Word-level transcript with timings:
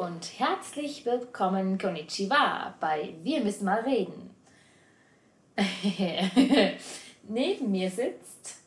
Und 0.00 0.38
herzlich 0.38 1.04
willkommen 1.04 1.76
Konnichiwa 1.76 2.74
bei 2.80 3.12
Wir 3.22 3.42
müssen 3.42 3.66
mal 3.66 3.80
reden. 3.80 4.30
Neben 7.28 7.70
mir 7.70 7.90
sitzt 7.90 8.62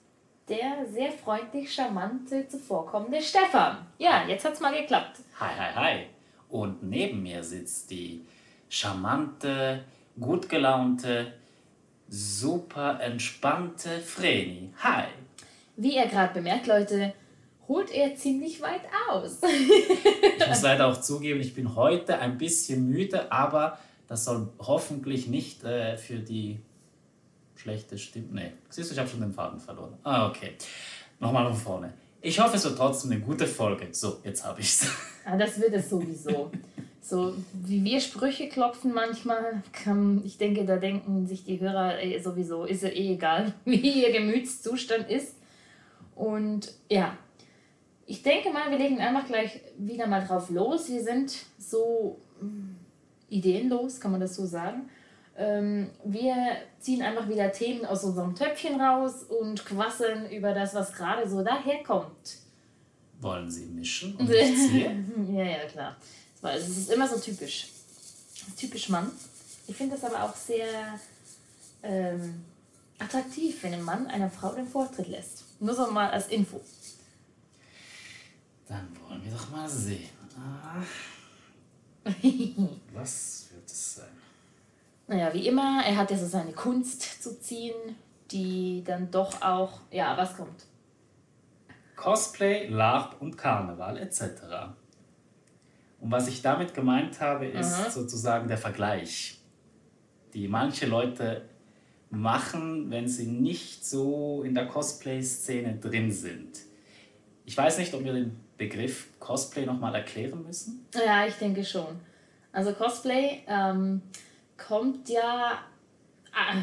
der 0.47 0.85
sehr 0.85 1.11
freundlich 1.11 1.73
charmante 1.73 2.47
zuvorkommende 2.47 3.19
Stefan. 3.19 3.79
Ja, 3.97 4.27
jetzt 4.27 4.45
hat's 4.45 4.59
mal 4.59 4.79
geklappt. 4.79 5.21
Hi, 5.39 5.49
hi, 5.57 5.73
hi. 5.73 6.05
Und 6.49 6.83
neben 6.83 7.23
mir 7.23 7.43
sitzt 7.43 7.89
die 7.89 8.23
charmante, 8.69 9.85
gut 10.19 10.47
gelaunte, 10.47 11.33
super 12.09 12.99
entspannte 13.01 14.01
Vreni. 14.01 14.71
Hi. 14.83 15.05
Wie 15.77 15.95
ihr 15.95 16.05
gerade 16.05 16.35
bemerkt, 16.35 16.67
Leute, 16.67 17.15
holt 17.67 17.91
er 17.91 18.15
ziemlich 18.15 18.61
weit 18.61 18.81
aus. 19.09 19.37
ich 20.37 20.47
muss 20.47 20.61
leider 20.61 20.87
auch 20.87 20.99
zugeben, 20.99 21.39
ich 21.39 21.53
bin 21.53 21.75
heute 21.75 22.19
ein 22.19 22.37
bisschen 22.37 22.89
müde, 22.89 23.31
aber 23.31 23.77
das 24.07 24.25
soll 24.25 24.49
hoffentlich 24.59 25.27
nicht 25.27 25.63
äh, 25.63 25.97
für 25.97 26.19
die 26.19 26.59
schlechte 27.55 27.97
Stimme. 27.97 28.27
Nee, 28.31 28.51
siehst 28.69 28.89
du, 28.89 28.93
ich 28.93 28.99
habe 28.99 29.09
schon 29.09 29.21
den 29.21 29.33
Faden 29.33 29.59
verloren. 29.59 29.93
Ah, 30.03 30.27
okay. 30.27 30.53
Nochmal 31.19 31.47
von 31.47 31.55
vorne. 31.55 31.93
Ich 32.21 32.39
hoffe, 32.39 32.57
es 32.57 32.63
wird 32.63 32.77
trotzdem 32.77 33.11
eine 33.11 33.21
gute 33.21 33.47
Folge. 33.47 33.87
So, 33.91 34.19
jetzt 34.23 34.45
habe 34.45 34.61
ich 34.61 34.67
es. 34.67 34.87
Ah, 35.25 35.37
das 35.37 35.59
wird 35.59 35.73
es 35.73 35.89
sowieso. 35.89 36.51
So 37.01 37.33
wie 37.53 37.83
wir 37.83 37.99
Sprüche 37.99 38.47
klopfen 38.47 38.93
manchmal, 38.93 39.61
kann, 39.73 40.21
ich 40.25 40.37
denke, 40.37 40.65
da 40.65 40.77
denken 40.77 41.27
sich 41.27 41.43
die 41.43 41.59
Hörer 41.59 41.99
ey, 41.99 42.21
sowieso, 42.21 42.63
ist 42.63 42.83
ja 42.83 42.89
eh 42.89 43.13
egal, 43.13 43.53
wie 43.65 44.03
ihr 44.03 44.11
Gemütszustand 44.11 45.09
ist. 45.09 45.35
Und 46.15 46.73
ja, 46.89 47.17
ich 48.05 48.21
denke 48.21 48.51
mal, 48.51 48.69
wir 48.69 48.77
legen 48.77 48.99
einfach 48.99 49.25
gleich 49.25 49.61
wieder 49.77 50.07
mal 50.07 50.25
drauf 50.25 50.49
los. 50.49 50.89
Wir 50.89 51.03
sind 51.03 51.33
so 51.57 52.19
hm, 52.39 52.75
ideenlos, 53.29 53.99
kann 53.99 54.11
man 54.11 54.21
das 54.21 54.35
so 54.35 54.45
sagen. 54.45 54.89
Ähm, 55.35 55.89
wir 56.03 56.35
ziehen 56.79 57.01
einfach 57.01 57.27
wieder 57.27 57.51
Themen 57.51 57.85
aus 57.85 58.03
unserem 58.03 58.35
Töpfchen 58.35 58.79
raus 58.79 59.23
und 59.23 59.65
quasseln 59.65 60.29
über 60.29 60.53
das, 60.53 60.75
was 60.75 60.93
gerade 60.93 61.27
so 61.27 61.43
daherkommt. 61.43 62.37
Wollen 63.19 63.49
Sie 63.49 63.65
mischen 63.65 64.15
und 64.17 64.29
nicht 64.29 64.73
ja, 65.31 65.43
ja, 65.43 65.65
klar. 65.65 65.95
Es 66.43 66.67
ist 66.67 66.91
immer 66.91 67.07
so 67.07 67.17
typisch. 67.17 67.69
Typisch 68.57 68.89
Mann. 68.89 69.09
Ich 69.67 69.75
finde 69.75 69.95
das 69.95 70.03
aber 70.03 70.23
auch 70.23 70.35
sehr 70.35 70.67
ähm, 71.81 72.43
attraktiv, 72.99 73.63
wenn 73.63 73.73
ein 73.73 73.83
Mann 73.83 74.07
einer 74.07 74.29
Frau 74.29 74.53
den 74.53 74.67
Vortritt 74.67 75.07
lässt. 75.07 75.45
Nur 75.59 75.73
so 75.73 75.89
mal 75.89 76.09
als 76.09 76.27
Info. 76.27 76.59
Dann 78.73 78.89
wollen 79.07 79.23
wir 79.23 79.31
doch 79.31 79.51
mal 79.51 79.69
sehen. 79.69 80.09
Ah. 80.35 80.81
Was 82.93 83.49
wird 83.53 83.67
es 83.67 83.95
sein? 83.95 84.07
Naja, 85.05 85.31
wie 85.31 85.47
immer, 85.47 85.83
er 85.85 85.95
hat 85.95 86.09
ja 86.09 86.17
so 86.17 86.25
seine 86.25 86.53
Kunst 86.53 87.21
zu 87.21 87.39
ziehen, 87.39 87.95
die 88.31 88.83
dann 88.83 89.11
doch 89.11 89.43
auch, 89.43 89.81
ja, 89.91 90.17
was 90.17 90.35
kommt? 90.35 90.65
Cosplay, 91.95 92.67
LARP 92.67 93.21
und 93.21 93.37
Karneval 93.37 93.97
etc. 93.97 94.21
Und 95.99 96.09
was 96.09 96.27
ich 96.27 96.41
damit 96.41 96.73
gemeint 96.73 97.21
habe, 97.21 97.45
ist 97.45 97.77
mhm. 97.77 97.91
sozusagen 97.91 98.47
der 98.47 98.57
Vergleich, 98.57 99.39
die 100.33 100.47
manche 100.47 100.87
Leute 100.87 101.47
machen, 102.09 102.89
wenn 102.89 103.07
sie 103.07 103.27
nicht 103.27 103.85
so 103.85 104.41
in 104.41 104.55
der 104.55 104.67
Cosplay-Szene 104.67 105.75
drin 105.75 106.11
sind. 106.11 106.57
Ich 107.45 107.55
weiß 107.55 107.77
nicht, 107.77 107.93
ob 107.93 108.03
wir 108.03 108.13
den 108.13 108.42
Begriff 108.57 109.07
Cosplay 109.19 109.65
nochmal 109.65 109.95
erklären 109.95 110.43
müssen? 110.43 110.85
Ja, 110.93 111.25
ich 111.25 111.35
denke 111.35 111.63
schon. 111.63 111.99
Also 112.51 112.73
Cosplay 112.73 113.41
ähm, 113.47 114.01
kommt 114.57 115.09
ja. 115.09 115.59
Ah, 116.31 116.55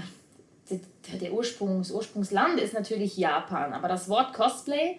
der, 0.71 1.19
der 1.19 1.33
Ursprungs, 1.33 1.91
Ursprungsland 1.91 2.61
ist 2.61 2.75
natürlich 2.75 3.17
Japan, 3.17 3.73
aber 3.73 3.89
das 3.89 4.09
Wort 4.09 4.33
Cosplay 4.33 4.99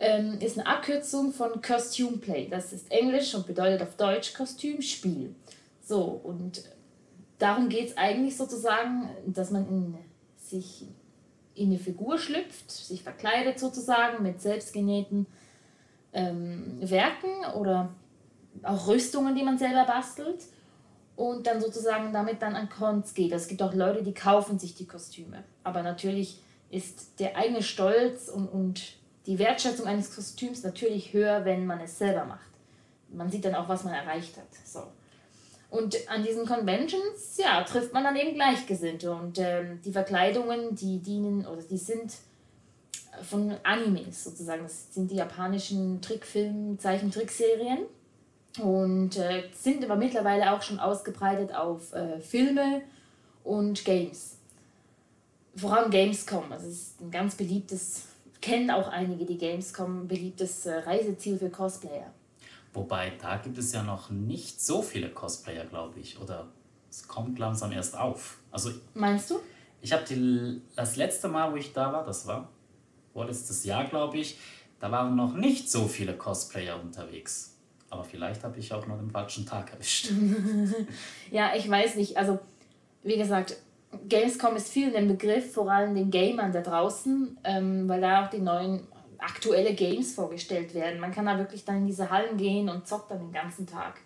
ähm, 0.00 0.38
ist 0.40 0.58
eine 0.58 0.66
Abkürzung 0.66 1.32
von 1.32 1.60
Costume 1.62 2.16
Play. 2.16 2.48
Das 2.48 2.72
ist 2.72 2.90
Englisch 2.90 3.34
und 3.34 3.46
bedeutet 3.46 3.82
auf 3.82 3.96
Deutsch 3.96 4.34
Kostümspiel. 4.34 5.34
So, 5.82 6.20
und 6.24 6.62
darum 7.38 7.68
geht 7.68 7.90
es 7.90 7.96
eigentlich 7.96 8.36
sozusagen, 8.36 9.10
dass 9.26 9.50
man 9.50 9.68
in, 9.68 9.98
sich 10.36 10.86
in 11.54 11.68
eine 11.68 11.78
Figur 11.78 12.18
schlüpft, 12.18 12.70
sich 12.70 13.02
verkleidet 13.02 13.58
sozusagen 13.58 14.22
mit 14.22 14.40
selbstgenähten 14.40 15.26
ähm, 16.12 16.78
Werken 16.80 17.44
oder 17.56 17.90
auch 18.62 18.88
Rüstungen, 18.88 19.34
die 19.34 19.42
man 19.42 19.58
selber 19.58 19.84
bastelt 19.84 20.44
und 21.16 21.46
dann 21.46 21.60
sozusagen 21.60 22.12
damit 22.12 22.42
dann 22.42 22.56
an 22.56 22.68
Cons 22.68 23.14
geht. 23.14 23.32
Es 23.32 23.48
gibt 23.48 23.62
auch 23.62 23.74
Leute, 23.74 24.02
die 24.02 24.14
kaufen 24.14 24.58
sich 24.58 24.74
die 24.74 24.86
Kostüme. 24.86 25.44
Aber 25.64 25.82
natürlich 25.82 26.40
ist 26.70 27.20
der 27.20 27.36
eigene 27.36 27.62
Stolz 27.62 28.28
und, 28.28 28.48
und 28.48 28.96
die 29.26 29.38
Wertschätzung 29.38 29.86
eines 29.86 30.14
Kostüms 30.14 30.62
natürlich 30.62 31.12
höher, 31.12 31.44
wenn 31.44 31.66
man 31.66 31.80
es 31.80 31.98
selber 31.98 32.24
macht. 32.24 32.50
Man 33.12 33.30
sieht 33.30 33.44
dann 33.44 33.54
auch, 33.54 33.68
was 33.68 33.84
man 33.84 33.92
erreicht 33.92 34.36
hat. 34.36 34.46
So. 34.64 34.84
Und 35.68 35.96
an 36.08 36.24
diesen 36.24 36.46
Conventions, 36.46 37.36
ja, 37.36 37.62
trifft 37.62 37.92
man 37.92 38.02
dann 38.02 38.16
eben 38.16 38.34
Gleichgesinnte. 38.34 39.12
Und 39.12 39.38
ähm, 39.38 39.80
die 39.84 39.92
Verkleidungen, 39.92 40.74
die 40.74 40.98
dienen 40.98 41.46
oder 41.46 41.62
die 41.62 41.78
sind 41.78 42.14
von 43.22 43.54
Animes 43.62 44.24
sozusagen. 44.24 44.62
Das 44.62 44.92
sind 44.92 45.10
die 45.10 45.16
japanischen 45.16 46.00
Trickfilm, 46.00 46.78
Zeichentrickserien 46.78 47.80
und 48.58 49.16
äh, 49.16 49.44
sind 49.54 49.84
aber 49.84 49.96
mittlerweile 49.96 50.52
auch 50.52 50.62
schon 50.62 50.78
ausgebreitet 50.78 51.54
auf 51.54 51.92
äh, 51.92 52.20
Filme 52.20 52.82
und 53.44 53.84
Games. 53.84 54.36
Vor 55.56 55.76
allem 55.76 55.90
Gamescom, 55.90 56.50
also 56.50 56.66
es 56.68 56.74
ist 56.74 57.00
ein 57.00 57.10
ganz 57.10 57.34
beliebtes, 57.34 58.02
kennen 58.40 58.70
auch 58.70 58.88
einige 58.88 59.24
die 59.24 59.38
Gamescom, 59.38 60.06
beliebtes 60.06 60.66
äh, 60.66 60.78
Reiseziel 60.78 61.38
für 61.38 61.50
Cosplayer. 61.50 62.12
Wobei, 62.72 63.12
da 63.20 63.36
gibt 63.36 63.58
es 63.58 63.72
ja 63.72 63.82
noch 63.82 64.10
nicht 64.10 64.60
so 64.60 64.80
viele 64.80 65.10
Cosplayer, 65.10 65.64
glaube 65.64 65.98
ich. 65.98 66.20
Oder 66.20 66.46
es 66.88 67.06
kommt 67.08 67.38
langsam 67.38 67.72
erst 67.72 67.98
auf. 67.98 68.38
Also, 68.52 68.70
Meinst 68.94 69.30
du? 69.30 69.40
Ich 69.82 69.92
habe 69.92 70.04
das 70.76 70.96
letzte 70.96 71.28
Mal, 71.28 71.50
wo 71.52 71.56
ich 71.56 71.72
da 71.72 71.92
war, 71.92 72.04
das 72.04 72.26
war 72.26 72.48
vorletztes 73.12 73.64
Jahr, 73.64 73.84
glaube 73.84 74.18
ich, 74.18 74.38
da 74.78 74.90
waren 74.90 75.14
noch 75.14 75.34
nicht 75.34 75.70
so 75.70 75.86
viele 75.86 76.14
Cosplayer 76.14 76.80
unterwegs. 76.80 77.56
Aber 77.90 78.04
vielleicht 78.04 78.44
habe 78.44 78.58
ich 78.58 78.72
auch 78.72 78.86
nur 78.86 78.96
den 78.96 79.10
falschen 79.10 79.44
Tag 79.44 79.72
erwischt. 79.72 80.10
ja, 81.30 81.52
ich 81.54 81.68
weiß 81.68 81.96
nicht. 81.96 82.16
Also, 82.16 82.38
wie 83.02 83.16
gesagt, 83.16 83.56
Gamescom 84.08 84.54
ist 84.56 84.68
viel 84.68 84.94
ein 84.96 85.08
Begriff, 85.08 85.52
vor 85.52 85.70
allem 85.70 85.94
den 85.94 86.10
Gamern 86.10 86.52
da 86.52 86.60
draußen, 86.60 87.36
ähm, 87.44 87.88
weil 87.88 88.00
da 88.00 88.24
auch 88.24 88.30
die 88.30 88.38
neuen 88.38 88.86
aktuelle 89.18 89.74
Games 89.74 90.14
vorgestellt 90.14 90.74
werden. 90.74 91.00
Man 91.00 91.12
kann 91.12 91.26
da 91.26 91.36
wirklich 91.36 91.64
dann 91.64 91.78
in 91.78 91.86
diese 91.86 92.08
Hallen 92.10 92.36
gehen 92.36 92.68
und 92.68 92.86
zockt 92.86 93.10
dann 93.10 93.18
den 93.18 93.32
ganzen 93.32 93.66
Tag. 93.66 94.00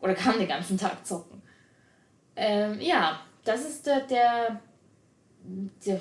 Oder 0.00 0.14
kann 0.14 0.38
den 0.38 0.48
ganzen 0.48 0.78
Tag 0.78 1.06
zocken. 1.06 1.42
Ähm, 2.36 2.80
ja, 2.80 3.20
das 3.44 3.68
ist 3.68 3.86
der, 3.86 4.00
der 4.02 4.60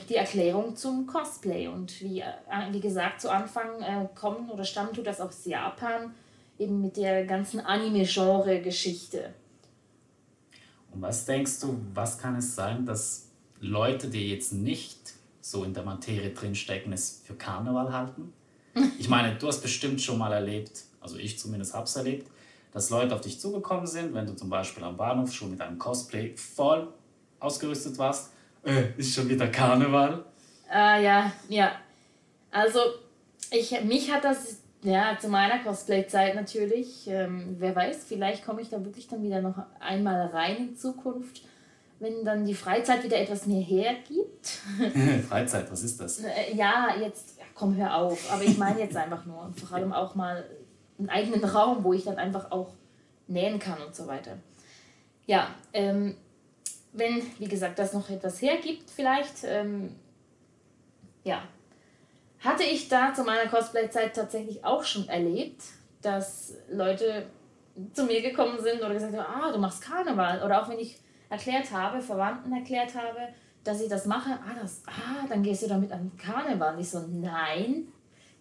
die 0.10 0.16
Erklärung 0.16 0.76
zum 0.76 1.08
Cosplay. 1.08 1.68
Und 1.68 2.02
wie, 2.02 2.22
äh, 2.22 2.34
wie 2.72 2.80
gesagt, 2.80 3.22
zu 3.22 3.32
Anfang 3.32 3.82
äh, 3.82 4.08
kommen 4.16 4.50
oder 4.50 4.64
stammt 4.64 4.96
tut 4.96 5.08
das 5.08 5.22
aus 5.22 5.46
Japan, 5.46 6.14
eben 6.58 6.82
mit 6.82 6.98
der 6.98 7.26
ganzen 7.26 7.60
Anime-Genre-Geschichte. 7.60 9.34
Und 10.92 11.02
was 11.02 11.26
denkst 11.26 11.60
du, 11.62 11.80
was 11.94 12.18
kann 12.18 12.36
es 12.36 12.56
sein, 12.56 12.86
dass 12.86 13.30
Leute, 13.60 14.08
die 14.08 14.30
jetzt 14.30 14.54
nicht 14.54 15.14
so 15.42 15.64
in 15.64 15.74
der 15.74 15.84
Materie 15.84 16.32
drinstecken, 16.32 16.92
es 16.94 17.22
für 17.24 17.36
Karneval 17.36 17.94
halten? 17.94 18.34
Ich 18.98 19.10
meine, 19.10 19.36
du 19.36 19.48
hast 19.48 19.62
bestimmt 19.62 20.02
schon 20.02 20.18
mal 20.18 20.32
erlebt, 20.32 20.84
also 21.02 21.18
ich 21.18 21.38
zumindest 21.38 21.74
habe 21.74 21.86
es 21.86 21.96
erlebt, 21.96 22.30
dass 22.72 22.90
Leute 22.90 23.16
auf 23.16 23.22
dich 23.22 23.40
zugekommen 23.40 23.88
sind, 23.88 24.14
wenn 24.14 24.26
du 24.26 24.34
zum 24.36 24.50
Beispiel 24.50 24.84
am 24.84 24.96
Bahnhof 24.96 25.34
schon 25.34 25.52
mit 25.52 25.62
einem 25.62 25.80
Cosplay 25.80 26.36
voll 26.36 26.88
ausgerüstet 27.40 27.98
warst 27.98 28.32
äh, 28.64 28.84
ist 28.98 29.14
schon 29.14 29.30
wieder 29.30 29.48
Karneval. 29.48 30.26
Ah, 30.70 30.98
ja, 31.00 31.32
ja. 31.48 31.72
Also, 32.52 32.80
ich, 33.52 33.82
mich 33.84 34.12
hat 34.12 34.24
das 34.24 34.62
ja 34.84 35.18
zu 35.20 35.30
meiner 35.30 35.60
Cosplay-Zeit 35.64 36.36
natürlich. 36.36 37.08
Ähm, 37.08 37.56
wer 37.60 37.76
weiß, 37.76 38.06
vielleicht 38.08 38.46
komme 38.46 38.62
ich 38.62 38.70
da 38.70 38.84
wirklich 38.84 39.08
dann 39.08 39.24
wieder 39.24 39.42
noch 39.42 39.56
einmal 39.80 40.28
rein 40.28 40.58
in 40.58 40.76
Zukunft, 40.76 41.42
wenn 42.00 42.24
dann 42.24 42.46
die 42.46 42.54
Freizeit 42.54 43.04
wieder 43.04 43.18
etwas 43.18 43.46
mehr 43.46 43.62
hergibt. 43.62 44.60
Freizeit, 45.30 45.72
was 45.72 45.84
ist 45.84 46.00
das? 46.00 46.20
Äh, 46.20 46.56
ja, 46.56 46.96
jetzt, 47.00 47.38
komm, 47.56 47.76
hör 47.76 47.96
auf. 47.96 48.32
Aber 48.32 48.44
ich 48.44 48.58
meine 48.58 48.80
jetzt 48.80 48.96
einfach 48.96 49.26
nur, 49.26 49.52
vor 49.56 49.78
allem 49.78 49.94
auch 49.94 50.16
mal 50.16 50.46
einen 50.98 51.10
eigenen 51.10 51.44
Raum, 51.44 51.84
wo 51.84 51.94
ich 51.94 52.04
dann 52.04 52.18
einfach 52.18 52.52
auch 52.52 52.74
nähen 53.28 53.60
kann 53.60 53.82
und 53.82 53.96
so 53.96 54.08
weiter. 54.08 54.38
Ja, 55.26 55.50
ähm, 55.74 56.16
wenn, 57.00 57.24
wie 57.40 57.48
gesagt, 57.48 57.80
das 57.80 57.94
noch 57.94 58.10
etwas 58.10 58.42
hergibt, 58.42 58.90
vielleicht, 58.90 59.44
ähm, 59.46 59.96
ja, 61.24 61.42
hatte 62.40 62.64
ich 62.64 62.88
da 62.88 63.14
zu 63.14 63.24
meiner 63.24 63.50
Cosplay-Zeit 63.50 64.16
tatsächlich 64.16 64.64
auch 64.64 64.84
schon 64.84 65.08
erlebt, 65.10 65.64
dass 66.02 66.54
Leute 66.70 67.26
zu 67.94 68.06
mir 68.06 68.22
gekommen 68.22 68.60
sind 68.62 68.80
oder 68.80 68.94
gesagt 68.94 69.16
haben, 69.16 69.42
ah, 69.42 69.52
du 69.52 69.60
machst 69.60 69.82
Karneval. 69.82 70.44
Oder 70.44 70.62
auch 70.62 70.70
wenn 70.70 70.80
ich 70.80 70.98
erklärt 71.30 71.72
habe, 71.72 72.02
Verwandten 72.02 72.52
erklärt 72.54 72.96
habe, 72.96 73.30
dass 73.64 73.82
ich 73.82 73.90
das 73.90 74.06
mache, 74.06 74.32
ah, 74.32 74.56
das, 74.62 74.84
ah 74.86 75.26
dann 75.28 75.44
gehst 75.44 75.64
du 75.64 75.68
damit 75.68 75.92
an 75.92 76.12
Karneval. 76.18 76.76
Und 76.76 76.82
ich 76.82 76.90
so, 76.90 77.00
nein, 77.08 77.88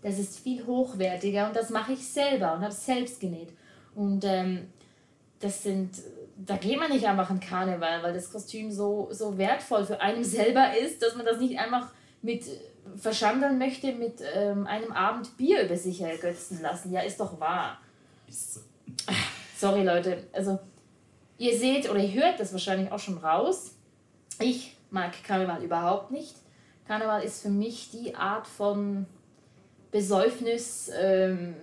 das 0.02 0.18
ist 0.18 0.38
viel 0.38 0.64
hochwertiger 0.64 1.48
und 1.48 1.56
das 1.56 1.70
mache 1.70 1.92
ich 1.92 2.06
selber 2.06 2.54
und 2.54 2.60
habe 2.60 2.72
es 2.72 2.86
selbst 2.86 3.20
genäht. 3.20 3.50
Und 3.94 4.24
ähm, 4.24 4.68
das 5.40 5.62
sind, 5.62 5.90
da 6.46 6.56
geht 6.56 6.78
man 6.78 6.90
nicht 6.90 7.06
einfach 7.06 7.30
an 7.30 7.40
Karneval, 7.40 8.02
weil 8.02 8.14
das 8.14 8.30
Kostüm 8.30 8.70
so, 8.70 9.08
so 9.10 9.36
wertvoll 9.38 9.84
für 9.84 10.00
einen 10.00 10.24
selber 10.24 10.76
ist, 10.76 11.02
dass 11.02 11.16
man 11.16 11.26
das 11.26 11.38
nicht 11.38 11.58
einfach 11.58 11.88
mit 12.22 12.44
verschandeln 12.96 13.58
möchte 13.58 13.92
mit 13.92 14.22
ähm, 14.34 14.66
einem 14.66 14.92
Abend 14.92 15.36
Bier 15.36 15.64
über 15.64 15.76
sich 15.76 16.00
ergötzen 16.00 16.60
lassen. 16.62 16.92
Ja, 16.92 17.00
ist 17.00 17.20
doch 17.20 17.38
wahr. 17.40 17.78
Sorry, 19.56 19.82
Leute. 19.82 20.24
Also, 20.32 20.58
ihr 21.38 21.58
seht 21.58 21.90
oder 21.90 22.00
ihr 22.00 22.12
hört 22.22 22.40
das 22.40 22.52
wahrscheinlich 22.52 22.90
auch 22.92 22.98
schon 22.98 23.18
raus. 23.18 23.74
Ich 24.40 24.76
mag 24.90 25.12
Karneval 25.24 25.62
überhaupt 25.62 26.10
nicht. 26.10 26.36
Karneval 26.86 27.22
ist 27.22 27.42
für 27.42 27.50
mich 27.50 27.90
die 27.90 28.14
Art 28.14 28.46
von 28.46 29.06
Besäufnis, 29.90 30.90
ähm, 30.98 31.54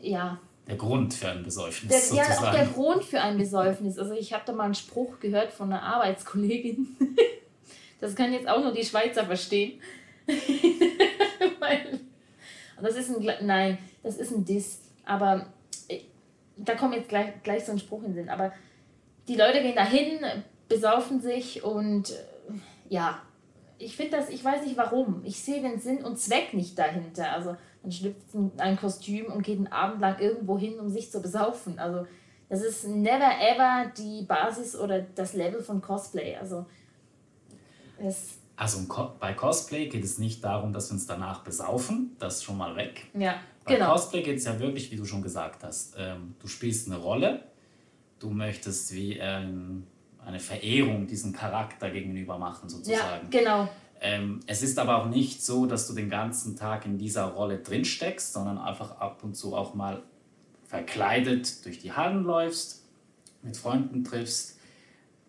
ja. 0.00 0.38
Der 0.66 0.76
Grund 0.76 1.14
für 1.14 1.28
ein 1.28 1.42
Besäufnis. 1.44 1.90
Der, 1.90 2.00
sozusagen. 2.00 2.42
ja, 2.42 2.48
auch 2.48 2.54
der 2.54 2.66
Grund 2.66 3.04
für 3.04 3.20
ein 3.20 3.38
Besäufnis. 3.38 3.98
Also 3.98 4.14
ich 4.14 4.32
habe 4.32 4.42
da 4.46 4.52
mal 4.52 4.64
einen 4.64 4.74
Spruch 4.74 5.20
gehört 5.20 5.52
von 5.52 5.72
einer 5.72 5.82
Arbeitskollegin. 5.82 6.96
das 8.00 8.16
können 8.16 8.32
jetzt 8.32 8.48
auch 8.48 8.60
nur 8.60 8.72
die 8.72 8.84
Schweizer 8.84 9.24
verstehen. 9.24 9.80
Weil, 11.60 12.00
das 12.82 12.96
ist 12.96 13.16
ein, 13.16 13.46
nein, 13.46 13.78
das 14.02 14.16
ist 14.16 14.32
ein 14.32 14.44
Diss. 14.44 14.80
Aber 15.04 15.46
äh, 15.88 16.00
da 16.56 16.74
kommt 16.74 16.94
jetzt 16.94 17.08
gleich, 17.08 17.42
gleich 17.44 17.64
so 17.64 17.72
ein 17.72 17.78
Spruch 17.78 18.00
in 18.00 18.08
den 18.08 18.14
Sinn. 18.14 18.28
Aber 18.28 18.52
die 19.28 19.36
Leute 19.36 19.62
gehen 19.62 19.76
dahin, 19.76 20.18
besaufen 20.68 21.20
sich 21.20 21.62
und 21.62 22.10
äh, 22.10 22.14
ja, 22.88 23.22
ich 23.78 23.96
finde 23.96 24.16
das, 24.16 24.30
ich 24.30 24.44
weiß 24.44 24.64
nicht 24.64 24.76
warum. 24.76 25.22
Ich 25.24 25.38
sehe 25.38 25.60
den 25.60 25.78
Sinn 25.78 26.04
und 26.04 26.18
Zweck 26.18 26.54
nicht 26.54 26.78
dahinter. 26.78 27.32
Also 27.32 27.56
man 27.86 27.92
schlüpft 27.92 28.34
in 28.34 28.50
ein 28.58 28.76
Kostüm 28.76 29.26
und 29.26 29.42
geht 29.42 29.58
einen 29.58 29.68
Abend 29.68 30.00
lang 30.00 30.18
irgendwo 30.18 30.58
hin, 30.58 30.80
um 30.80 30.88
sich 30.88 31.10
zu 31.10 31.22
besaufen. 31.22 31.78
Also 31.78 32.04
das 32.48 32.62
ist 32.62 32.86
never 32.86 33.30
ever 33.40 33.92
die 33.96 34.22
Basis 34.22 34.74
oder 34.74 35.02
das 35.02 35.34
Level 35.34 35.62
von 35.62 35.80
Cosplay. 35.80 36.36
Also 36.36 36.66
es 37.98 38.38
also 38.56 38.80
bei 39.20 39.34
Cosplay 39.34 39.86
geht 39.86 40.02
es 40.02 40.18
nicht 40.18 40.42
darum, 40.42 40.72
dass 40.72 40.88
wir 40.88 40.94
uns 40.94 41.06
danach 41.06 41.44
besaufen, 41.44 42.16
das 42.18 42.36
ist 42.36 42.44
schon 42.44 42.56
mal 42.56 42.74
weg. 42.74 43.06
Ja, 43.12 43.34
bei 43.64 43.74
genau. 43.74 43.92
Cosplay 43.92 44.22
geht 44.22 44.38
es 44.38 44.46
ja 44.46 44.58
wirklich, 44.58 44.90
wie 44.90 44.96
du 44.96 45.04
schon 45.04 45.22
gesagt 45.22 45.62
hast, 45.62 45.94
ähm, 45.98 46.34
du 46.40 46.48
spielst 46.48 46.88
eine 46.88 46.96
Rolle, 46.96 47.42
du 48.18 48.30
möchtest 48.30 48.94
wie 48.94 49.18
ähm, 49.18 49.86
eine 50.24 50.40
Verehrung 50.40 51.06
diesem 51.06 51.34
Charakter 51.34 51.90
gegenüber 51.90 52.38
machen, 52.38 52.68
sozusagen. 52.70 53.30
Ja, 53.30 53.40
genau. 53.40 53.68
Ähm, 54.00 54.40
es 54.46 54.62
ist 54.62 54.78
aber 54.78 55.02
auch 55.02 55.08
nicht 55.08 55.44
so, 55.44 55.66
dass 55.66 55.86
du 55.88 55.94
den 55.94 56.10
ganzen 56.10 56.56
Tag 56.56 56.84
in 56.86 56.98
dieser 56.98 57.24
Rolle 57.24 57.58
drinsteckst, 57.58 58.32
sondern 58.32 58.58
einfach 58.58 58.98
ab 58.98 59.22
und 59.22 59.34
zu 59.34 59.54
auch 59.54 59.74
mal 59.74 60.02
verkleidet 60.66 61.64
durch 61.64 61.78
die 61.78 61.92
Hallen 61.92 62.24
läufst, 62.24 62.82
mit 63.42 63.56
Freunden 63.56 64.04
triffst, 64.04 64.58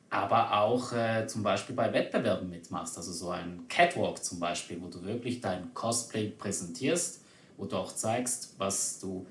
aber 0.10 0.60
auch 0.60 0.94
äh, 0.94 1.28
zum 1.28 1.44
Beispiel 1.44 1.76
bei 1.76 1.92
Wettbewerben 1.94 2.50
mitmachst. 2.50 2.98
Also 2.98 3.12
so 3.12 3.30
ein 3.30 3.66
Catwalk 3.68 4.24
zum 4.24 4.40
Beispiel, 4.40 4.82
wo 4.82 4.88
du 4.88 5.04
wirklich 5.04 5.42
dein 5.42 5.74
Cosplay 5.74 6.30
präsentierst, 6.30 7.22
wo 7.58 7.66
du 7.66 7.76
auch 7.76 7.94
zeigst, 7.94 8.56
was 8.58 9.00
du 9.00 9.28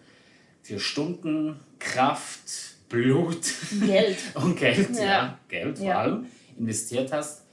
für 0.63 0.79
Stunden, 0.79 1.61
Kraft, 1.79 2.77
Blut 2.89 3.47
Geld. 3.85 4.19
und 4.35 4.57
Geld, 4.57 4.97
ja. 4.97 5.05
ja 5.05 5.39
Geld 5.49 5.79
vor 5.79 5.87
ja. 5.87 6.01
allem, 6.01 6.27
investiert 6.59 7.13
hast. 7.13 7.46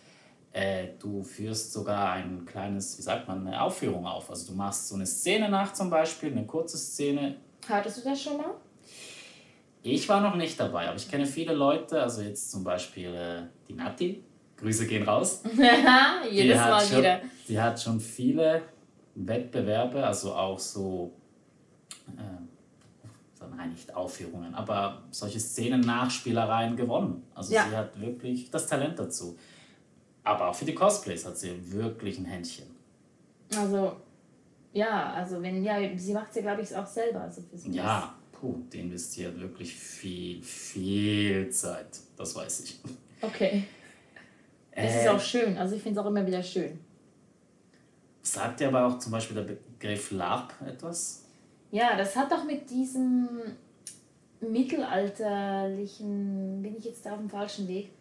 Äh, 0.54 0.90
du 1.00 1.24
führst 1.24 1.74
sogar 1.74 2.14
ein 2.14 2.46
kleines, 2.46 2.98
wie 3.00 3.02
sagt 3.02 3.28
man, 3.28 3.48
eine 3.48 3.60
Aufführung 3.60 4.06
auf. 4.06 4.30
Also 4.30 4.52
du 4.52 4.58
machst 4.58 4.88
so 4.88 4.96
eine 4.96 5.06
Szene 5.08 5.50
nach 5.50 5.74
zum 5.74 5.90
Beispiel, 5.90 6.32
eine 6.32 6.46
kurze 6.46 6.78
Szene. 6.78 7.38
Hattest 7.68 7.98
du 7.98 8.10
das 8.10 8.22
schon 8.22 8.38
mal? 8.38 8.54
Ich 9.82 10.08
war 10.08 10.22
noch 10.22 10.36
nicht 10.36 10.60
dabei, 10.60 10.88
aber 10.88 10.96
ich 10.96 11.10
kenne 11.10 11.26
viele 11.26 11.54
Leute, 11.54 12.02
also 12.02 12.22
jetzt 12.22 12.52
zum 12.52 12.64
Beispiel 12.64 13.14
äh, 13.14 13.42
die 13.68 13.74
Nati, 13.74 14.24
Grüße 14.58 14.86
gehen 14.88 15.04
raus. 15.04 15.42
Jedes 16.32 16.58
Mal 16.58 16.86
schon, 16.86 17.00
wieder. 17.00 17.22
Die 17.48 17.60
hat 17.60 17.82
schon 17.82 18.00
viele 18.00 18.62
Wettbewerbe, 19.16 20.06
also 20.06 20.34
auch 20.34 20.60
so 20.60 21.12
äh, 22.16 22.22
nein, 23.58 23.72
nicht 23.72 23.94
Aufführungen, 23.96 24.54
aber 24.56 25.04
solche 25.12 25.40
Szenen, 25.40 25.82
Nachspielereien 25.82 26.76
gewonnen. 26.76 27.24
Also 27.34 27.54
ja. 27.54 27.66
sie 27.68 27.76
hat 27.76 28.00
wirklich 28.00 28.50
das 28.50 28.68
Talent 28.68 29.00
dazu. 29.00 29.38
Aber 30.24 30.50
auch 30.50 30.56
für 30.56 30.66
die 30.66 30.76
Cosplays 30.76 31.26
hat 31.26 31.38
sie 31.38 31.54
wirklich 31.72 32.18
ein 32.18 32.26
Händchen. 32.26 32.66
Also, 33.56 33.98
ja, 34.72 35.14
also 35.14 35.42
wenn, 35.42 35.64
ja, 35.64 35.78
sie 35.98 36.14
macht 36.14 36.36
ja, 36.36 36.42
glaube 36.42 36.62
ich, 36.62 36.76
auch 36.76 36.88
selber. 36.88 37.22
Also 37.22 37.42
für 37.42 37.58
sie 37.58 37.72
ja, 37.72 38.14
puh, 38.32 38.56
die 38.72 38.80
investiert 38.80 39.40
wirklich 39.40 39.74
viel, 39.74 40.42
viel 40.42 41.50
Zeit. 41.50 42.00
Das 42.18 42.36
weiß 42.36 42.62
ich. 42.62 42.80
Okay. 43.22 43.66
Das 44.76 44.86
äh, 44.86 45.02
ist 45.02 45.08
auch 45.08 45.20
schön. 45.20 45.56
Also 45.58 45.76
ich 45.76 45.84
finde 45.84 46.00
es 46.00 46.06
auch 46.06 46.10
immer 46.10 46.26
wieder 46.26 46.42
schön. 46.42 46.80
Sagt 48.22 48.62
dir 48.62 48.70
aber 48.70 48.88
auch 48.88 48.98
zum 49.00 49.12
Beispiel 49.12 49.36
der 49.36 49.44
Begriff 49.44 50.12
LARP 50.12 50.54
etwas? 50.66 51.26
Ja, 51.72 51.98
das 51.98 52.16
hat 52.16 52.32
doch 52.32 52.46
mit 52.46 52.70
diesem 52.70 53.28
mittelalterlichen, 54.40 56.62
bin 56.62 56.78
ich 56.78 56.86
jetzt 56.86 57.06
da 57.06 57.12
auf 57.14 57.20
dem 57.20 57.30
falschen 57.30 57.68
Weg? 57.68 57.92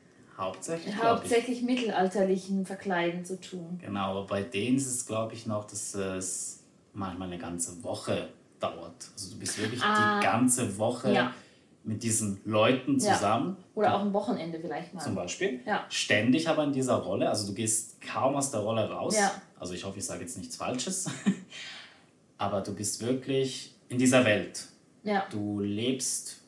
Hauptsächlich. 0.42 0.96
Hauptsächlich 0.96 1.62
mittelalterlichen 1.62 2.66
Verkleiden 2.66 3.24
zu 3.24 3.40
tun. 3.40 3.78
Genau, 3.80 4.10
aber 4.10 4.26
bei 4.26 4.42
denen 4.42 4.76
ist 4.76 4.88
es, 4.88 5.06
glaube 5.06 5.34
ich, 5.34 5.46
noch, 5.46 5.64
dass 5.64 5.94
es 5.94 6.64
manchmal 6.92 7.28
eine 7.28 7.38
ganze 7.38 7.82
Woche 7.84 8.28
dauert. 8.58 9.08
Also 9.12 9.32
du 9.32 9.38
bist 9.38 9.60
wirklich 9.60 9.80
ah, 9.82 10.18
die 10.18 10.26
ganze 10.26 10.76
Woche 10.78 11.12
ja. 11.12 11.32
mit 11.84 12.02
diesen 12.02 12.40
Leuten 12.44 12.98
zusammen. 12.98 13.56
Ja. 13.56 13.64
Oder 13.74 13.94
auch 13.94 14.00
ein 14.00 14.12
Wochenende 14.12 14.58
vielleicht 14.58 14.92
mal. 14.92 15.00
Zum 15.00 15.14
Beispiel. 15.14 15.60
Ja. 15.64 15.86
Ständig 15.88 16.48
aber 16.48 16.64
in 16.64 16.72
dieser 16.72 16.96
Rolle. 16.96 17.28
Also 17.28 17.46
du 17.46 17.54
gehst 17.54 18.00
kaum 18.00 18.34
aus 18.34 18.50
der 18.50 18.60
Rolle 18.60 18.90
raus. 18.90 19.16
Also 19.60 19.74
ich 19.74 19.84
hoffe, 19.84 19.98
ich 19.98 20.04
sage 20.04 20.22
jetzt 20.22 20.36
nichts 20.38 20.56
Falsches. 20.56 21.08
aber 22.38 22.62
du 22.62 22.74
bist 22.74 23.00
wirklich 23.00 23.76
in 23.88 23.98
dieser 23.98 24.24
Welt. 24.24 24.66
Ja. 25.04 25.24
Du 25.30 25.60
lebst 25.60 26.40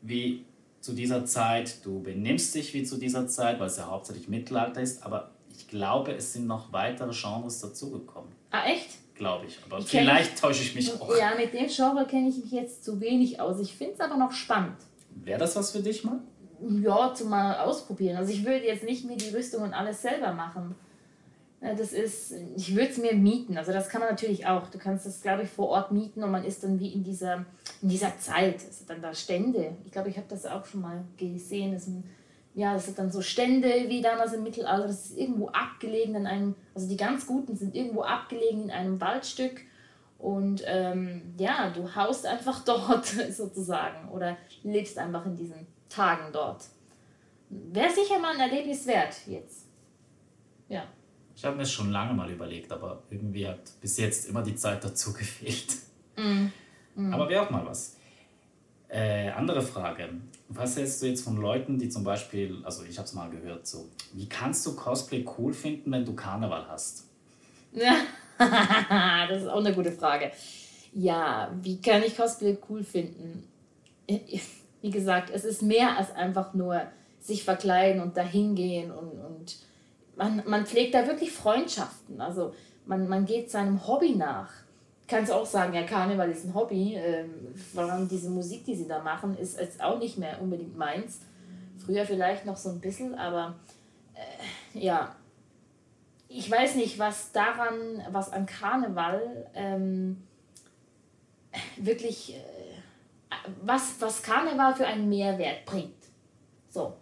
wie 0.00 0.44
zu 0.82 0.92
dieser 0.92 1.24
Zeit, 1.24 1.84
du 1.84 2.02
benimmst 2.02 2.54
dich 2.56 2.74
wie 2.74 2.82
zu 2.82 2.98
dieser 2.98 3.28
Zeit, 3.28 3.60
weil 3.60 3.68
es 3.68 3.76
ja 3.76 3.86
hauptsächlich 3.86 4.28
Mittelalter 4.28 4.82
ist, 4.82 5.06
aber 5.06 5.30
ich 5.56 5.68
glaube, 5.68 6.12
es 6.12 6.32
sind 6.32 6.46
noch 6.48 6.72
weitere 6.72 7.12
Genres 7.12 7.60
dazugekommen. 7.60 8.32
Ah, 8.50 8.66
echt? 8.66 8.88
Glaube 9.14 9.46
ich, 9.46 9.58
aber 9.64 9.78
ich 9.78 9.86
vielleicht 9.86 10.40
täusche 10.40 10.64
ich 10.64 10.74
mich 10.74 10.92
auch. 11.00 11.16
Ja, 11.16 11.34
mit 11.36 11.54
dem 11.54 11.68
Genre 11.68 12.04
kenne 12.06 12.28
ich 12.28 12.38
mich 12.38 12.50
jetzt 12.50 12.84
zu 12.84 13.00
wenig 13.00 13.40
aus. 13.40 13.60
Ich 13.60 13.72
finde 13.72 13.94
es 13.94 14.00
aber 14.00 14.16
noch 14.16 14.32
spannend. 14.32 14.76
Wäre 15.14 15.38
das 15.38 15.54
was 15.54 15.70
für 15.70 15.80
dich 15.80 16.02
mal? 16.02 16.18
Ja, 16.82 17.14
zum 17.14 17.30
mal 17.30 17.58
ausprobieren. 17.58 18.16
Also 18.16 18.32
ich 18.32 18.44
würde 18.44 18.66
jetzt 18.66 18.82
nicht 18.82 19.04
mir 19.04 19.16
die 19.16 19.28
Rüstung 19.28 19.62
und 19.62 19.74
alles 19.74 20.02
selber 20.02 20.32
machen. 20.32 20.74
Das 21.62 21.92
ist, 21.92 22.34
ich 22.56 22.74
würde 22.74 22.90
es 22.90 22.98
mir 22.98 23.14
mieten. 23.14 23.56
Also 23.56 23.72
das 23.72 23.88
kann 23.88 24.00
man 24.00 24.10
natürlich 24.10 24.46
auch. 24.46 24.68
Du 24.68 24.78
kannst 24.78 25.06
das, 25.06 25.22
glaube 25.22 25.44
ich, 25.44 25.48
vor 25.48 25.68
Ort 25.68 25.92
mieten 25.92 26.24
und 26.24 26.32
man 26.32 26.44
ist 26.44 26.64
dann 26.64 26.80
wie 26.80 26.92
in 26.92 27.04
dieser, 27.04 27.44
in 27.80 27.88
dieser 27.88 28.18
Zeit. 28.18 28.56
Es 28.56 28.78
sind 28.78 28.90
dann 28.90 29.00
da 29.00 29.14
Stände. 29.14 29.76
Ich 29.84 29.92
glaube, 29.92 30.08
ich 30.08 30.16
habe 30.16 30.26
das 30.28 30.44
auch 30.44 30.66
schon 30.66 30.80
mal 30.80 31.04
gesehen. 31.16 31.72
Das 31.72 31.88
ja, 32.54 32.74
das 32.74 32.86
sind 32.86 32.98
dann 32.98 33.10
so 33.10 33.22
Stände 33.22 33.68
wie 33.88 34.02
damals 34.02 34.32
im 34.32 34.42
Mittelalter. 34.42 34.88
Das 34.88 35.06
ist 35.06 35.16
irgendwo 35.16 35.48
abgelegen 35.48 36.16
in 36.16 36.26
einem, 36.26 36.54
also 36.74 36.88
die 36.88 36.96
ganz 36.96 37.26
Guten 37.26 37.56
sind 37.56 37.74
irgendwo 37.74 38.02
abgelegen 38.02 38.64
in 38.64 38.70
einem 38.70 39.00
Waldstück. 39.00 39.62
Und 40.18 40.62
ähm, 40.66 41.34
ja, 41.38 41.70
du 41.70 41.94
haust 41.94 42.26
einfach 42.26 42.64
dort 42.64 43.06
sozusagen 43.06 44.08
oder 44.10 44.36
lebst 44.62 44.98
einfach 44.98 45.24
in 45.26 45.36
diesen 45.36 45.66
Tagen 45.88 46.32
dort. 46.32 46.64
Wäre 47.48 47.90
sicher 47.90 48.18
mal 48.18 48.34
ein 48.34 48.50
Erlebnis 48.50 48.86
wert 48.86 49.14
jetzt. 49.26 49.66
Ja. 50.68 50.84
Ich 51.34 51.44
habe 51.44 51.56
mir 51.56 51.66
schon 51.66 51.90
lange 51.90 52.14
mal 52.14 52.30
überlegt, 52.30 52.70
aber 52.72 53.02
irgendwie 53.10 53.46
hat 53.46 53.80
bis 53.80 53.96
jetzt 53.98 54.28
immer 54.28 54.42
die 54.42 54.54
Zeit 54.54 54.84
dazu 54.84 55.12
gefehlt. 55.14 55.76
Mm. 56.16 56.46
Mm. 56.94 57.14
Aber 57.14 57.28
wäre 57.28 57.46
auch 57.46 57.50
mal 57.50 57.64
was. 57.64 57.96
Äh, 58.88 59.30
andere 59.30 59.62
Frage. 59.62 60.10
Was 60.48 60.76
hältst 60.76 61.00
du 61.00 61.06
jetzt 61.06 61.24
von 61.24 61.38
Leuten, 61.38 61.78
die 61.78 61.88
zum 61.88 62.04
Beispiel, 62.04 62.60
also 62.62 62.84
ich 62.84 62.98
habe 62.98 63.06
es 63.06 63.14
mal 63.14 63.30
gehört, 63.30 63.66
so, 63.66 63.88
wie 64.12 64.28
kannst 64.28 64.66
du 64.66 64.76
Cosplay 64.76 65.24
cool 65.38 65.54
finden, 65.54 65.90
wenn 65.92 66.04
du 66.04 66.14
Karneval 66.14 66.68
hast? 66.68 67.08
Ja, 67.72 67.96
das 69.28 69.42
ist 69.42 69.48
auch 69.48 69.60
eine 69.60 69.74
gute 69.74 69.92
Frage. 69.92 70.30
Ja, 70.92 71.50
wie 71.62 71.80
kann 71.80 72.02
ich 72.02 72.14
Cosplay 72.14 72.58
cool 72.68 72.84
finden? 72.84 73.48
Wie 74.06 74.90
gesagt, 74.90 75.30
es 75.30 75.46
ist 75.46 75.62
mehr 75.62 75.96
als 75.96 76.14
einfach 76.14 76.52
nur 76.52 76.82
sich 77.18 77.44
verkleiden 77.44 78.02
und 78.02 78.16
dahin 78.18 78.54
gehen 78.54 78.90
und, 78.90 79.12
und 79.12 79.56
man, 80.16 80.42
man 80.46 80.66
pflegt 80.66 80.94
da 80.94 81.06
wirklich 81.06 81.32
Freundschaften. 81.32 82.20
Also 82.20 82.54
man, 82.86 83.08
man 83.08 83.24
geht 83.24 83.50
seinem 83.50 83.86
Hobby 83.86 84.14
nach. 84.14 84.50
kannst 85.08 85.32
auch 85.32 85.46
sagen, 85.46 85.74
ja, 85.74 85.82
Karneval 85.82 86.30
ist 86.30 86.44
ein 86.44 86.54
Hobby. 86.54 86.94
Ähm, 86.96 87.54
warum 87.72 88.08
diese 88.08 88.30
Musik, 88.30 88.64
die 88.64 88.74
sie 88.74 88.88
da 88.88 89.02
machen, 89.02 89.36
ist 89.36 89.58
jetzt 89.58 89.82
auch 89.82 89.98
nicht 89.98 90.18
mehr 90.18 90.40
unbedingt 90.40 90.76
meins. 90.76 91.20
Früher 91.84 92.04
vielleicht 92.04 92.46
noch 92.46 92.56
so 92.56 92.70
ein 92.70 92.80
bisschen, 92.80 93.14
aber 93.14 93.56
äh, 94.14 94.78
ja, 94.78 95.14
ich 96.28 96.50
weiß 96.50 96.76
nicht, 96.76 96.98
was 96.98 97.32
daran, 97.32 98.02
was 98.10 98.32
an 98.32 98.46
Karneval 98.46 99.50
ähm, 99.54 100.22
wirklich, 101.76 102.36
äh, 102.36 103.34
was, 103.62 104.00
was 104.00 104.22
Karneval 104.22 104.74
für 104.74 104.86
einen 104.86 105.08
Mehrwert 105.08 105.64
bringt. 105.66 105.94
So. 106.70 106.94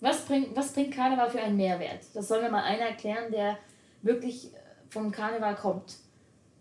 Was 0.00 0.24
bringt, 0.24 0.54
was 0.56 0.72
bringt 0.72 0.94
Karneval 0.94 1.30
für 1.30 1.40
einen 1.40 1.56
Mehrwert? 1.56 2.04
Das 2.14 2.28
soll 2.28 2.42
mir 2.42 2.50
mal 2.50 2.62
einer 2.62 2.86
erklären, 2.88 3.30
der 3.30 3.58
wirklich 4.02 4.50
vom 4.90 5.10
Karneval 5.10 5.54
kommt. 5.54 5.96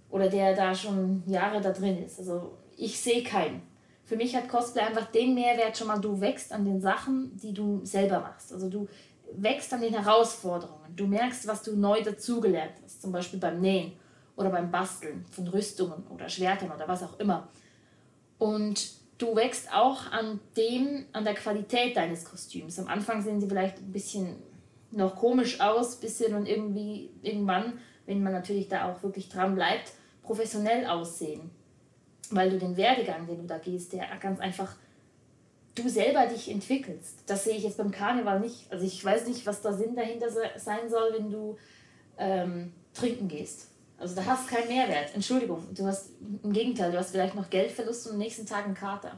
Oder 0.09 0.29
der 0.29 0.55
da 0.55 0.73
schon 0.75 1.23
Jahre 1.25 1.59
da 1.59 1.71
drin 1.71 2.03
ist. 2.03 2.19
Also 2.19 2.57
ich 2.77 2.99
sehe 2.99 3.23
keinen. 3.23 3.61
Für 4.05 4.15
mich 4.15 4.35
hat 4.35 4.47
Cosplay 4.47 4.81
einfach 4.81 5.05
den 5.05 5.33
Mehrwert 5.33 5.77
schon 5.77 5.87
mal, 5.87 5.99
du 5.99 6.19
wächst 6.19 6.51
an 6.51 6.65
den 6.65 6.81
Sachen, 6.81 7.35
die 7.37 7.53
du 7.53 7.81
selber 7.83 8.19
machst. 8.19 8.53
Also 8.53 8.69
du 8.69 8.87
wächst 9.33 9.73
an 9.73 9.81
den 9.81 9.93
Herausforderungen. 9.93 10.95
Du 10.95 11.07
merkst, 11.07 11.47
was 11.47 11.63
du 11.63 11.75
neu 11.75 12.03
dazugelernt 12.03 12.73
hast. 12.83 13.01
Zum 13.01 13.11
Beispiel 13.11 13.39
beim 13.39 13.59
Nähen 13.59 13.93
oder 14.35 14.49
beim 14.49 14.69
Basteln 14.69 15.25
von 15.31 15.47
Rüstungen 15.47 16.05
oder 16.09 16.29
Schwertern 16.29 16.71
oder 16.71 16.87
was 16.87 17.03
auch 17.03 17.19
immer. 17.19 17.47
Und 18.37 19.02
du 19.17 19.35
wächst 19.35 19.71
auch 19.73 20.11
an 20.11 20.39
dem, 20.57 21.05
an 21.13 21.23
der 21.23 21.33
Qualität 21.33 21.95
deines 21.95 22.25
Kostüms. 22.25 22.79
Am 22.79 22.87
Anfang 22.87 23.21
sehen 23.21 23.39
sie 23.39 23.47
vielleicht 23.47 23.77
ein 23.77 23.91
bisschen 23.91 24.35
noch 24.91 25.15
komisch 25.15 25.59
aus, 25.59 25.95
bisschen 25.95 26.35
und 26.35 26.45
irgendwie 26.45 27.09
irgendwann, 27.21 27.79
wenn 28.05 28.23
man 28.23 28.33
natürlich 28.33 28.67
da 28.67 28.91
auch 28.91 29.01
wirklich 29.03 29.29
dran 29.29 29.55
bleibt, 29.55 29.91
professionell 30.21 30.85
aussehen. 30.85 31.49
Weil 32.29 32.49
du 32.49 32.57
den 32.57 32.77
Werdegang, 32.77 33.27
den 33.27 33.41
du 33.41 33.47
da 33.47 33.57
gehst, 33.57 33.93
der 33.93 34.05
ganz 34.19 34.39
einfach 34.39 34.75
du 35.75 35.89
selber 35.89 36.27
dich 36.27 36.49
entwickelst. 36.49 37.23
Das 37.25 37.43
sehe 37.43 37.57
ich 37.57 37.63
jetzt 37.63 37.77
beim 37.77 37.91
Karneval 37.91 38.39
nicht. 38.39 38.71
Also 38.71 38.85
ich 38.85 39.03
weiß 39.03 39.27
nicht, 39.27 39.45
was 39.45 39.61
der 39.61 39.73
Sinn 39.73 39.95
dahinter 39.95 40.27
sein 40.57 40.89
soll, 40.89 41.13
wenn 41.13 41.31
du 41.31 41.57
ähm, 42.17 42.73
trinken 42.93 43.27
gehst. 43.27 43.69
Also 44.03 44.15
da 44.15 44.25
hast 44.25 44.49
keinen 44.49 44.67
Mehrwert. 44.67 45.15
Entschuldigung, 45.15 45.65
du 45.73 45.85
hast 45.85 46.09
im 46.43 46.51
Gegenteil, 46.51 46.91
du 46.91 46.97
hast 46.97 47.11
vielleicht 47.11 47.35
noch 47.35 47.49
Geldverlust 47.49 48.07
und 48.07 48.13
am 48.13 48.17
nächsten 48.17 48.45
Tag 48.45 48.65
einen 48.65 48.73
Kater. 48.73 49.17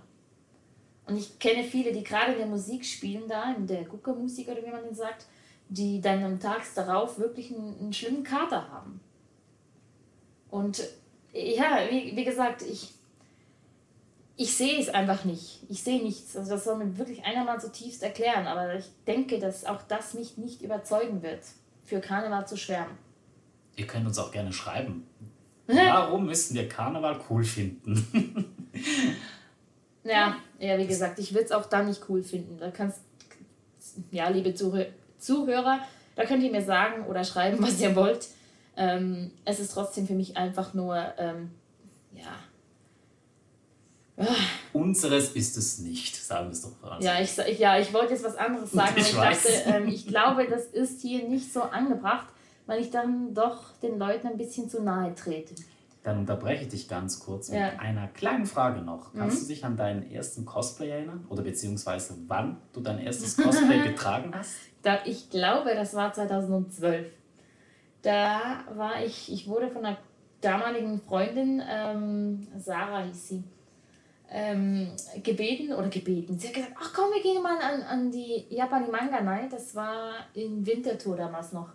Und 1.08 1.18
ich 1.18 1.40
kenne 1.40 1.64
viele, 1.64 1.92
die 1.92 2.04
gerade 2.04 2.34
in 2.34 2.38
der 2.38 2.46
Musik 2.46 2.86
spielen 2.86 3.24
da, 3.28 3.52
in 3.56 3.66
der 3.66 3.86
Guckermusik 3.86 4.48
oder 4.48 4.64
wie 4.64 4.70
man 4.70 4.84
den 4.84 4.94
sagt, 4.94 5.26
die 5.70 6.02
dann 6.02 6.24
am 6.24 6.40
Tag 6.40 6.62
darauf 6.76 7.18
wirklich 7.18 7.52
einen, 7.52 7.80
einen 7.80 7.94
schlimmen 7.94 8.24
Kater 8.24 8.70
haben. 8.70 9.00
Und 10.52 10.84
ja, 11.34 11.80
wie, 11.90 12.16
wie 12.16 12.24
gesagt, 12.24 12.62
ich, 12.62 12.94
ich 14.38 14.56
sehe 14.56 14.80
es 14.80 14.90
einfach 14.90 15.26
nicht. 15.26 15.62
Ich 15.68 15.82
sehe 15.82 16.04
nichts. 16.04 16.38
Also 16.38 16.52
das 16.52 16.64
soll 16.64 16.78
mir 16.78 16.96
wirklich 17.00 17.26
einer 17.26 17.44
mal 17.44 17.60
zutiefst 17.60 18.04
erklären. 18.04 18.46
Aber 18.46 18.76
ich 18.76 18.86
denke, 19.08 19.40
dass 19.40 19.66
auch 19.66 19.82
das 19.82 20.14
mich 20.14 20.38
nicht 20.38 20.62
überzeugen 20.62 21.24
wird, 21.24 21.42
für 21.86 22.02
Karneval 22.02 22.48
zu 22.48 22.56
schwärmen. 22.56 23.04
Ihr 23.76 23.88
könnt 23.88 24.06
uns 24.06 24.18
auch 24.18 24.32
gerne 24.32 24.54
schreiben. 24.54 25.08
Warum 25.68 26.26
müssen 26.26 26.56
wir 26.56 26.70
Karneval 26.70 27.20
cool 27.30 27.44
finden? 27.44 28.46
ja, 30.04 30.38
ja, 30.60 30.78
wie 30.78 30.88
gesagt, 30.88 31.20
ich 31.20 31.34
würde 31.34 31.46
es 31.46 31.52
auch 31.52 31.66
da 31.66 31.84
nicht 31.84 32.02
cool 32.08 32.24
finden. 32.24 32.58
Da 32.60 32.72
kannst, 32.72 33.02
ja, 34.12 34.30
liebe 34.30 34.54
Zuhörer, 34.54 35.80
da 36.16 36.26
könnt 36.26 36.44
ihr 36.44 36.52
mir 36.52 36.64
sagen 36.64 37.06
oder 37.06 37.24
schreiben, 37.24 37.58
was 37.62 37.80
ihr 37.80 37.96
wollt. 37.96 38.28
Ähm, 38.78 39.32
es 39.44 39.60
ist 39.60 39.74
trotzdem 39.74 40.06
für 40.06 40.14
mich 40.14 40.38
einfach 40.38 40.74
nur, 40.74 40.98
ähm, 41.18 41.52
ja. 42.14 42.36
Unseres 44.72 45.32
ist 45.32 45.58
es 45.58 45.80
nicht, 45.80 46.16
sagen 46.16 46.48
wir 46.48 46.52
es 46.54 46.62
doch 46.62 46.74
voran. 46.78 47.02
Ja, 47.02 47.20
ich, 47.20 47.36
ja, 47.60 47.78
ich 47.80 47.92
wollte 47.92 48.14
jetzt 48.14 48.24
was 48.24 48.38
anderes 48.38 48.72
sagen, 48.72 48.94
ich, 48.96 49.10
ich 49.10 49.16
dachte, 49.16 49.50
ähm, 49.66 49.88
ich 49.90 50.08
glaube, 50.08 50.48
das 50.48 50.68
ist 50.68 51.02
hier 51.02 51.28
nicht 51.28 51.52
so 51.52 51.64
angebracht 51.64 52.28
weil 52.66 52.82
ich 52.82 52.90
dann 52.92 53.34
doch 53.34 53.78
den 53.82 54.00
Leuten 54.00 54.28
ein 54.28 54.38
bisschen 54.38 54.70
zu 54.70 54.82
nahe 54.82 55.14
trete. 55.16 55.56
Dann 56.04 56.20
unterbreche 56.20 56.64
ich 56.64 56.70
dich 56.70 56.88
ganz 56.88 57.20
kurz 57.20 57.50
mit 57.50 57.60
ja. 57.60 57.70
einer 57.80 58.08
kleinen 58.08 58.46
Frage 58.46 58.82
noch. 58.82 59.12
Kannst 59.14 59.38
mhm. 59.38 59.42
du 59.42 59.54
dich 59.54 59.66
an 59.66 59.76
deinen 59.76 60.12
ersten 60.12 60.46
Cosplay 60.46 60.90
erinnern? 60.90 61.26
Oder 61.30 61.42
beziehungsweise 61.42 62.16
wann 62.28 62.58
du 62.74 62.82
dein 62.82 63.00
erstes 63.00 63.38
Cosplay 63.38 63.80
getragen 63.88 64.32
hast? 64.36 64.54
Da, 64.84 65.00
ich 65.06 65.32
glaube, 65.32 65.74
das 65.74 65.96
war 65.96 66.14
2012. 66.14 67.08
Da 68.04 68.66
war 68.76 69.04
ich, 69.04 69.34
ich 69.34 69.48
wurde 69.48 69.72
von 69.72 69.84
einer 69.84 69.98
damaligen 70.42 71.02
Freundin, 71.02 71.64
ähm, 71.68 72.48
Sarah 72.56 73.04
hieß 73.06 73.28
sie, 73.30 73.44
ähm, 74.30 74.92
gebeten 75.24 75.74
oder 75.74 75.88
gebeten. 75.88 76.38
Sie 76.38 76.48
hat 76.48 76.54
gesagt, 76.54 76.76
ach 76.80 76.94
komm, 76.94 77.06
wir 77.14 77.22
gehen 77.24 77.42
mal 77.42 77.58
an, 77.58 77.82
an 77.82 78.12
die 78.12 78.46
Japani 78.50 78.90
Manga 78.92 79.22
Night. 79.22 79.54
Das 79.54 79.74
war 79.74 80.14
in 80.36 80.64
Winterthur 80.66 81.18
damals 81.18 81.52
noch. 81.52 81.70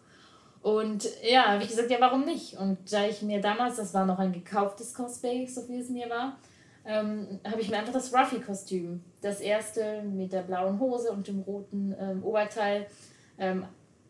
Und 0.62 1.08
ja, 1.22 1.46
habe 1.46 1.62
ich 1.62 1.70
gesagt, 1.70 1.90
ja, 1.90 1.98
warum 2.00 2.24
nicht? 2.24 2.58
Und 2.58 2.78
da 2.92 3.06
ich 3.06 3.22
mir 3.22 3.40
damals, 3.40 3.76
das 3.76 3.94
war 3.94 4.04
noch 4.04 4.18
ein 4.18 4.32
gekauftes 4.32 4.92
Cosplay, 4.92 5.46
so 5.46 5.66
wie 5.68 5.78
es 5.78 5.88
mir 5.88 6.10
war, 6.10 6.36
ähm, 6.84 7.40
habe 7.44 7.60
ich 7.60 7.70
mir 7.70 7.78
einfach 7.78 7.92
das 7.92 8.12
Ruffy-Kostüm, 8.12 9.02
das 9.22 9.40
erste 9.40 10.02
mit 10.02 10.32
der 10.32 10.42
blauen 10.42 10.78
Hose 10.78 11.12
und 11.12 11.26
dem 11.26 11.40
roten 11.40 11.94
ähm, 11.98 12.22
Oberteil, 12.22 12.86
ähm, 13.38 13.64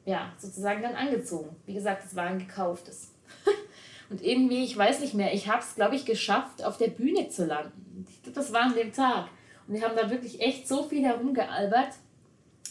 ja, 0.04 0.33
sozusagen 0.38 0.83
dann 0.83 0.95
angezogen. 0.95 1.54
Wie 1.66 1.75
gesagt, 1.75 2.04
es 2.04 2.16
war 2.16 2.25
ein 2.25 2.38
gekauftes. 2.38 3.12
und 4.11 4.23
irgendwie, 4.23 4.64
ich 4.64 4.76
weiß 4.76 5.00
nicht 5.00 5.14
mehr, 5.14 5.33
ich 5.33 5.49
habe 5.49 5.62
es, 5.62 5.75
glaube 5.76 5.95
ich, 5.95 6.04
geschafft, 6.04 6.64
auf 6.64 6.78
der 6.78 6.88
Bühne 6.88 7.28
zu 7.28 7.47
landen. 7.47 8.07
Das 8.35 8.52
war 8.52 8.62
an 8.62 8.75
dem 8.75 8.92
Tag. 8.92 9.28
Und 9.69 9.75
wir 9.75 9.83
haben 9.83 9.97
da 9.97 10.11
wirklich 10.11 10.40
echt 10.40 10.66
so 10.66 10.83
viel 10.83 11.04
herumgealbert. 11.04 11.95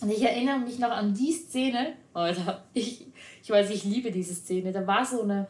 Und 0.02 0.12
ich 0.12 0.22
erinnere 0.22 0.60
mich 0.60 0.80
noch 0.80 0.92
an 0.92 1.14
die 1.14 1.34
Szene, 1.34 1.94
Alter, 2.14 2.64
ich, 2.74 3.08
ich 3.50 3.56
weiß, 3.56 3.70
ich 3.72 3.84
liebe 3.84 4.12
diese 4.12 4.36
Szene. 4.36 4.72
Da 4.72 4.86
war 4.86 5.04
so 5.04 5.24
eine, 5.24 5.48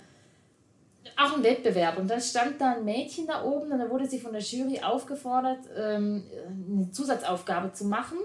auch 1.17 1.35
ein 1.35 1.43
Wettbewerb 1.43 1.97
und 1.97 2.09
da 2.09 2.19
stand 2.19 2.61
da 2.61 2.75
ein 2.75 2.85
Mädchen 2.85 3.27
da 3.27 3.43
oben 3.43 3.71
und 3.71 3.79
da 3.79 3.89
wurde 3.89 4.07
sie 4.07 4.19
von 4.19 4.31
der 4.31 4.41
Jury 4.41 4.79
aufgefordert, 4.81 5.59
ähm, 5.77 6.23
eine 6.71 6.89
Zusatzaufgabe 6.91 7.73
zu 7.73 7.85
machen 7.85 8.17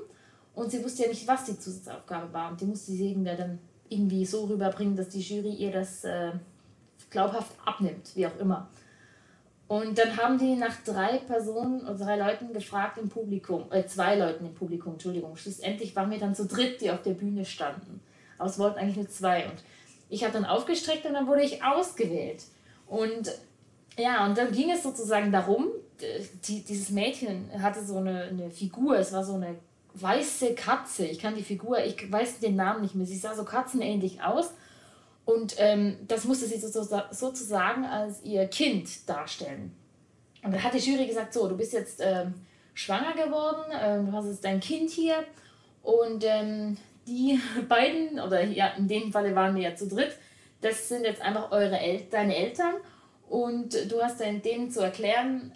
und 0.54 0.70
sie 0.70 0.84
wusste 0.84 1.02
ja 1.02 1.08
nicht, 1.08 1.26
was 1.26 1.44
die 1.44 1.58
Zusatzaufgabe 1.58 2.32
war 2.32 2.52
und 2.52 2.60
die 2.60 2.66
musste 2.66 2.92
sie 2.92 3.10
irgendwie 3.10 3.36
dann 3.36 3.58
irgendwie 3.88 4.24
so 4.24 4.44
rüberbringen, 4.44 4.94
dass 4.94 5.08
die 5.08 5.20
Jury 5.20 5.54
ihr 5.54 5.72
das 5.72 6.04
äh, 6.04 6.30
glaubhaft 7.10 7.50
abnimmt, 7.64 8.14
wie 8.14 8.28
auch 8.28 8.38
immer. 8.38 8.68
Und 9.66 9.98
dann 9.98 10.16
haben 10.16 10.38
die 10.38 10.54
nach 10.54 10.76
drei 10.84 11.18
Personen 11.18 11.80
oder 11.80 11.94
drei 11.94 12.16
Leuten 12.16 12.52
gefragt 12.52 12.98
im 12.98 13.08
Publikum, 13.08 13.64
äh, 13.72 13.86
zwei 13.86 14.16
Leuten 14.16 14.46
im 14.46 14.54
Publikum, 14.54 14.92
Entschuldigung. 14.92 15.36
Schlussendlich 15.36 15.96
waren 15.96 16.10
wir 16.12 16.18
dann 16.18 16.34
zu 16.34 16.46
dritt, 16.46 16.80
die 16.80 16.92
auf 16.92 17.02
der 17.02 17.14
Bühne 17.14 17.44
standen. 17.44 18.00
Aber 18.38 18.48
es 18.48 18.58
wollten 18.58 18.78
eigentlich 18.78 18.96
nur 18.96 19.08
zwei. 19.08 19.46
Und 19.46 19.62
ich 20.08 20.22
habe 20.22 20.32
dann 20.32 20.44
aufgestreckt 20.44 21.06
und 21.06 21.14
dann 21.14 21.26
wurde 21.26 21.42
ich 21.42 21.62
ausgewählt. 21.62 22.44
Und 22.86 23.32
ja, 23.96 24.26
und 24.26 24.36
dann 24.36 24.52
ging 24.52 24.70
es 24.70 24.82
sozusagen 24.82 25.32
darum, 25.32 25.68
die, 26.46 26.62
dieses 26.62 26.90
Mädchen 26.90 27.50
hatte 27.62 27.84
so 27.84 27.98
eine, 27.98 28.24
eine 28.24 28.50
Figur, 28.50 28.98
es 28.98 29.12
war 29.12 29.24
so 29.24 29.34
eine 29.34 29.56
weiße 29.94 30.54
Katze. 30.54 31.06
Ich 31.06 31.20
kann 31.20 31.36
die 31.36 31.42
Figur, 31.42 31.78
ich 31.84 32.10
weiß 32.10 32.40
den 32.40 32.56
Namen 32.56 32.82
nicht 32.82 32.94
mehr, 32.94 33.06
sie 33.06 33.16
sah 33.16 33.34
so 33.34 33.44
katzenähnlich 33.44 34.22
aus. 34.22 34.52
Und 35.24 35.54
ähm, 35.58 35.96
das 36.06 36.24
musste 36.24 36.46
sie 36.46 36.58
sozusagen 36.58 37.84
als 37.86 38.22
ihr 38.24 38.46
Kind 38.46 39.08
darstellen. 39.08 39.74
Und 40.42 40.52
dann 40.52 40.62
hat 40.62 40.74
die 40.74 40.78
Jury 40.78 41.06
gesagt, 41.06 41.32
so, 41.32 41.48
du 41.48 41.56
bist 41.56 41.72
jetzt 41.72 42.00
ähm, 42.02 42.34
schwanger 42.74 43.14
geworden, 43.14 43.72
ähm, 43.80 44.06
du 44.06 44.12
hast 44.12 44.26
jetzt 44.26 44.44
dein 44.44 44.60
Kind 44.60 44.90
hier 44.90 45.24
und 45.82 46.24
ähm, 46.26 46.76
die 47.06 47.40
beiden, 47.68 48.20
oder 48.20 48.44
ja, 48.44 48.68
in 48.78 48.88
dem 48.88 49.12
Falle 49.12 49.34
waren 49.34 49.54
wir 49.54 49.62
ja 49.62 49.74
zu 49.74 49.88
dritt, 49.88 50.16
das 50.60 50.88
sind 50.88 51.04
jetzt 51.04 51.20
einfach 51.20 51.50
eure 51.50 51.78
El 51.78 52.02
deine 52.10 52.36
Eltern 52.36 52.74
und 53.28 53.74
du 53.90 54.02
hast 54.02 54.20
dann 54.20 54.42
denen 54.42 54.70
zu 54.70 54.80
erklären, 54.80 55.52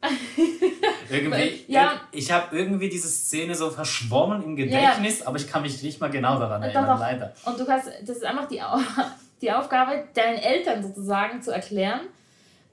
irgendwie, 1.10 1.64
ja. 1.66 2.00
Ich 2.12 2.30
habe 2.30 2.56
irgendwie 2.56 2.88
diese 2.88 3.08
Szene 3.08 3.54
so 3.56 3.68
verschwommen 3.70 4.44
im 4.44 4.54
Gedächtnis, 4.54 5.20
ja, 5.20 5.26
aber 5.26 5.38
ich 5.38 5.48
kann 5.48 5.62
mich 5.62 5.82
nicht 5.82 6.00
mal 6.00 6.08
genau 6.08 6.38
daran 6.38 6.62
erinnern, 6.62 6.86
doch, 6.86 6.94
doch. 6.94 7.00
leider. 7.00 7.34
Und 7.44 7.58
du 7.58 7.64
kannst, 7.64 7.88
das 8.02 8.18
ist 8.18 8.24
einfach 8.24 8.46
die, 8.46 8.62
die 9.42 9.50
Aufgabe, 9.50 10.04
deinen 10.14 10.38
Eltern 10.38 10.82
sozusagen 10.82 11.42
zu 11.42 11.50
erklären, 11.50 12.02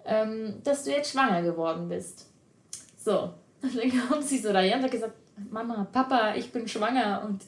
ähm, 0.05 0.62
dass 0.63 0.84
du 0.84 0.91
jetzt 0.91 1.12
schwanger 1.12 1.41
geworden 1.41 1.89
bist. 1.89 2.27
So, 2.98 3.34
und 3.62 3.75
dann 3.75 4.08
kommt 4.08 4.24
sie 4.24 4.38
so 4.38 4.53
daher 4.53 4.77
und 4.77 4.84
hat 4.84 4.91
gesagt, 4.91 5.13
Mama, 5.50 5.88
Papa, 5.91 6.36
ich 6.36 6.51
bin 6.51 6.67
schwanger 6.67 7.24
und 7.25 7.41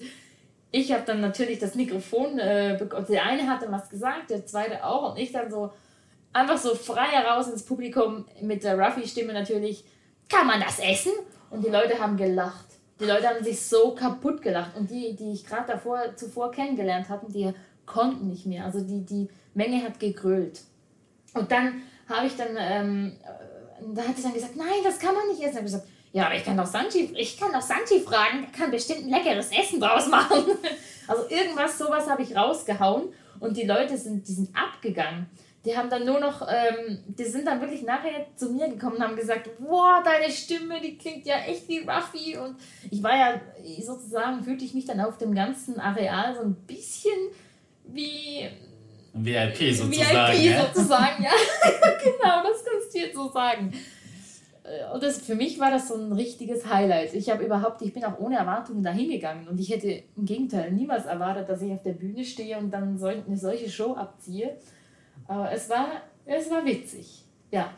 ich 0.71 0.91
habe 0.91 1.03
dann 1.05 1.21
natürlich 1.21 1.59
das 1.59 1.75
Mikrofon 1.75 2.39
äh, 2.39 2.75
bekommen. 2.77 3.05
Der 3.09 3.25
eine 3.25 3.47
hat 3.47 3.61
dann 3.61 3.71
was 3.71 3.89
gesagt, 3.89 4.29
der 4.29 4.45
zweite 4.45 4.83
auch. 4.83 5.11
Und 5.11 5.19
ich 5.19 5.31
dann 5.31 5.49
so 5.49 5.71
einfach 6.33 6.57
so 6.57 6.75
frei 6.75 7.07
heraus 7.07 7.47
ins 7.47 7.63
Publikum 7.63 8.25
mit 8.41 8.63
der 8.63 8.77
Ruffy-Stimme 8.77 9.33
natürlich, 9.33 9.83
kann 10.29 10.45
man 10.45 10.59
das 10.59 10.79
essen? 10.79 11.13
Und 11.49 11.65
die 11.65 11.69
Leute 11.69 11.99
haben 11.99 12.17
gelacht. 12.17 12.65
Die 12.99 13.05
Leute 13.05 13.29
haben 13.29 13.43
sich 13.43 13.61
so 13.61 13.91
kaputt 13.95 14.41
gelacht. 14.41 14.75
Und 14.75 14.91
die, 14.91 15.15
die 15.15 15.31
ich 15.31 15.45
gerade 15.45 15.71
davor 15.71 16.15
zuvor 16.15 16.51
kennengelernt 16.51 17.09
hatte, 17.09 17.31
die 17.31 17.53
konnten 17.85 18.27
nicht 18.27 18.45
mehr. 18.45 18.65
Also 18.65 18.81
die, 18.81 19.05
die 19.05 19.29
Menge 19.53 19.83
hat 19.83 19.99
gegrölt. 19.99 20.61
Und 21.33 21.51
dann 21.51 21.81
habe 22.09 22.27
ich 22.27 22.35
dann, 22.35 22.57
ähm, 22.57 23.17
äh, 23.23 23.95
da 23.95 24.03
hat 24.03 24.17
sie 24.17 24.23
dann 24.23 24.33
gesagt, 24.33 24.55
nein, 24.55 24.83
das 24.83 24.99
kann 24.99 25.15
man 25.15 25.27
nicht 25.27 25.41
essen. 25.41 25.53
Da 25.53 25.57
habe 25.57 25.65
gesagt, 25.65 25.87
ja, 26.17 26.25
aber 26.25 26.35
ich 26.35 26.43
kann 26.43 26.57
doch 26.57 26.65
Sanchi, 26.65 27.13
ich 27.15 27.39
kann 27.39 27.51
doch 27.51 27.61
Sanchi 27.61 27.99
fragen, 27.99 28.51
kann 28.51 28.71
bestimmt 28.71 29.03
ein 29.03 29.09
leckeres 29.09 29.51
Essen 29.51 29.79
draus 29.79 30.07
machen. 30.09 30.45
Also 31.07 31.29
irgendwas, 31.29 31.77
sowas 31.77 32.09
habe 32.09 32.23
ich 32.23 32.35
rausgehauen 32.35 33.09
und 33.39 33.55
die 33.55 33.67
Leute 33.67 33.95
sind, 33.95 34.27
die 34.27 34.33
sind 34.33 34.49
abgegangen. 34.55 35.27
Die 35.63 35.77
haben 35.77 35.91
dann 35.91 36.05
nur 36.05 36.19
noch, 36.19 36.41
ähm, 36.41 37.03
die 37.05 37.23
sind 37.23 37.45
dann 37.45 37.61
wirklich 37.61 37.83
nachher 37.83 38.25
zu 38.35 38.49
mir 38.49 38.67
gekommen 38.67 38.95
und 38.95 39.03
haben 39.03 39.15
gesagt, 39.15 39.47
boah, 39.59 40.01
deine 40.03 40.31
Stimme, 40.33 40.81
die 40.81 40.97
klingt 40.97 41.27
ja 41.27 41.35
echt 41.47 41.67
wie 41.67 41.87
Ruffy. 41.87 42.35
Und 42.35 42.55
ich 42.89 43.03
war 43.03 43.15
ja 43.15 43.39
sozusagen, 43.83 44.43
fühlte 44.43 44.65
ich 44.65 44.73
mich 44.73 44.85
dann 44.85 44.99
auf 45.01 45.19
dem 45.19 45.35
ganzen 45.35 45.79
Areal 45.79 46.33
so 46.33 46.41
ein 46.41 46.55
bisschen 46.65 47.29
wie 47.83 48.49
VIP 49.13 49.75
sozusagen. 49.75 50.33
VIP 50.33 50.51
ja? 50.51 50.65
sozusagen, 50.65 51.23
ja. 51.23 51.31
genau, 52.03 52.43
das 52.43 52.65
kannst 52.65 52.95
du 52.95 52.97
jetzt 52.97 53.15
so 53.15 53.29
sagen. 53.29 53.71
Äh, 54.67 54.93
und 54.93 55.01
das, 55.01 55.19
für 55.21 55.35
mich 55.35 55.59
war 55.59 55.71
das 55.71 55.87
so 55.87 55.95
ein 55.95 56.11
richtiges 56.11 56.67
Highlight. 56.67 57.13
Ich 57.13 57.29
habe 57.29 57.43
überhaupt, 57.43 57.81
ich 57.81 57.93
bin 57.93 58.03
auch 58.03 58.19
ohne 58.19 58.37
Erwartungen 58.37 58.83
dahin 58.83 59.09
gegangen 59.09 59.47
und 59.47 59.59
ich 59.59 59.69
hätte 59.69 60.03
im 60.15 60.25
Gegenteil 60.25 60.71
niemals 60.71 61.05
erwartet, 61.05 61.49
dass 61.49 61.61
ich 61.61 61.71
auf 61.71 61.83
der 61.83 61.93
Bühne 61.93 62.23
stehe 62.23 62.57
und 62.57 62.71
dann 62.71 62.97
so, 62.97 63.07
eine 63.07 63.37
solche 63.37 63.69
Show 63.69 63.95
abziehe. 63.95 64.57
Aber 65.27 65.51
es 65.51 65.69
war, 65.69 65.87
es 66.25 66.49
war 66.49 66.65
witzig. 66.65 67.23
Ja. 67.51 67.71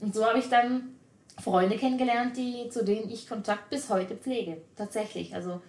Und 0.00 0.14
so 0.14 0.24
habe 0.24 0.38
ich 0.38 0.48
dann 0.48 0.94
Freunde 1.42 1.76
kennengelernt, 1.76 2.36
die, 2.36 2.68
zu 2.68 2.84
denen 2.84 3.10
ich 3.10 3.28
Kontakt 3.28 3.70
bis 3.70 3.88
heute 3.90 4.16
pflege. 4.16 4.58
Tatsächlich. 4.76 5.34
Also 5.34 5.60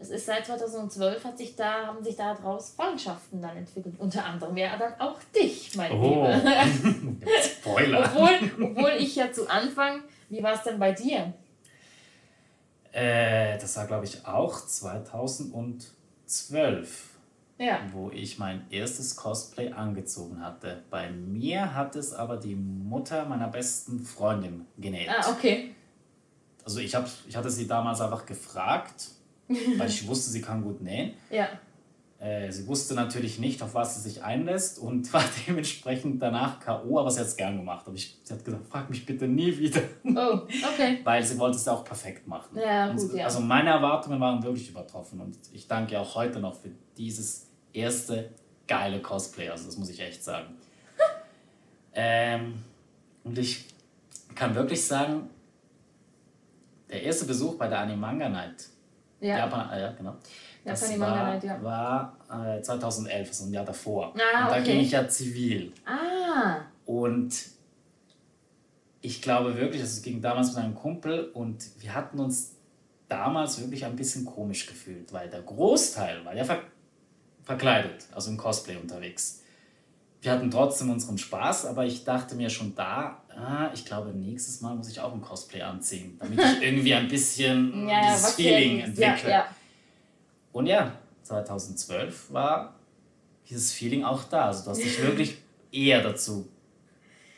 es 0.00 0.08
ist 0.08 0.24
seit 0.26 0.46
2012 0.46 1.24
hat 1.24 1.36
sich 1.36 1.56
da, 1.56 1.86
haben 1.86 2.02
sich 2.02 2.16
daraus 2.16 2.70
Freundschaften 2.70 3.42
dann 3.42 3.58
entwickelt. 3.58 3.96
Unter 3.98 4.24
anderem 4.24 4.56
ja 4.56 4.78
dann 4.78 4.94
auch 4.98 5.18
dich, 5.36 5.76
mein 5.76 5.92
oh. 5.92 6.02
Lieber. 6.02 6.40
Spoiler. 7.42 8.06
obwohl, 8.06 8.30
obwohl 8.64 8.92
ich 8.98 9.16
ja 9.16 9.30
zu 9.30 9.46
Anfang, 9.50 10.02
wie 10.30 10.42
war 10.42 10.54
es 10.54 10.62
denn 10.62 10.78
bei 10.78 10.92
dir? 10.92 11.34
Äh, 12.92 13.58
das 13.58 13.76
war, 13.76 13.86
glaube 13.86 14.06
ich, 14.06 14.26
auch 14.26 14.66
2012. 14.66 17.08
Ja. 17.58 17.80
Wo 17.92 18.10
ich 18.10 18.38
mein 18.38 18.64
erstes 18.70 19.16
Cosplay 19.16 19.70
angezogen 19.70 20.42
hatte. 20.42 20.82
Bei 20.88 21.10
mir 21.10 21.74
hat 21.74 21.94
es 21.94 22.14
aber 22.14 22.38
die 22.38 22.54
Mutter 22.54 23.26
meiner 23.26 23.48
besten 23.48 24.00
Freundin 24.00 24.64
genäht. 24.78 25.10
Ah, 25.10 25.30
okay. 25.30 25.74
Also 26.64 26.80
ich, 26.80 26.94
hab, 26.94 27.06
ich 27.28 27.36
hatte 27.36 27.50
sie 27.50 27.66
damals 27.66 28.00
einfach 28.00 28.24
gefragt, 28.24 29.10
weil 29.76 29.88
ich 29.88 30.06
wusste, 30.06 30.30
sie 30.30 30.40
kann 30.40 30.62
gut 30.62 30.80
nähen. 30.80 31.14
Ja. 31.30 31.48
Äh, 32.20 32.52
sie 32.52 32.66
wusste 32.66 32.94
natürlich 32.94 33.38
nicht, 33.38 33.62
auf 33.62 33.74
was 33.74 33.94
sie 33.94 34.10
sich 34.10 34.22
einlässt 34.22 34.78
und 34.78 35.10
war 35.12 35.24
dementsprechend 35.46 36.20
danach 36.20 36.60
K.O., 36.60 36.98
aber 36.98 37.10
sie 37.10 37.20
hat 37.20 37.26
es 37.26 37.36
gern 37.36 37.56
gemacht. 37.56 37.86
Aber 37.86 37.96
ich, 37.96 38.18
sie 38.22 38.34
hat 38.34 38.44
gesagt, 38.44 38.66
frag 38.66 38.90
mich 38.90 39.06
bitte 39.06 39.26
nie 39.26 39.56
wieder. 39.56 39.80
Oh, 40.04 40.40
okay. 40.72 40.98
Weil 41.04 41.24
sie 41.24 41.38
wollte 41.38 41.56
es 41.56 41.66
auch 41.66 41.82
perfekt 41.82 42.26
machen. 42.26 42.58
Ja, 42.58 42.92
gut, 42.92 43.14
ja. 43.14 43.24
Also 43.24 43.40
meine 43.40 43.70
Erwartungen 43.70 44.20
waren 44.20 44.42
wirklich 44.42 44.68
übertroffen 44.68 45.20
und 45.20 45.38
ich 45.52 45.66
danke 45.66 45.98
auch 45.98 46.14
heute 46.14 46.40
noch 46.40 46.54
für 46.54 46.70
dieses 46.98 47.48
erste 47.72 48.30
geile 48.68 49.00
Cosplay. 49.00 49.48
Also 49.48 49.66
das 49.66 49.78
muss 49.78 49.88
ich 49.88 50.00
echt 50.00 50.22
sagen. 50.22 50.56
ähm, 51.94 52.62
und 53.24 53.38
ich 53.38 53.64
kann 54.34 54.54
wirklich 54.54 54.84
sagen, 54.84 55.30
der 56.90 57.02
erste 57.02 57.24
Besuch 57.24 57.56
bei 57.56 57.66
der 57.66 57.80
Animanga 57.80 58.28
Night 58.28 58.68
ja. 59.20 59.38
Japan, 59.38 59.70
äh, 59.70 59.80
ja, 59.80 59.92
genau. 59.92 60.16
Das 60.64 60.82
Japan 60.82 61.00
war, 61.00 61.24
Night, 61.24 61.44
ja. 61.44 61.62
war 61.62 62.16
äh, 62.56 62.60
2011, 62.60 63.28
also 63.28 63.44
ein 63.44 63.52
Jahr 63.52 63.64
davor. 63.64 64.14
Ah, 64.14 64.44
und 64.44 64.50
da 64.50 64.60
okay. 64.60 64.64
ging 64.64 64.80
ich 64.80 64.90
ja 64.90 65.08
zivil. 65.08 65.72
Ah. 65.86 66.60
Und 66.84 67.34
ich 69.00 69.22
glaube 69.22 69.56
wirklich, 69.56 69.80
also 69.80 69.96
es 69.96 70.02
ging 70.02 70.20
damals 70.20 70.54
mit 70.54 70.64
einem 70.64 70.74
Kumpel 70.74 71.30
und 71.32 71.64
wir 71.78 71.94
hatten 71.94 72.18
uns 72.18 72.56
damals 73.08 73.60
wirklich 73.60 73.84
ein 73.84 73.96
bisschen 73.96 74.24
komisch 74.24 74.66
gefühlt, 74.66 75.12
weil 75.12 75.28
der 75.28 75.42
Großteil 75.42 76.24
war 76.24 76.34
ja 76.34 76.44
ver 76.44 76.60
verkleidet, 77.42 78.06
also 78.14 78.30
im 78.30 78.36
Cosplay 78.36 78.76
unterwegs. 78.76 79.42
Wir 80.20 80.30
hatten 80.30 80.50
trotzdem 80.50 80.90
unseren 80.90 81.18
Spaß, 81.18 81.66
aber 81.66 81.84
ich 81.84 82.04
dachte 82.04 82.36
mir 82.36 82.50
schon 82.50 82.74
da, 82.76 83.22
ah, 83.40 83.70
ich 83.74 83.84
glaube, 83.84 84.10
nächstes 84.10 84.60
Mal 84.60 84.74
muss 84.74 84.88
ich 84.88 85.00
auch 85.00 85.12
ein 85.12 85.20
Cosplay 85.20 85.62
anziehen, 85.62 86.16
damit 86.20 86.38
ich 86.38 86.62
irgendwie 86.62 86.94
ein 86.94 87.08
bisschen 87.08 87.88
ja, 87.88 88.12
dieses 88.12 88.34
Feeling 88.34 88.80
entwickle. 88.80 89.30
Ja, 89.30 89.46
Und 90.52 90.66
ja, 90.66 90.92
2012 91.22 92.32
war 92.32 92.74
dieses 93.48 93.72
Feeling 93.72 94.04
auch 94.04 94.24
da. 94.24 94.46
Also 94.46 94.64
du 94.64 94.70
hast 94.70 94.82
dich 94.82 95.02
wirklich 95.02 95.38
eher 95.72 96.02
dazu 96.02 96.48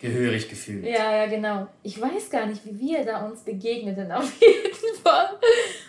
gehörig 0.01 0.49
gefühlt. 0.49 0.85
Ja, 0.85 1.17
ja, 1.17 1.27
genau. 1.27 1.69
Ich 1.83 2.01
weiß 2.01 2.29
gar 2.29 2.47
nicht, 2.47 2.65
wie 2.67 2.79
wir 2.79 3.05
da 3.05 3.25
uns 3.25 3.41
begegneten, 3.41 4.11
auf 4.13 4.31
jeden 4.41 5.03
Fall. 5.03 5.39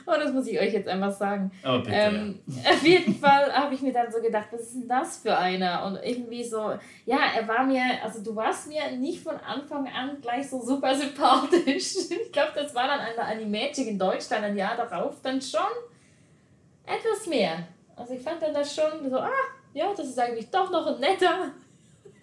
Und 0.06 0.20
das 0.20 0.34
muss 0.34 0.48
ich 0.48 0.60
euch 0.60 0.74
jetzt 0.74 0.88
einfach 0.88 1.12
sagen. 1.12 1.52
Oh, 1.66 1.80
bitte, 1.80 1.92
ähm, 1.92 2.40
ja. 2.48 2.72
Auf 2.72 2.84
jeden 2.84 3.16
Fall 3.16 3.54
habe 3.54 3.74
ich 3.74 3.82
mir 3.82 3.94
dann 3.94 4.12
so 4.12 4.22
gedacht, 4.22 4.48
was 4.52 4.62
ist 4.62 4.74
denn 4.76 4.88
das 4.88 5.18
für 5.18 5.38
einer? 5.38 5.86
Und 5.86 6.00
irgendwie 6.04 6.44
so, 6.44 6.74
ja, 7.06 7.20
er 7.36 7.48
war 7.48 7.64
mir, 7.66 7.84
also 8.04 8.22
du 8.24 8.36
warst 8.36 8.68
mir 8.68 8.92
nicht 8.92 9.22
von 9.22 9.36
Anfang 9.38 9.88
an 9.88 10.18
gleich 10.22 10.50
so 10.50 10.62
super 10.62 10.96
sympathisch. 10.96 11.94
Ich 12.24 12.32
glaube, 12.32 12.52
das 12.56 12.74
war 12.74 12.88
dann 12.88 13.00
an 13.00 13.14
der 13.16 13.28
Animagic 13.28 13.88
in 13.88 14.00
Deutschland 14.00 14.44
ein 14.44 14.58
Jahr 14.58 14.76
darauf 14.76 15.22
dann 15.22 15.42
schon 15.42 15.62
etwas 16.86 17.28
mehr. 17.28 17.68
Also 17.96 18.14
ich 18.14 18.22
fand 18.22 18.42
dann 18.42 18.54
das 18.54 18.74
schon 18.76 19.10
so, 19.10 19.18
ah, 19.18 19.30
ja, 19.74 19.94
das 19.96 20.08
ist 20.08 20.20
eigentlich 20.20 20.50
doch 20.50 20.70
noch 20.72 20.88
ein 20.88 21.00
netter 21.00 21.52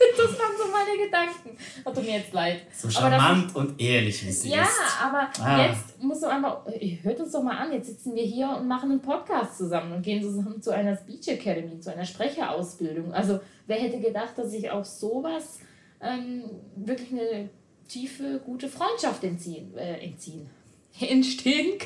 das 0.17 0.39
waren 0.39 0.57
so 0.57 0.65
meine 0.71 1.05
Gedanken. 1.05 1.57
Oh, 1.85 1.91
tut 1.91 2.05
mir 2.05 2.19
jetzt 2.19 2.33
leid. 2.33 2.63
So 2.73 2.89
charmant 2.89 3.51
das, 3.51 3.57
und 3.57 3.81
ehrlich 3.81 4.27
wie 4.27 4.33
sie 4.33 4.51
ja, 4.51 4.63
ist. 4.63 4.71
Ja, 4.79 5.09
aber 5.09 5.31
ah. 5.45 5.67
jetzt 5.67 6.03
musst 6.03 6.23
du 6.23 6.27
einfach, 6.27 6.63
hört 7.03 7.21
uns 7.21 7.33
doch 7.33 7.43
mal 7.43 7.57
an, 7.57 7.73
jetzt 7.73 7.89
sitzen 7.89 8.15
wir 8.15 8.23
hier 8.23 8.49
und 8.49 8.67
machen 8.67 8.91
einen 8.91 9.03
Podcast 9.03 9.59
zusammen 9.59 9.93
und 9.93 10.03
gehen 10.03 10.23
zusammen 10.23 10.63
zu 10.63 10.71
einer 10.71 10.97
Speech 10.97 11.29
Academy, 11.29 11.81
zu 11.81 11.93
einer 11.93 12.05
Sprecherausbildung. 12.05 13.13
Also 13.13 13.41
wer 13.67 13.77
hätte 13.77 14.01
gedacht, 14.01 14.37
dass 14.37 14.53
ich 14.53 14.71
auf 14.71 14.87
sowas 14.87 15.59
ähm, 16.01 16.45
wirklich 16.77 17.13
eine 17.13 17.51
tiefe, 17.89 18.41
gute 18.45 18.69
Freundschaft 18.69 19.23
entziehen, 19.25 19.77
äh, 19.77 20.05
entziehen, 20.05 20.49
entstehen 21.01 21.79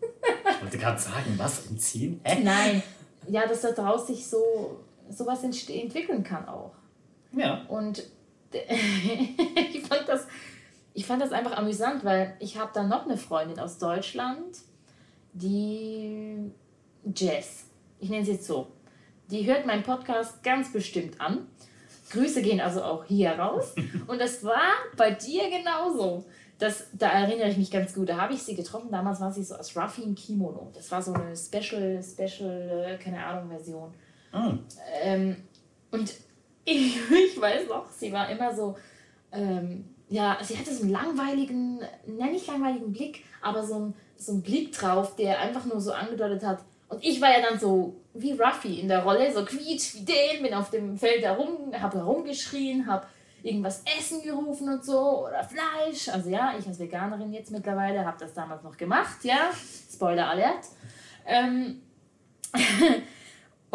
Ich 0.00 0.62
wollte 0.62 0.78
gerade 0.78 1.00
sagen, 1.00 1.34
was 1.36 1.66
entziehen? 1.66 2.20
Hä? 2.24 2.42
Nein, 2.42 2.82
ja, 3.28 3.46
dass 3.46 3.60
daraus 3.60 4.06
sich 4.06 4.26
so 4.26 4.80
sowas 5.10 5.42
entwickeln 5.44 6.22
kann 6.22 6.48
auch. 6.48 6.72
Ja. 7.36 7.64
Und 7.68 8.02
ich, 8.52 9.82
fand 9.82 10.08
das, 10.08 10.26
ich 10.92 11.06
fand 11.06 11.22
das 11.22 11.32
einfach 11.32 11.56
amüsant, 11.56 12.04
weil 12.04 12.36
ich 12.38 12.58
habe 12.58 12.70
dann 12.72 12.88
noch 12.88 13.04
eine 13.04 13.16
Freundin 13.16 13.58
aus 13.58 13.78
Deutschland, 13.78 14.58
die 15.32 16.50
Jess, 17.14 17.64
ich 17.98 18.08
nenne 18.08 18.24
sie 18.24 18.32
jetzt 18.32 18.46
so, 18.46 18.68
die 19.30 19.46
hört 19.46 19.66
meinen 19.66 19.82
Podcast 19.82 20.42
ganz 20.42 20.72
bestimmt 20.72 21.20
an. 21.20 21.48
Grüße 22.10 22.42
gehen 22.42 22.60
also 22.60 22.82
auch 22.82 23.04
hier 23.04 23.30
raus. 23.32 23.74
Und 24.06 24.20
das 24.20 24.44
war 24.44 24.72
bei 24.96 25.10
dir 25.10 25.50
genauso. 25.50 26.24
Das, 26.58 26.86
da 26.92 27.08
erinnere 27.08 27.48
ich 27.48 27.56
mich 27.56 27.70
ganz 27.70 27.94
gut. 27.94 28.08
Da 28.08 28.16
habe 28.16 28.34
ich 28.34 28.42
sie 28.42 28.54
getroffen. 28.54 28.90
Damals 28.90 29.20
war 29.20 29.32
sie 29.32 29.42
so 29.42 29.56
als 29.56 29.76
Ruffy 29.76 30.02
im 30.02 30.14
Kimono. 30.14 30.70
Das 30.74 30.90
war 30.92 31.02
so 31.02 31.12
eine 31.12 31.34
Special, 31.36 32.00
Special, 32.02 32.86
äh, 32.86 33.02
keine 33.02 33.24
Ahnung, 33.24 33.48
Version. 33.48 33.92
Oh. 34.32 34.52
Ähm, 35.02 35.36
und 35.90 36.12
ich, 36.64 36.96
ich 37.10 37.40
weiß 37.40 37.68
noch, 37.68 37.90
sie 37.90 38.12
war 38.12 38.28
immer 38.28 38.54
so, 38.54 38.76
ähm, 39.32 39.84
ja, 40.08 40.38
sie 40.42 40.56
hatte 40.56 40.72
so 40.72 40.82
einen 40.82 40.92
langweiligen, 40.92 41.80
nenne 42.06 42.32
nicht 42.32 42.46
langweiligen 42.46 42.92
Blick, 42.92 43.24
aber 43.40 43.64
so 43.64 43.74
einen, 43.74 43.94
so 44.16 44.32
einen 44.32 44.42
Blick 44.42 44.72
drauf, 44.72 45.16
der 45.16 45.40
einfach 45.40 45.64
nur 45.64 45.80
so 45.80 45.92
angedeutet 45.92 46.44
hat. 46.44 46.60
Und 46.88 47.02
ich 47.04 47.20
war 47.20 47.30
ja 47.30 47.48
dann 47.48 47.58
so 47.58 47.96
wie 48.12 48.32
Ruffy 48.32 48.80
in 48.80 48.88
der 48.88 49.02
Rolle, 49.02 49.32
so 49.32 49.44
quietsch 49.44 49.94
wie 49.94 50.04
den, 50.04 50.42
bin 50.42 50.54
auf 50.54 50.70
dem 50.70 50.96
Feld 50.96 51.24
herum, 51.24 51.72
habe 51.76 51.98
herumgeschrien, 51.98 52.86
habe 52.86 53.06
irgendwas 53.42 53.82
essen 53.98 54.22
gerufen 54.22 54.68
und 54.68 54.84
so 54.84 55.26
oder 55.26 55.44
Fleisch. 55.44 56.08
Also 56.08 56.30
ja, 56.30 56.54
ich 56.58 56.66
als 56.66 56.78
Veganerin 56.78 57.32
jetzt 57.32 57.50
mittlerweile 57.50 58.04
habe 58.04 58.16
das 58.18 58.32
damals 58.32 58.62
noch 58.62 58.76
gemacht, 58.76 59.24
ja. 59.24 59.50
Spoiler 59.92 60.28
Alert. 60.28 60.64
Ähm, 61.26 61.82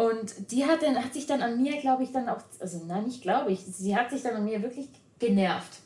Und 0.00 0.50
die 0.50 0.64
hat, 0.64 0.82
dann, 0.82 0.96
hat 0.96 1.12
sich 1.12 1.26
dann 1.26 1.42
an 1.42 1.60
mir, 1.60 1.78
glaube 1.78 2.04
ich, 2.04 2.10
dann 2.10 2.26
auch, 2.26 2.40
also 2.58 2.80
nein, 2.86 3.04
nicht 3.04 3.20
glaube 3.20 3.52
ich, 3.52 3.60
sie 3.60 3.94
hat 3.94 4.08
sich 4.08 4.22
dann 4.22 4.34
an 4.34 4.46
mir 4.46 4.62
wirklich 4.62 4.88
genervt. 5.18 5.80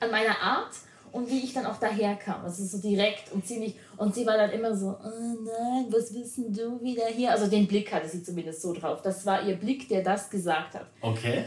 An 0.00 0.10
meiner 0.10 0.38
Art 0.38 0.72
und 1.12 1.30
wie 1.30 1.42
ich 1.42 1.54
dann 1.54 1.64
auch 1.64 1.78
daherkam. 1.78 2.44
Also 2.44 2.62
so 2.62 2.76
direkt 2.76 3.32
und 3.32 3.46
ziemlich. 3.46 3.76
Und 3.96 4.14
sie 4.14 4.26
war 4.26 4.36
dann 4.36 4.50
immer 4.50 4.76
so, 4.76 4.88
oh 5.02 5.08
nein, 5.44 5.86
was 5.88 6.12
wissen 6.12 6.52
du 6.52 6.78
wieder 6.82 7.06
hier? 7.06 7.30
Also 7.30 7.46
den 7.46 7.66
Blick 7.66 7.90
hatte 7.90 8.06
sie 8.06 8.22
zumindest 8.22 8.60
so 8.60 8.74
drauf. 8.74 9.00
Das 9.00 9.24
war 9.24 9.42
ihr 9.42 9.56
Blick, 9.56 9.88
der 9.88 10.02
das 10.02 10.28
gesagt 10.28 10.74
hat. 10.74 10.86
Okay. 11.00 11.46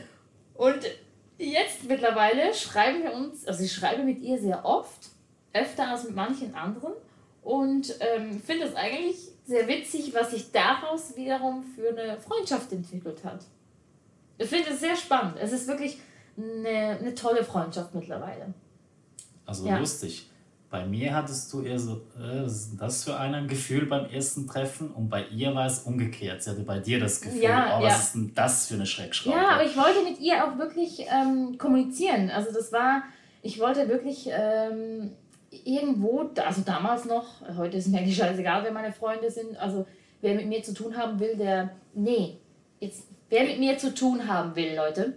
Und 0.56 0.80
jetzt 1.38 1.84
mittlerweile 1.88 2.51
schreiben 2.56 3.03
wir 3.03 3.13
uns, 3.13 3.45
also 3.45 3.63
ich 3.63 3.71
schreibe 3.71 4.01
mit 4.01 4.21
ihr 4.21 4.39
sehr 4.39 4.65
oft, 4.65 5.10
öfter 5.53 5.89
als 5.89 6.06
mit 6.06 6.15
manchen 6.15 6.56
anderen. 6.56 6.93
Und 7.47 7.95
ähm, 8.01 8.41
finde 8.41 8.65
es 8.65 8.75
eigentlich 8.75 9.15
sehr 9.45 9.69
witzig, 9.69 10.13
was 10.13 10.31
sich 10.31 10.51
daraus 10.51 11.15
wiederum 11.15 11.63
für 11.63 11.88
eine 11.97 12.19
Freundschaft 12.19 12.73
entwickelt 12.73 13.23
hat. 13.23 13.39
Ich 14.38 14.49
finde 14.49 14.71
es 14.71 14.81
sehr 14.81 14.97
spannend. 14.97 15.38
Es 15.39 15.53
ist 15.53 15.65
wirklich 15.65 15.97
eine, 16.38 16.99
eine 16.99 17.15
tolle 17.15 17.45
Freundschaft 17.45 17.95
mittlerweile. 17.95 18.53
Also 19.45 19.65
Ja. 19.65 19.77
lustig. 19.77 20.29
Bei 20.69 20.86
mir 20.86 21.15
hattest 21.15 21.53
du 21.53 21.62
eher 21.62 21.79
so, 21.79 22.01
äh, 22.19 22.43
was 22.43 22.51
ist 22.51 22.77
das 22.77 23.05
für 23.05 23.17
ein 23.17 23.47
Gefühl 23.47 23.86
beim 23.86 24.07
ersten 24.10 24.45
Treffen 24.45 24.91
und 24.91 25.07
bei 25.07 25.25
ihr 25.27 25.55
war 25.55 25.67
es 25.67 25.79
umgekehrt. 25.83 26.43
Sie 26.43 26.49
hatte 26.49 26.63
bei 26.63 26.79
dir 26.79 26.99
das 26.99 27.21
Gefühl, 27.21 27.43
Ja, 27.43 27.77
oh, 27.79 27.81
ja. 27.81 27.88
was 27.88 28.07
ist 28.07 28.15
denn 28.15 28.33
das 28.36 28.67
für 28.67 28.73
eine 28.73 28.86
Schreckschraube? 28.86 29.38
Ja, 29.38 29.51
aber 29.51 29.63
ich 29.63 29.77
wollte 29.77 30.03
mit 30.03 30.19
ihr 30.19 30.43
auch 30.45 30.57
wirklich 30.57 31.05
ähm, 31.10 31.57
kommunizieren. 31.57 32.29
Also 32.29 32.51
das 32.51 32.73
war, 32.73 33.03
ich 33.41 33.57
wollte 33.57 33.88
wirklich 33.88 34.27
ähm, 34.29 35.12
irgendwo, 35.51 36.29
also 36.36 36.62
damals 36.62 37.05
noch, 37.05 37.25
heute 37.57 37.77
ist 37.77 37.88
mir 37.88 37.99
eigentlich 37.99 38.17
scheißegal, 38.17 38.63
wer 38.63 38.71
meine 38.71 38.91
Freunde 38.91 39.31
sind, 39.31 39.57
also 39.57 39.86
wer 40.21 40.36
mit 40.36 40.47
mir 40.47 40.63
zu 40.63 40.73
tun 40.73 40.97
haben 40.97 41.19
will, 41.19 41.36
der, 41.36 41.71
nee, 41.93 42.38
jetzt, 42.79 43.03
wer 43.29 43.43
mit 43.43 43.60
mir 43.60 43.77
zu 43.77 43.93
tun 43.93 44.27
haben 44.27 44.55
will, 44.55 44.75
Leute, 44.75 45.13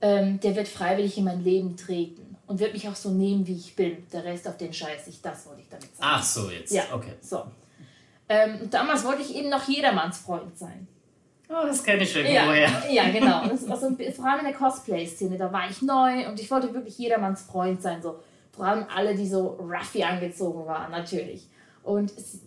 ähm, 0.00 0.40
der 0.40 0.56
wird 0.56 0.68
freiwillig 0.68 1.18
in 1.18 1.24
mein 1.24 1.44
Leben 1.44 1.76
treten 1.76 2.36
und 2.46 2.58
wird 2.58 2.72
mich 2.72 2.88
auch 2.88 2.96
so 2.96 3.10
nehmen, 3.10 3.46
wie 3.46 3.56
ich 3.56 3.76
bin. 3.76 4.04
Der 4.12 4.24
Rest 4.24 4.48
auf 4.48 4.56
den 4.56 4.72
Scheiß 4.72 5.06
ich, 5.08 5.20
das 5.20 5.46
wollte 5.46 5.60
ich 5.62 5.68
damit 5.68 5.84
sagen. 5.96 6.00
Ach 6.00 6.22
so, 6.22 6.50
jetzt. 6.50 6.72
Ja. 6.72 6.84
Okay. 6.92 7.12
So. 7.20 7.44
Ähm, 8.28 8.70
damals 8.70 9.04
wollte 9.04 9.22
ich 9.22 9.34
eben 9.36 9.48
noch 9.48 9.68
jedermanns 9.68 10.18
Freund 10.18 10.56
sein. 10.56 10.86
Oh, 11.48 11.66
das 11.66 11.82
kenne 11.82 12.04
ich 12.04 12.14
irgendwo 12.14 12.52
Ja, 12.52 12.88
ja, 12.88 13.10
genau. 13.10 13.44
Das 13.48 13.68
war 13.68 13.76
so, 13.76 13.90
vor 14.14 14.24
allem 14.24 14.40
in 14.40 14.46
der 14.46 14.54
Cosplay-Szene, 14.54 15.36
da 15.36 15.52
war 15.52 15.68
ich 15.68 15.82
neu 15.82 16.28
und 16.28 16.38
ich 16.38 16.48
wollte 16.50 16.72
wirklich 16.72 16.96
jedermanns 16.96 17.42
Freund 17.42 17.82
sein. 17.82 18.00
So. 18.00 18.20
Vor 18.60 18.68
allem 18.68 18.84
alle, 18.94 19.14
die 19.14 19.26
so 19.26 19.56
ruffy 19.58 20.02
angezogen 20.02 20.66
waren, 20.66 20.90
natürlich. 20.92 21.48
Und 21.82 22.10
es, 22.10 22.40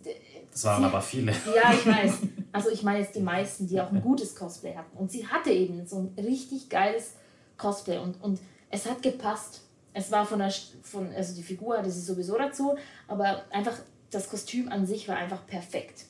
Das 0.52 0.64
waren 0.66 0.84
aber 0.84 1.02
viele. 1.02 1.32
ja, 1.32 1.74
ich 1.74 1.88
weiß. 1.88 2.20
Also 2.52 2.70
ich 2.70 2.84
meine 2.84 3.00
jetzt 3.00 3.16
die 3.16 3.20
meisten, 3.20 3.66
die 3.66 3.82
auch 3.82 3.92
ein 3.92 4.00
gutes 4.00 4.36
Cosplay 4.36 4.76
hatten. 4.76 4.96
Und 4.96 5.12
sie 5.12 5.26
hatte 5.26 5.50
eben 5.50 5.88
so 5.88 5.98
ein 5.98 6.24
richtig 6.24 6.70
geiles 6.70 7.16
Cosplay 7.58 7.98
und, 7.98 8.22
und 8.22 8.40
es 8.70 8.88
hat 8.88 9.02
gepasst. 9.02 9.62
Es 9.92 10.12
war 10.12 10.24
von 10.24 10.38
der, 10.38 10.54
von, 10.84 11.12
also 11.16 11.34
die 11.34 11.42
Figur 11.42 11.80
hatte 11.80 11.90
sie 11.90 12.02
sowieso 12.02 12.38
dazu, 12.38 12.76
aber 13.08 13.46
einfach 13.50 13.74
das 14.12 14.30
Kostüm 14.30 14.72
an 14.72 14.86
sich 14.86 15.10
war 15.10 15.16
einfach 15.16 15.48
perfekt. 15.48 16.06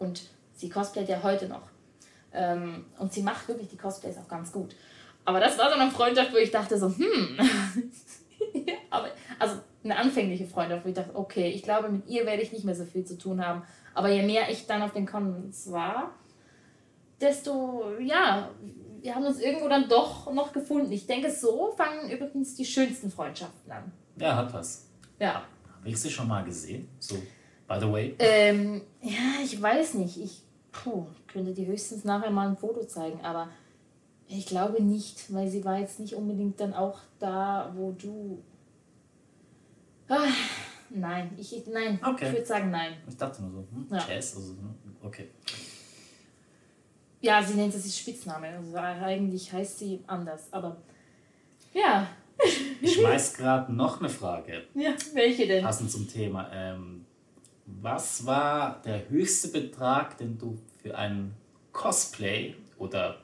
Und 0.00 0.22
sie 0.54 0.68
cosplayt 0.68 1.08
ja 1.08 1.22
heute 1.22 1.46
noch. 1.46 1.68
Ähm, 2.32 2.86
und 2.98 3.12
sie 3.12 3.22
macht 3.22 3.46
wirklich 3.46 3.68
die 3.68 3.76
Cosplays 3.76 4.18
auch 4.18 4.26
ganz 4.26 4.50
gut. 4.50 4.74
Aber 5.24 5.38
das 5.38 5.56
war 5.56 5.70
so 5.72 5.78
eine 5.78 5.88
Freundschaft, 5.92 6.32
wo 6.32 6.36
ich 6.36 6.50
dachte 6.50 6.76
so, 6.76 6.88
hm. 6.88 7.38
aber, 8.90 9.10
also 9.38 9.56
eine 9.84 9.96
anfängliche 9.96 10.46
Freundschaft, 10.46 10.84
wo 10.84 10.88
ich 10.88 10.94
dachte, 10.94 11.14
okay, 11.14 11.50
ich 11.50 11.62
glaube, 11.62 11.88
mit 11.88 12.08
ihr 12.08 12.26
werde 12.26 12.42
ich 12.42 12.52
nicht 12.52 12.64
mehr 12.64 12.74
so 12.74 12.84
viel 12.84 13.04
zu 13.04 13.16
tun 13.16 13.44
haben. 13.44 13.62
Aber 13.94 14.08
je 14.08 14.22
mehr 14.22 14.50
ich 14.50 14.66
dann 14.66 14.82
auf 14.82 14.92
den 14.92 15.06
Cons 15.06 15.70
war, 15.70 16.14
desto, 17.20 17.98
ja, 18.00 18.50
wir 19.00 19.14
haben 19.14 19.24
uns 19.24 19.40
irgendwo 19.40 19.68
dann 19.68 19.88
doch 19.88 20.32
noch 20.32 20.52
gefunden. 20.52 20.90
Ich 20.92 21.06
denke, 21.06 21.30
so 21.30 21.72
fangen 21.76 22.10
übrigens 22.10 22.54
die 22.56 22.64
schönsten 22.64 23.10
Freundschaften 23.10 23.70
an. 23.70 23.92
Ja, 24.16 24.36
hat 24.36 24.52
was. 24.52 24.88
Ja. 25.18 25.42
Habe 25.78 25.88
ich 25.88 26.00
sie 26.00 26.10
schon 26.10 26.28
mal 26.28 26.44
gesehen? 26.44 26.88
So, 26.98 27.16
by 27.68 27.76
the 27.80 27.90
way. 27.90 28.16
Ähm, 28.18 28.82
ja, 29.00 29.40
ich 29.42 29.60
weiß 29.60 29.94
nicht. 29.94 30.18
Ich 30.18 30.42
puh, 30.72 31.06
könnte 31.28 31.52
dir 31.52 31.66
höchstens 31.66 32.04
nachher 32.04 32.30
mal 32.30 32.48
ein 32.48 32.56
Foto 32.56 32.84
zeigen, 32.84 33.20
aber 33.24 33.48
ich 34.28 34.46
glaube 34.46 34.82
nicht, 34.82 35.32
weil 35.32 35.48
sie 35.48 35.64
war 35.64 35.78
jetzt 35.78 36.00
nicht 36.00 36.14
unbedingt 36.14 36.60
dann 36.60 36.74
auch 36.74 36.98
da, 37.18 37.72
wo 37.76 37.92
du. 37.92 38.42
Ah, 40.08 40.28
nein, 40.90 41.30
ich, 41.38 41.64
nein, 41.66 41.98
Okay. 42.02 42.26
ich 42.26 42.32
würde 42.32 42.46
sagen 42.46 42.70
nein. 42.70 42.94
Ich 43.08 43.16
dachte 43.16 43.42
nur 43.42 43.50
so, 43.52 43.68
hm, 43.72 43.86
Ja. 43.90 44.06
Jazz, 44.08 44.36
also, 44.36 44.52
hm, 44.52 44.74
okay. 45.02 45.28
Ja, 47.20 47.42
sie 47.42 47.54
nennt 47.54 47.74
das 47.74 47.84
ist 47.84 47.98
Spitzname. 47.98 48.48
Also 48.48 48.76
eigentlich 48.76 49.52
heißt 49.52 49.78
sie 49.80 50.00
anders, 50.06 50.52
aber 50.52 50.76
ja. 51.72 52.08
Ich 52.80 52.94
schmeiß 52.94 53.34
gerade 53.34 53.72
noch 53.72 53.98
eine 54.00 54.08
Frage, 54.10 54.64
Ja, 54.74 54.92
welche 55.14 55.46
denn? 55.46 55.64
passend 55.64 55.90
zum 55.90 56.06
Thema. 56.08 56.48
Ähm, 56.52 57.04
was 57.64 58.24
war 58.26 58.80
der 58.82 59.08
höchste 59.08 59.48
Betrag, 59.48 60.18
den 60.18 60.38
du 60.38 60.56
für 60.82 60.96
ein 60.96 61.34
Cosplay 61.72 62.54
oder 62.78 63.22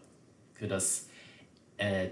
für 0.54 0.66
das, 0.66 1.06
äh, 1.76 2.08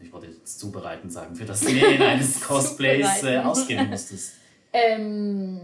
ich 0.00 0.12
wollte 0.12 0.26
jetzt 0.26 0.58
zubereiten 0.58 1.08
sagen, 1.10 1.34
für 1.34 1.44
das 1.44 1.62
Nähen 1.62 2.00
eines 2.02 2.40
Cosplays 2.46 3.22
äh, 3.24 3.38
ausgeben 3.38 3.88
musstest? 3.90 4.34
Ähm, 4.78 5.60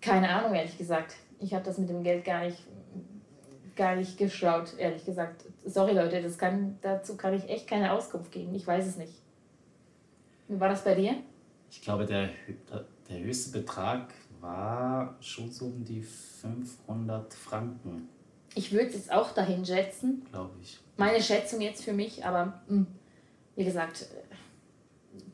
keine 0.00 0.28
Ahnung, 0.28 0.54
ehrlich 0.54 0.76
gesagt. 0.76 1.14
Ich 1.38 1.54
habe 1.54 1.64
das 1.64 1.78
mit 1.78 1.88
dem 1.88 2.02
Geld 2.02 2.24
gar 2.24 2.44
nicht, 2.46 2.58
gar 3.76 3.94
nicht 3.94 4.18
geschaut, 4.18 4.74
ehrlich 4.76 5.04
gesagt. 5.04 5.44
Sorry, 5.64 5.92
Leute, 5.92 6.20
das 6.20 6.36
kann, 6.36 6.78
dazu 6.82 7.16
kann 7.16 7.34
ich 7.34 7.48
echt 7.48 7.68
keine 7.68 7.92
Auskunft 7.92 8.32
geben. 8.32 8.52
Ich 8.56 8.66
weiß 8.66 8.86
es 8.88 8.96
nicht. 8.96 9.12
Wie 10.48 10.58
war 10.58 10.68
das 10.68 10.82
bei 10.82 10.96
dir? 10.96 11.14
Ich 11.70 11.80
glaube, 11.80 12.06
der, 12.06 12.30
der 13.08 13.20
höchste 13.20 13.56
Betrag 13.56 14.12
war 14.40 15.14
schon 15.20 15.52
so 15.52 15.66
um 15.66 15.84
die 15.84 16.02
500 16.02 17.32
Franken, 17.34 18.08
Ich 18.56 18.72
würde 18.72 18.86
es 18.88 18.94
jetzt 18.94 19.12
auch 19.12 19.30
dahin 19.32 19.64
schätzen. 19.64 20.26
glaube 20.32 20.56
ich. 20.60 20.80
Meine 20.96 21.22
Schätzung 21.22 21.60
jetzt 21.60 21.84
für 21.84 21.92
mich, 21.92 22.24
aber 22.24 22.60
mh, 22.68 22.86
wie 23.58 23.64
gesagt, 23.64 24.06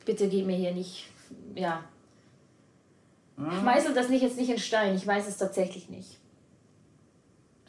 bitte 0.03 0.27
gib 0.27 0.47
mir 0.47 0.57
hier 0.57 0.73
nicht, 0.73 1.05
ja. 1.53 1.83
Meißel 3.37 3.93
das 3.93 4.09
nicht 4.09 4.23
jetzt 4.23 4.37
nicht 4.37 4.49
in 4.49 4.57
Stein. 4.57 4.95
Ich 4.95 5.05
weiß 5.05 5.27
es 5.27 5.37
tatsächlich 5.37 5.89
nicht. 5.89 6.17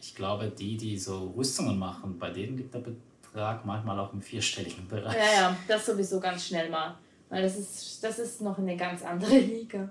Ich 0.01 0.15
glaube, 0.15 0.49
die, 0.49 0.79
die 0.79 0.99
so 0.99 1.35
Rüstungen 1.37 1.79
machen, 1.79 2.19
bei 2.19 2.31
denen 2.31 2.57
liegt 2.57 2.73
der 2.73 2.79
Betrag 2.79 3.67
manchmal 3.67 4.01
auch 4.01 4.15
im 4.15 4.23
vierstelligen 4.23 4.89
Bereich. 4.89 5.15
Ja, 5.15 5.41
ja, 5.43 5.57
das 5.69 5.85
sowieso 5.85 6.19
ganz 6.21 6.47
schnell 6.47 6.71
mal. 6.71 6.97
Weil 7.29 7.43
das 7.43 7.59
ist, 7.59 8.03
das 8.03 8.19
ist 8.19 8.41
noch 8.41 8.57
eine 8.57 8.79
ganz 8.79 9.03
andere 9.03 9.39
Liga. 9.39 9.91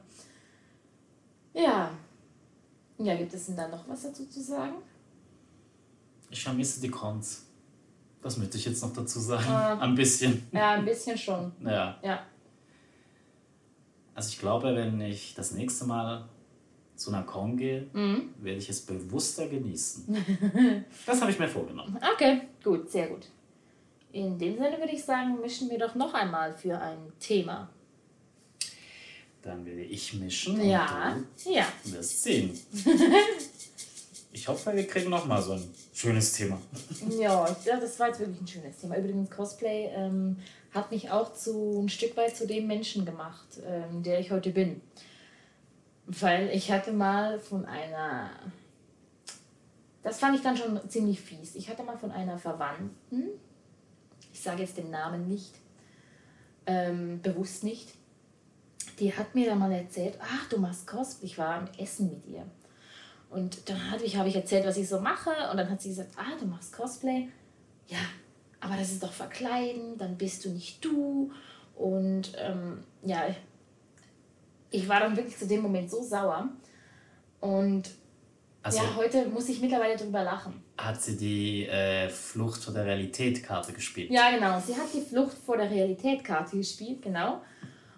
Ja. 1.53 1.91
Ja, 2.97 3.15
gibt 3.15 3.33
es 3.35 3.45
denn 3.45 3.55
da 3.55 3.67
noch 3.67 3.87
was 3.87 4.01
dazu 4.01 4.25
zu 4.25 4.41
sagen? 4.41 4.77
Ich 6.31 6.41
vermisse 6.41 6.81
die 6.81 6.89
Cons. 6.89 7.44
Das 8.25 8.37
möchte 8.37 8.57
ich 8.57 8.65
jetzt 8.65 8.81
noch 8.81 8.91
dazu 8.91 9.19
sagen. 9.19 9.45
Ah. 9.47 9.77
Ein 9.77 9.93
bisschen. 9.93 10.47
Ja, 10.51 10.71
ein 10.71 10.83
bisschen 10.83 11.15
schon. 11.15 11.51
Ja. 11.63 11.95
Ja. 12.01 12.23
Also 14.15 14.29
ich 14.29 14.39
glaube, 14.39 14.75
wenn 14.75 14.99
ich 14.99 15.35
das 15.35 15.51
nächste 15.51 15.85
Mal 15.85 16.27
zu 16.95 17.11
einer 17.11 17.21
Con 17.21 17.55
gehe, 17.55 17.85
Mhm. 17.93 18.33
werde 18.39 18.57
ich 18.57 18.67
es 18.67 18.81
bewusster 18.81 19.47
genießen. 19.47 20.07
das 21.05 21.21
habe 21.21 21.29
ich 21.29 21.37
mir 21.37 21.47
vorgenommen. 21.47 21.99
Okay, 22.15 22.41
gut, 22.63 22.89
sehr 22.89 23.09
gut. 23.09 23.27
In 24.11 24.39
dem 24.39 24.55
Sinne 24.55 24.79
würde 24.79 24.93
ich 24.93 25.03
sagen, 25.03 25.39
mischen 25.39 25.69
wir 25.69 25.77
doch 25.77 25.93
noch 25.93 26.15
einmal 26.15 26.51
für 26.55 26.79
ein 26.79 26.97
Thema. 27.19 27.69
Dann 29.43 29.63
werde 29.67 29.83
ich 29.83 30.15
mischen 30.15 30.59
Ja, 30.67 31.13
und 31.15 31.53
ja. 31.53 31.67
du 31.83 31.91
wirst 31.91 32.23
sehen. 32.23 32.59
Ich 34.45 34.49
hoffe, 34.49 34.75
wir 34.75 34.85
kriegen 34.85 35.09
noch 35.09 35.25
mal 35.25 35.41
so 35.41 35.53
ein 35.53 35.73
schönes 35.91 36.33
Thema. 36.33 36.61
Ja, 37.19 37.47
das 37.65 37.99
war 37.99 38.09
jetzt 38.09 38.19
wirklich 38.19 38.39
ein 38.39 38.47
schönes 38.47 38.77
Thema. 38.77 38.95
Übrigens, 38.95 39.31
Cosplay 39.31 39.87
ähm, 39.87 40.37
hat 40.71 40.91
mich 40.91 41.09
auch 41.09 41.33
zu 41.33 41.81
ein 41.81 41.89
Stück 41.89 42.15
weit 42.15 42.37
zu 42.37 42.45
dem 42.45 42.67
Menschen 42.67 43.05
gemacht, 43.05 43.47
ähm, 43.65 44.03
der 44.03 44.19
ich 44.19 44.29
heute 44.29 44.51
bin. 44.51 44.81
Weil 46.05 46.51
ich 46.51 46.71
hatte 46.71 46.93
mal 46.93 47.39
von 47.39 47.65
einer. 47.65 48.29
Das 50.03 50.19
fand 50.19 50.35
ich 50.35 50.43
dann 50.43 50.55
schon 50.55 50.79
ziemlich 50.91 51.21
fies. 51.21 51.55
Ich 51.55 51.67
hatte 51.67 51.81
mal 51.81 51.97
von 51.97 52.11
einer 52.11 52.37
Verwandten, 52.37 53.29
ich 54.31 54.41
sage 54.43 54.61
jetzt 54.61 54.77
den 54.77 54.91
Namen 54.91 55.27
nicht, 55.27 55.55
ähm, 56.67 57.19
bewusst 57.23 57.63
nicht, 57.63 57.95
die 58.99 59.11
hat 59.11 59.33
mir 59.33 59.49
dann 59.49 59.57
mal 59.57 59.71
erzählt, 59.71 60.19
ach, 60.21 60.47
du 60.49 60.59
machst 60.59 60.85
Cosplay. 60.85 61.25
Ich 61.25 61.39
war 61.39 61.55
am 61.55 61.67
Essen 61.79 62.11
mit 62.11 62.27
ihr. 62.27 62.45
Und 63.29 63.69
dann 63.69 63.91
habe 63.91 64.03
ich, 64.03 64.35
erzählt, 64.35 64.65
was 64.65 64.77
ich 64.77 64.87
so 64.87 64.99
mache. 64.99 65.31
Und 65.51 65.57
dann 65.57 65.69
hat 65.69 65.81
sie 65.81 65.89
gesagt, 65.89 66.11
ah, 66.17 66.37
du 66.39 66.45
machst 66.45 66.73
Cosplay. 66.73 67.27
Ja, 67.87 67.99
aber 68.59 68.77
das 68.77 68.91
ist 68.91 69.03
doch 69.03 69.11
verkleiden, 69.11 69.97
dann 69.97 70.17
bist 70.17 70.45
du 70.45 70.49
nicht 70.49 70.83
du. 70.83 71.31
Und 71.75 72.31
ähm, 72.37 72.83
ja, 73.03 73.25
ich 74.71 74.87
war 74.87 74.99
dann 75.01 75.15
wirklich 75.15 75.37
zu 75.37 75.47
dem 75.47 75.61
Moment 75.61 75.91
so 75.91 76.01
sauer. 76.01 76.49
Und 77.41 77.89
Also 78.63 78.79
ja, 78.79 78.95
heute 78.95 79.27
muss 79.27 79.49
ich 79.49 79.61
mittlerweile 79.61 79.97
drüber 79.97 80.23
lachen. 80.23 80.63
hat 80.77 81.01
sie 81.01 81.17
die 81.17 81.65
äh, 81.67 82.09
Flucht 82.09 82.63
vor 82.63 82.73
der 82.73 82.85
Realität-Karte 82.85 83.73
gespielt. 83.73 84.09
Ja, 84.09 84.31
genau. 84.31 84.59
Sie 84.65 84.73
hat 84.73 84.87
die 84.93 85.01
Flucht 85.01 85.37
vor 85.37 85.57
der 85.57 85.69
Realität-Karte 85.69 86.57
gespielt, 86.57 87.01
genau. 87.01 87.41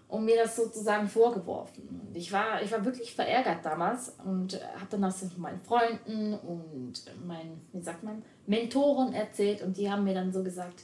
Und 0.07 0.23
mir 0.23 0.37
das 0.37 0.55
sozusagen 0.55 1.07
vorgeworfen. 1.09 2.05
Und 2.07 2.15
ich 2.15 2.31
war, 2.31 2.61
ich 2.61 2.71
war 2.71 2.85
wirklich 2.85 3.13
verärgert 3.13 3.65
damals 3.65 4.13
und 4.23 4.53
habe 4.75 4.87
dann 4.89 5.01
das 5.01 5.25
meinen 5.37 5.59
Freunden 5.59 6.33
und 6.33 6.93
meinen, 7.25 7.61
wie 7.73 7.81
sagt 7.81 8.03
man, 8.03 8.23
Mentoren 8.45 9.13
erzählt 9.13 9.61
und 9.61 9.75
die 9.75 9.91
haben 9.91 10.05
mir 10.05 10.13
dann 10.13 10.31
so 10.31 10.43
gesagt, 10.43 10.83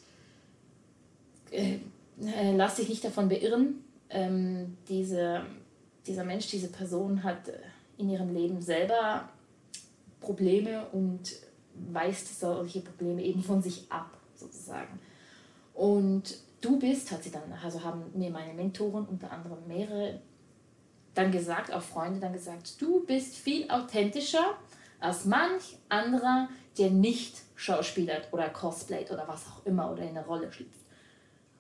äh, 1.51 1.77
äh, 2.21 2.55
lass 2.55 2.75
dich 2.75 2.89
nicht 2.89 3.03
davon 3.03 3.29
beirren. 3.29 3.83
Ähm, 4.09 4.77
diese, 4.89 5.45
dieser 6.05 6.25
Mensch, 6.25 6.47
diese 6.47 6.67
Person 6.67 7.23
hat 7.23 7.47
äh, 7.47 7.59
in 7.97 8.09
ihrem 8.09 8.33
Leben 8.33 8.61
selber 8.61 9.29
Probleme 10.19 10.85
und 10.91 11.33
weist 11.91 12.39
solche 12.39 12.81
Probleme 12.81 13.23
eben 13.23 13.43
von 13.43 13.61
sich 13.61 13.85
ab, 13.89 14.11
sozusagen. 14.35 14.99
Und 15.73 16.37
du 16.63 16.79
bist, 16.79 17.11
hat 17.11 17.23
sie 17.23 17.31
dann, 17.31 17.51
also 17.63 17.83
haben 17.83 18.03
mir 18.13 18.29
meine 18.29 18.53
Mentoren 18.53 19.05
unter 19.05 19.31
anderem 19.31 19.67
mehrere 19.67 20.19
dann 21.13 21.31
gesagt, 21.31 21.71
auch 21.71 21.81
Freunde 21.81 22.19
dann 22.19 22.33
gesagt, 22.33 22.81
du 22.81 23.05
bist 23.05 23.35
viel 23.35 23.69
authentischer 23.69 24.57
als 24.99 25.25
manch 25.25 25.77
anderer, 25.89 26.47
der 26.77 26.89
nicht 26.89 27.41
schauspielert 27.55 28.29
oder 28.31 28.49
cosplayt 28.49 29.11
oder 29.11 29.27
was 29.27 29.45
auch 29.47 29.65
immer 29.65 29.91
oder 29.91 30.03
in 30.03 30.09
eine 30.09 30.25
Rolle 30.25 30.51
schlüpft. 30.51 30.79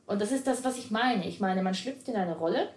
Und 0.05 0.21
das 0.21 0.31
ist 0.31 0.47
das, 0.47 0.63
was 0.63 0.77
ich 0.77 0.91
meine. 0.91 1.27
Ich 1.27 1.39
meine, 1.39 1.61
man 1.61 1.75
schlüpft 1.75 2.07
in 2.07 2.15
eine 2.15 2.35
Rolle 2.35 2.69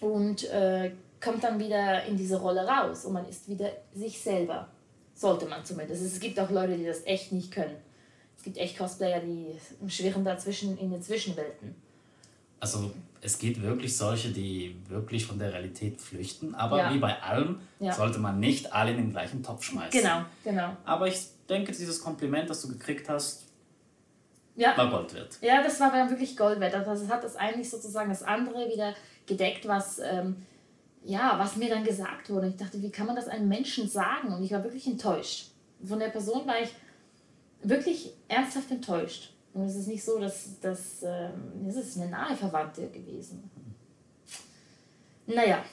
und 0.00 0.48
äh, 0.50 0.92
kommt 1.20 1.44
dann 1.44 1.58
wieder 1.58 2.04
in 2.04 2.16
diese 2.16 2.40
Rolle 2.40 2.66
raus 2.66 3.04
und 3.04 3.12
man 3.12 3.28
ist 3.28 3.48
wieder 3.48 3.70
sich 3.94 4.20
selber. 4.20 4.68
Sollte 5.14 5.46
man 5.46 5.64
zumindest. 5.64 6.02
Es 6.02 6.18
gibt 6.18 6.40
auch 6.40 6.50
Leute, 6.50 6.76
die 6.78 6.86
das 6.86 7.04
echt 7.04 7.30
nicht 7.32 7.52
können. 7.52 7.76
Es 8.40 8.44
gibt 8.44 8.56
echt 8.56 8.78
Cosplayer, 8.78 9.20
die 9.20 9.54
schwirren 9.86 10.24
dazwischen 10.24 10.78
in 10.78 10.90
den 10.90 11.02
Zwischenwelten. 11.02 11.74
Also 12.58 12.90
es 13.20 13.38
gibt 13.38 13.60
wirklich 13.60 13.94
solche, 13.94 14.30
die 14.30 14.80
wirklich 14.88 15.26
von 15.26 15.38
der 15.38 15.52
Realität 15.52 16.00
flüchten, 16.00 16.54
aber 16.54 16.78
ja. 16.78 16.94
wie 16.94 16.98
bei 16.98 17.20
allem 17.22 17.60
ja. 17.80 17.92
sollte 17.92 18.18
man 18.18 18.40
nicht 18.40 18.72
alle 18.72 18.92
in 18.92 18.96
den 18.96 19.10
gleichen 19.10 19.42
Topf 19.42 19.64
schmeißen. 19.64 20.00
Genau, 20.00 20.24
genau. 20.42 20.74
Aber 20.86 21.06
ich 21.06 21.26
denke, 21.50 21.72
dieses 21.72 22.00
Kompliment, 22.00 22.48
das 22.48 22.62
du 22.62 22.68
gekriegt 22.68 23.10
hast, 23.10 23.44
ja. 24.56 24.74
war 24.74 24.88
Gold 24.88 25.12
wert. 25.12 25.36
Ja, 25.42 25.62
das 25.62 25.78
war 25.78 25.92
wirklich 26.08 26.34
Gold 26.34 26.60
wert. 26.60 26.74
Also 26.74 27.04
es 27.04 27.10
hat 27.10 27.22
das 27.22 27.36
eigentlich 27.36 27.68
sozusagen 27.68 28.08
das 28.08 28.22
andere 28.22 28.70
wieder 28.70 28.94
gedeckt, 29.26 29.68
was, 29.68 29.98
ähm, 29.98 30.36
ja, 31.04 31.34
was 31.38 31.56
mir 31.56 31.68
dann 31.68 31.84
gesagt 31.84 32.30
wurde. 32.30 32.48
Ich 32.48 32.56
dachte, 32.56 32.80
wie 32.80 32.90
kann 32.90 33.06
man 33.06 33.16
das 33.16 33.28
einem 33.28 33.48
Menschen 33.48 33.86
sagen? 33.86 34.32
Und 34.32 34.42
ich 34.42 34.50
war 34.50 34.64
wirklich 34.64 34.86
enttäuscht. 34.86 35.50
Von 35.84 35.98
der 35.98 36.08
Person 36.08 36.46
war 36.46 36.58
ich 36.58 36.70
wirklich 37.62 38.12
ernsthaft 38.28 38.70
enttäuscht. 38.70 39.32
Und 39.52 39.64
es 39.64 39.74
ist 39.76 39.88
nicht 39.88 40.04
so, 40.04 40.18
dass, 40.18 40.60
dass 40.60 41.02
ähm, 41.02 41.66
es 41.68 41.76
ist 41.76 41.96
eine 41.98 42.10
nahe 42.10 42.36
Verwandte 42.36 42.88
gewesen. 42.88 43.50
Naja, 45.26 45.64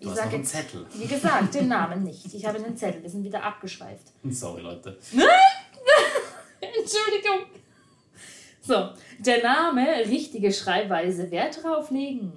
ich 0.00 0.08
sage 0.08 0.36
jetzt, 0.36 0.50
Zettel. 0.52 0.86
wie 0.94 1.06
gesagt, 1.06 1.54
den 1.54 1.68
Namen 1.76 2.04
nicht. 2.04 2.32
Ich 2.32 2.46
habe 2.46 2.60
den 2.60 2.76
Zettel, 2.76 3.02
wir 3.02 3.10
sind 3.10 3.24
wieder 3.24 3.42
abgeschweift. 3.42 4.12
Sorry, 4.30 4.62
Leute. 4.62 4.98
Entschuldigung. 6.60 7.46
So, 8.60 8.90
der 9.18 9.42
Name, 9.42 9.86
richtige 10.06 10.52
Schreibweise, 10.52 11.30
Wert 11.30 11.62
drauf 11.62 11.90
legen, 11.90 12.32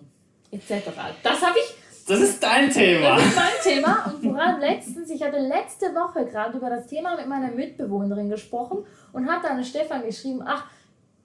etc. 0.50 0.90
Das 1.22 1.42
habe 1.42 1.58
ich. 1.60 1.81
Das 2.08 2.20
ist 2.20 2.42
dein 2.42 2.70
Thema. 2.70 3.16
Das 3.16 3.26
ist 3.26 3.36
mein 3.36 3.46
Thema. 3.64 4.06
Und 4.06 4.24
vor 4.24 4.40
allem 4.40 4.60
letztens, 4.60 5.10
ich 5.10 5.22
hatte 5.22 5.40
letzte 5.40 5.88
Woche 5.88 6.26
gerade 6.26 6.58
über 6.58 6.70
das 6.70 6.88
Thema 6.88 7.16
mit 7.16 7.28
meiner 7.28 7.52
Mitbewohnerin 7.52 8.30
gesprochen 8.30 8.86
und 9.14 9.30
hat 9.30 9.44
dann 9.44 9.64
Stefan 9.64 10.06
geschrieben, 10.06 10.42
ach, 10.46 10.66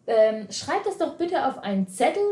ähm, 0.06 0.46
schreib 0.50 0.84
das 0.84 0.98
doch 0.98 1.14
bitte 1.16 1.46
auf 1.46 1.58
einen 1.58 1.88
Zettel. 1.88 2.22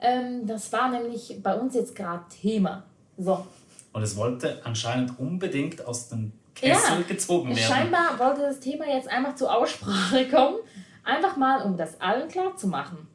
Ähm, 0.00 0.46
das 0.46 0.72
war 0.72 0.90
nämlich 0.90 1.40
bei 1.42 1.54
uns 1.58 1.74
jetzt 1.74 1.94
gerade 1.94 2.24
Thema. 2.40 2.84
So. 3.18 3.46
Und 3.92 4.02
es 4.02 4.16
wollte 4.16 4.60
anscheinend 4.64 5.18
unbedingt 5.18 5.86
aus 5.86 6.08
dem 6.08 6.32
Kessel 6.54 7.00
ja, 7.00 7.06
gezogen 7.06 7.48
werden. 7.48 7.58
Scheinbar 7.58 8.18
wollte 8.18 8.42
das 8.42 8.60
Thema 8.60 8.86
jetzt 8.86 9.08
einfach 9.08 9.34
zur 9.34 9.54
Aussprache 9.54 10.28
kommen. 10.28 10.56
Einfach 11.04 11.36
mal, 11.36 11.62
um 11.62 11.76
das 11.76 12.00
allen 12.00 12.28
klar 12.28 12.56
zu 12.56 12.66
machen. 12.68 13.06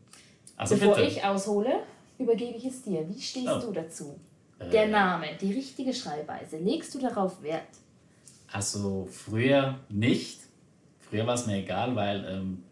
Also 0.56 0.76
Bevor 0.76 0.96
bitte. 0.96 1.08
ich 1.08 1.24
aushole, 1.24 1.80
übergebe 2.17 2.58
ich 2.58 2.65
es 2.65 2.82
dir. 2.84 3.08
Wie 3.10 3.20
stehst 3.20 3.50
oh. 3.50 3.60
du 3.60 3.72
dazu? 3.72 4.20
Äh. 4.62 4.69
Der 4.69 4.88
Name, 4.88 5.28
die 5.39 5.54
richtige 5.54 5.93
Schreibweise, 5.93 6.58
legst 6.58 6.93
du 6.95 7.00
darauf 7.00 7.41
Wert? 7.41 7.63
Also 8.52 9.08
früher 9.12 9.80
nicht. 9.89 10.39
Früher 11.00 11.26
war 11.26 11.36
es 11.36 11.45
mir 11.47 11.58
egal, 11.58 11.95
weil 11.95 12.26
ähm, 12.26 12.63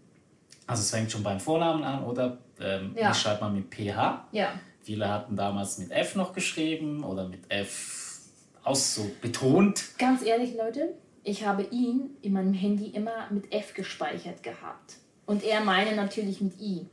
also 0.67 0.82
es 0.82 0.91
fängt 0.91 1.12
schon 1.12 1.23
beim 1.23 1.39
Vornamen 1.39 1.84
an, 1.84 2.04
oder? 2.04 2.38
Ähm, 2.60 2.95
ja. 2.95 3.13
schreibt 3.13 3.41
man 3.41 3.56
mit 3.56 3.73
PH. 3.73 4.28
Ja. 4.32 4.54
Viele 4.82 5.10
hatten 5.10 5.36
damals 5.36 5.78
mit 5.78 5.91
F 5.91 6.15
noch 6.15 6.34
geschrieben 6.34 7.04
oder 7.04 7.28
mit 7.28 7.39
F 7.49 8.19
aus 8.63 8.95
so 8.95 9.10
betont. 9.21 9.97
Ganz 9.97 10.23
ehrlich, 10.23 10.56
Leute, 10.56 10.93
ich 11.23 11.45
habe 11.45 11.63
ihn 11.71 12.12
in 12.21 12.34
meinem 12.34 12.54
Handy 12.54 12.88
immer 12.88 13.28
mit 13.30 13.52
F 13.52 13.73
gespeichert 13.73 14.43
gehabt. 14.43 14.97
Und 15.25 15.43
er 15.43 15.62
meine 15.62 15.95
natürlich 15.95 16.41
mit 16.41 16.60
I. 16.60 16.86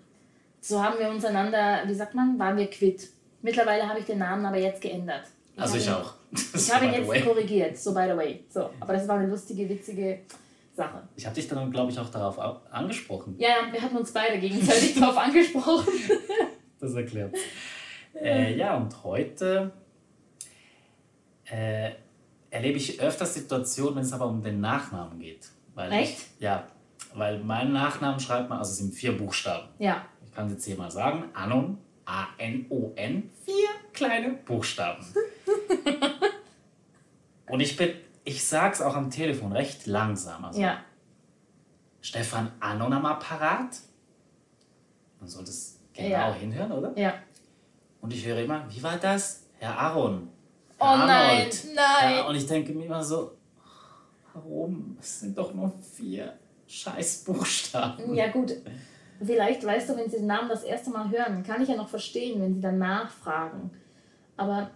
So 0.60 0.82
haben 0.82 0.98
wir 0.98 1.08
uns 1.08 1.24
einander, 1.24 1.82
wie 1.86 1.94
sagt 1.94 2.14
man, 2.14 2.38
waren 2.38 2.56
wir 2.56 2.68
quitt. 2.68 3.08
Mittlerweile 3.42 3.88
habe 3.88 4.00
ich 4.00 4.06
den 4.06 4.18
Namen 4.18 4.44
aber 4.44 4.58
jetzt 4.58 4.80
geändert. 4.80 5.24
Ich 5.54 5.62
also 5.62 5.76
ich 5.76 5.86
ihn, 5.86 5.92
auch. 5.92 6.14
Ich 6.54 6.74
habe 6.74 6.86
ihn 6.86 6.92
jetzt 6.94 7.24
korrigiert, 7.24 7.78
so 7.78 7.94
by 7.94 8.06
the 8.10 8.16
way. 8.16 8.44
So, 8.48 8.70
aber 8.80 8.92
das 8.92 9.06
war 9.08 9.18
eine 9.18 9.28
lustige, 9.28 9.68
witzige 9.68 10.20
Sache. 10.74 11.02
Ich 11.16 11.24
habe 11.24 11.34
dich 11.34 11.48
dann, 11.48 11.70
glaube 11.70 11.90
ich, 11.90 11.98
auch 11.98 12.10
darauf 12.10 12.38
angesprochen. 12.70 13.36
Ja, 13.38 13.72
wir 13.72 13.80
hatten 13.80 13.96
uns 13.96 14.12
beide 14.12 14.38
gegenseitig 14.38 14.94
darauf 15.00 15.16
angesprochen. 15.16 15.92
das 16.80 16.94
erklärt. 16.94 17.34
Äh, 18.14 18.56
ja, 18.56 18.76
und 18.76 19.02
heute 19.04 19.72
äh, 21.44 21.92
erlebe 22.50 22.78
ich 22.78 23.00
öfter 23.00 23.26
Situationen, 23.26 23.96
wenn 23.96 24.02
es 24.02 24.12
aber 24.12 24.26
um 24.26 24.42
den 24.42 24.60
Nachnamen 24.60 25.18
geht. 25.18 25.48
Weil 25.74 25.92
Echt? 25.92 26.18
Ich, 26.18 26.40
ja, 26.40 26.66
weil 27.14 27.38
meinen 27.38 27.72
Nachnamen 27.72 28.20
schreibt 28.20 28.48
man, 28.48 28.58
also 28.58 28.72
es 28.72 28.78
sind 28.78 28.94
vier 28.94 29.16
Buchstaben. 29.16 29.68
Ja. 29.78 30.04
Ich 30.26 30.34
kann 30.34 30.46
es 30.46 30.52
jetzt 30.52 30.64
hier 30.64 30.76
mal 30.76 30.90
sagen. 30.90 31.24
Anon, 31.34 31.78
A-N-O-N, 32.06 33.30
vier 33.44 33.68
kleine 33.92 34.30
Buchstaben. 34.30 35.04
und 37.48 37.60
ich 37.60 37.76
bin 37.76 37.90
ich 38.26 38.44
sag's 38.44 38.82
auch 38.82 38.96
am 38.96 39.10
Telefon 39.10 39.52
recht 39.52 39.86
langsam. 39.86 40.44
Also, 40.44 40.60
ja. 40.60 40.82
Stefan 42.00 42.50
Anon 42.58 42.92
am 42.92 43.06
Apparat. 43.06 43.78
Man 45.20 45.28
sollte 45.28 45.50
es 45.50 45.78
genau 45.94 46.10
ja. 46.10 46.34
hinhören, 46.34 46.72
oder? 46.72 46.98
Ja. 46.98 47.14
Und 48.00 48.12
ich 48.12 48.26
höre 48.26 48.38
immer, 48.38 48.66
wie 48.68 48.82
war 48.82 48.96
das? 48.96 49.44
Herr 49.58 49.78
Aaron. 49.78 50.28
Herr 50.76 50.86
oh 50.86 50.90
Arnold. 50.90 51.64
nein, 51.66 51.74
nein. 51.76 52.16
Ja, 52.16 52.26
und 52.26 52.34
ich 52.34 52.46
denke 52.46 52.72
mir 52.72 52.86
immer 52.86 53.02
so, 53.02 53.36
warum? 54.34 54.98
Es 55.00 55.20
sind 55.20 55.38
doch 55.38 55.54
nur 55.54 55.72
vier 55.80 56.36
scheiß 56.66 57.24
Buchstaben. 57.24 58.12
Ja 58.12 58.28
gut, 58.28 58.54
vielleicht 59.24 59.64
weißt 59.64 59.88
du, 59.88 59.96
wenn 59.96 60.10
sie 60.10 60.18
den 60.18 60.26
Namen 60.26 60.48
das 60.48 60.64
erste 60.64 60.90
Mal 60.90 61.10
hören, 61.10 61.42
kann 61.42 61.62
ich 61.62 61.68
ja 61.68 61.76
noch 61.76 61.88
verstehen, 61.88 62.40
wenn 62.40 62.54
sie 62.54 62.60
dann 62.60 62.78
nachfragen. 62.78 63.70
Aber 64.36 64.70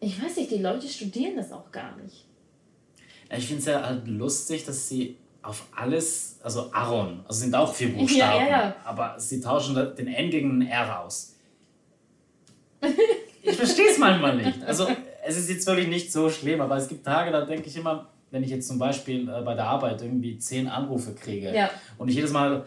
ich 0.00 0.22
weiß 0.22 0.36
nicht, 0.36 0.50
die 0.50 0.58
Leute 0.58 0.88
studieren 0.88 1.36
das 1.36 1.52
auch 1.52 1.70
gar 1.72 1.96
nicht. 1.96 2.26
Ich 3.36 3.46
finde 3.46 3.60
es 3.60 3.66
ja 3.66 3.82
halt 3.82 4.06
lustig, 4.06 4.64
dass 4.64 4.88
sie 4.88 5.16
auf 5.42 5.66
alles, 5.74 6.38
also 6.42 6.72
Aaron, 6.72 7.20
also 7.26 7.40
sind 7.40 7.54
auch 7.54 7.74
vier 7.74 7.92
Buchstaben, 7.94 8.46
ja, 8.46 8.50
ja, 8.50 8.50
ja. 8.50 8.76
aber 8.84 9.18
sie 9.18 9.40
tauschen 9.40 9.74
den 9.96 10.06
N 10.06 10.30
gegen 10.30 10.58
ein 10.58 10.66
R 10.66 11.00
aus. 11.00 11.34
Ich 13.42 13.56
verstehe 13.56 13.90
es 13.90 13.98
manchmal 13.98 14.36
nicht. 14.36 14.62
Also 14.62 14.86
es 15.22 15.36
ist 15.36 15.50
jetzt 15.50 15.66
wirklich 15.66 15.88
nicht 15.88 16.10
so 16.10 16.30
schlimm, 16.30 16.60
aber 16.60 16.76
es 16.76 16.88
gibt 16.88 17.04
Tage, 17.04 17.30
da 17.30 17.44
denke 17.44 17.68
ich 17.68 17.76
immer, 17.76 18.08
wenn 18.30 18.42
ich 18.42 18.50
jetzt 18.50 18.66
zum 18.66 18.78
Beispiel 18.78 19.28
äh, 19.28 19.42
bei 19.42 19.54
der 19.54 19.66
Arbeit 19.66 20.02
irgendwie 20.02 20.38
zehn 20.38 20.66
Anrufe 20.66 21.14
kriege 21.14 21.54
ja. 21.54 21.70
und 21.98 22.08
ich 22.08 22.16
jedes 22.16 22.32
Mal 22.32 22.64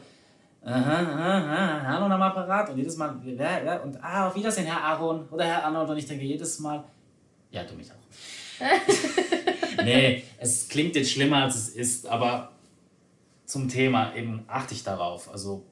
aha, 0.68 1.00
aha, 1.02 1.96
Aaron 1.96 2.12
am 2.12 2.22
Apparat 2.22 2.70
und 2.70 2.78
jedes 2.78 2.98
Mal 2.98 3.16
ja, 3.24 3.64
ja, 3.64 3.78
und 3.78 4.04
ah, 4.04 4.28
auf 4.28 4.36
Wiedersehen, 4.36 4.66
Herr 4.66 4.84
Aaron 4.84 5.28
oder 5.30 5.46
Herr 5.46 5.66
Arnold 5.66 5.90
und 5.90 5.98
ich 5.98 6.06
denke 6.06 6.26
jedes 6.26 6.60
Mal, 6.60 6.84
ja, 7.52 7.64
du 7.64 7.76
mich 7.76 7.90
auch. 7.92 7.96
nee, 9.84 10.24
es 10.40 10.68
klingt 10.68 10.96
jetzt 10.96 11.12
schlimmer, 11.12 11.44
als 11.44 11.56
es 11.56 11.70
ist, 11.70 12.08
aber 12.08 12.52
zum 13.46 13.70
Thema 13.70 14.14
eben 14.16 14.44
achte 14.48 14.74
ich 14.74 14.84
darauf. 14.84 15.32
Also 15.32 15.66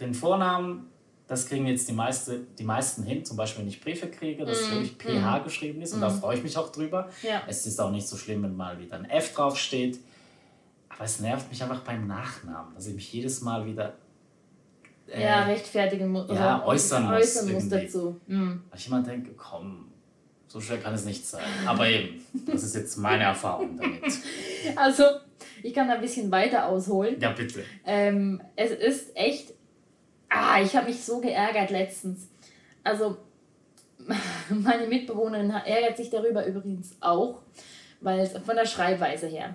den 0.00 0.14
Vornamen, 0.14 0.90
das 1.26 1.46
kriegen 1.46 1.66
jetzt 1.66 1.88
die, 1.88 1.92
meiste, 1.92 2.46
die 2.58 2.64
meisten 2.64 3.02
hin, 3.02 3.24
zum 3.24 3.36
Beispiel 3.36 3.62
wenn 3.62 3.68
ich 3.68 3.80
Briefe 3.80 4.08
kriege, 4.08 4.44
dass 4.44 4.68
mm, 4.68 4.70
wirklich 4.72 4.96
PH 4.98 5.38
mm, 5.38 5.44
geschrieben 5.44 5.82
ist 5.82 5.92
und 5.92 6.00
mm. 6.00 6.02
da 6.02 6.10
freue 6.10 6.36
ich 6.36 6.42
mich 6.42 6.56
auch 6.56 6.70
drüber. 6.70 7.08
Ja. 7.22 7.42
Es 7.48 7.66
ist 7.66 7.80
auch 7.80 7.90
nicht 7.90 8.06
so 8.06 8.16
schlimm, 8.16 8.42
wenn 8.42 8.56
mal 8.56 8.78
wieder 8.78 8.96
ein 8.96 9.08
F 9.08 9.34
draufsteht. 9.34 9.98
Aber 10.88 11.04
es 11.04 11.20
nervt 11.20 11.48
mich 11.48 11.62
einfach 11.62 11.80
beim 11.80 12.06
Nachnamen, 12.06 12.74
dass 12.74 12.86
ich 12.86 12.94
mich 12.94 13.12
jedes 13.12 13.40
Mal 13.40 13.64
wieder 13.64 13.94
äh, 15.12 15.22
ja, 15.22 15.44
rechtfertigen 15.44 16.08
muss. 16.08 16.28
Ja, 16.30 16.64
äußern, 16.64 17.12
äußern 17.12 17.52
muss, 17.52 17.68
dazu. 17.68 18.20
Mhm. 18.26 18.62
Weil 18.70 18.78
ich 18.78 18.86
immer 18.86 19.02
denke, 19.02 19.30
komm, 19.36 19.90
so 20.46 20.60
schwer 20.60 20.78
kann 20.78 20.94
es 20.94 21.04
nicht 21.04 21.26
sein. 21.26 21.44
Aber 21.66 21.88
eben, 21.88 22.24
das 22.46 22.62
ist 22.62 22.74
jetzt 22.74 22.96
meine 22.96 23.24
Erfahrung 23.24 23.76
damit. 23.76 24.02
Also, 24.76 25.04
ich 25.62 25.72
kann 25.72 25.88
da 25.88 25.94
ein 25.94 26.00
bisschen 26.02 26.30
weiter 26.30 26.66
ausholen. 26.66 27.18
Ja, 27.18 27.32
bitte. 27.32 27.64
Ähm, 27.86 28.42
es 28.56 28.72
ist 28.72 29.16
echt. 29.16 29.54
Ah, 30.28 30.60
ich 30.62 30.76
habe 30.76 30.86
mich 30.86 31.02
so 31.02 31.20
geärgert 31.20 31.70
letztens. 31.70 32.28
Also, 32.84 33.16
meine 34.50 34.86
Mitbewohnerin 34.86 35.50
ärgert 35.50 35.96
sich 35.96 36.10
darüber 36.10 36.44
übrigens 36.46 36.96
auch, 37.00 37.40
weil 38.00 38.20
es 38.20 38.32
von 38.32 38.54
der 38.54 38.66
Schreibweise 38.66 39.26
her. 39.28 39.54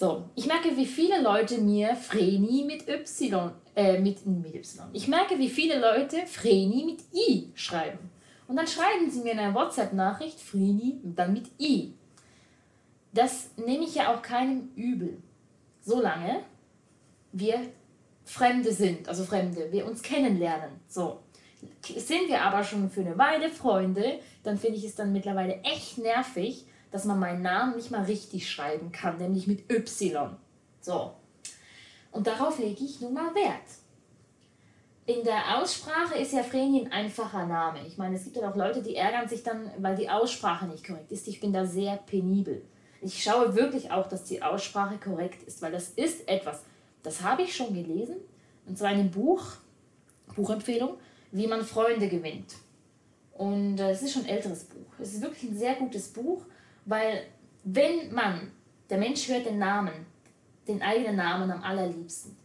So, 0.00 0.30
ich 0.34 0.46
merke, 0.46 0.74
wie 0.78 0.86
viele 0.86 1.20
Leute 1.20 1.58
mir 1.58 1.94
Vreni 1.94 2.64
mit 2.64 2.88
Y, 2.88 3.52
äh, 3.76 4.00
mit, 4.00 4.24
mit 4.24 4.54
Y. 4.54 4.88
Ich 4.94 5.08
merke, 5.08 5.38
wie 5.38 5.50
viele 5.50 5.78
Leute 5.78 6.24
Vreni 6.26 6.86
mit 6.86 7.00
I 7.12 7.50
schreiben. 7.54 8.10
Und 8.48 8.56
dann 8.56 8.66
schreiben 8.66 9.10
sie 9.10 9.20
mir 9.20 9.32
in 9.32 9.38
einer 9.38 9.54
WhatsApp-Nachricht 9.54 10.38
und 10.54 11.16
dann 11.16 11.34
mit 11.34 11.48
I. 11.60 11.92
Das 13.12 13.50
nehme 13.58 13.84
ich 13.84 13.94
ja 13.94 14.14
auch 14.14 14.22
keinem 14.22 14.70
übel. 14.74 15.18
Solange 15.82 16.44
wir 17.32 17.60
Fremde 18.24 18.72
sind, 18.72 19.06
also 19.06 19.24
Fremde, 19.24 19.70
wir 19.70 19.84
uns 19.84 20.00
kennenlernen, 20.00 20.80
so. 20.88 21.20
Sind 21.84 22.26
wir 22.28 22.40
aber 22.40 22.64
schon 22.64 22.88
für 22.88 23.02
eine 23.02 23.18
Weile 23.18 23.50
Freunde, 23.50 24.18
dann 24.44 24.56
finde 24.56 24.78
ich 24.78 24.84
es 24.86 24.94
dann 24.94 25.12
mittlerweile 25.12 25.60
echt 25.62 25.98
nervig, 25.98 26.64
dass 26.90 27.04
man 27.04 27.18
meinen 27.18 27.42
Namen 27.42 27.76
nicht 27.76 27.90
mal 27.90 28.04
richtig 28.04 28.50
schreiben 28.50 28.92
kann, 28.92 29.18
nämlich 29.18 29.46
mit 29.46 29.70
Y. 29.70 30.36
So. 30.80 31.12
Und 32.12 32.26
darauf 32.26 32.58
lege 32.58 32.84
ich 32.84 33.00
nun 33.00 33.14
mal 33.14 33.34
Wert. 33.34 33.62
In 35.06 35.24
der 35.24 35.58
Aussprache 35.58 36.16
ist 36.18 36.32
ja 36.32 36.42
Vreni 36.42 36.82
ein 36.82 36.92
einfacher 36.92 37.46
Name. 37.46 37.84
Ich 37.86 37.98
meine, 37.98 38.16
es 38.16 38.24
gibt 38.24 38.36
ja 38.36 38.50
auch 38.50 38.56
Leute, 38.56 38.82
die 38.82 38.96
ärgern 38.96 39.28
sich 39.28 39.42
dann, 39.42 39.70
weil 39.78 39.96
die 39.96 40.08
Aussprache 40.08 40.66
nicht 40.66 40.86
korrekt 40.86 41.10
ist. 41.10 41.26
Ich 41.26 41.40
bin 41.40 41.52
da 41.52 41.64
sehr 41.64 41.96
penibel. 41.96 42.62
Ich 43.00 43.22
schaue 43.22 43.54
wirklich 43.54 43.90
auch, 43.90 44.08
dass 44.08 44.24
die 44.24 44.42
Aussprache 44.42 44.98
korrekt 44.98 45.42
ist, 45.44 45.62
weil 45.62 45.72
das 45.72 45.90
ist 45.90 46.28
etwas, 46.28 46.62
das 47.02 47.22
habe 47.22 47.42
ich 47.42 47.56
schon 47.56 47.74
gelesen, 47.74 48.16
und 48.66 48.76
zwar 48.76 48.92
in 48.92 49.00
einem 49.00 49.10
Buch, 49.10 49.42
Buchempfehlung, 50.36 50.94
wie 51.32 51.46
man 51.46 51.64
Freunde 51.64 52.08
gewinnt. 52.08 52.54
Und 53.32 53.80
äh, 53.80 53.90
es 53.90 54.02
ist 54.02 54.12
schon 54.12 54.24
ein 54.24 54.28
älteres 54.28 54.64
Buch. 54.64 54.92
Es 54.98 55.14
ist 55.14 55.22
wirklich 55.22 55.50
ein 55.50 55.56
sehr 55.56 55.74
gutes 55.76 56.08
Buch, 56.08 56.44
weil 56.90 57.22
wenn 57.62 58.12
man, 58.12 58.50
der 58.90 58.98
Mensch 58.98 59.28
hört 59.28 59.46
den 59.46 59.58
Namen, 59.58 60.06
den 60.66 60.82
eigenen 60.82 61.16
Namen 61.16 61.48
am 61.48 61.62
allerliebsten. 61.62 62.36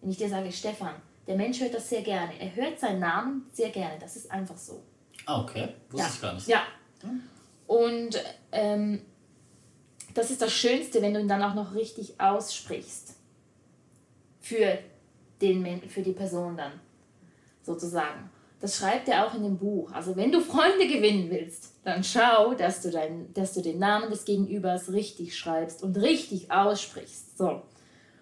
Wenn 0.00 0.10
ich 0.10 0.16
dir 0.16 0.28
sage, 0.28 0.50
Stefan, 0.50 0.94
der 1.28 1.36
Mensch 1.36 1.60
hört 1.60 1.72
das 1.72 1.88
sehr 1.88 2.02
gerne. 2.02 2.32
Er 2.40 2.52
hört 2.56 2.80
seinen 2.80 2.98
Namen 2.98 3.46
sehr 3.52 3.70
gerne. 3.70 4.00
Das 4.00 4.16
ist 4.16 4.28
einfach 4.28 4.56
so. 4.56 4.82
Ah, 5.24 5.42
okay. 5.42 5.68
Wusste 5.88 6.08
ja. 6.08 6.12
ich 6.12 6.20
gar 6.20 6.34
nicht. 6.34 6.48
Ja. 6.48 6.62
Und 7.68 8.20
ähm, 8.50 9.02
das 10.14 10.32
ist 10.32 10.42
das 10.42 10.52
Schönste, 10.52 11.00
wenn 11.00 11.14
du 11.14 11.20
ihn 11.20 11.28
dann 11.28 11.42
auch 11.44 11.54
noch 11.54 11.72
richtig 11.72 12.20
aussprichst. 12.20 13.14
Für, 14.40 14.78
den, 15.40 15.88
für 15.88 16.02
die 16.02 16.12
Person 16.12 16.56
dann, 16.56 16.72
sozusagen. 17.62 18.31
Das 18.62 18.76
schreibt 18.76 19.08
er 19.08 19.26
auch 19.26 19.34
in 19.34 19.42
dem 19.42 19.58
Buch. 19.58 19.90
Also 19.92 20.14
wenn 20.14 20.30
du 20.30 20.40
Freunde 20.40 20.86
gewinnen 20.86 21.28
willst, 21.30 21.74
dann 21.82 22.04
schau, 22.04 22.54
dass 22.54 22.80
du, 22.80 22.92
dein, 22.92 23.34
dass 23.34 23.54
du 23.54 23.60
den 23.60 23.80
Namen 23.80 24.08
des 24.08 24.24
Gegenübers 24.24 24.92
richtig 24.92 25.36
schreibst 25.36 25.82
und 25.82 25.96
richtig 25.96 26.52
aussprichst. 26.52 27.36
So. 27.36 27.62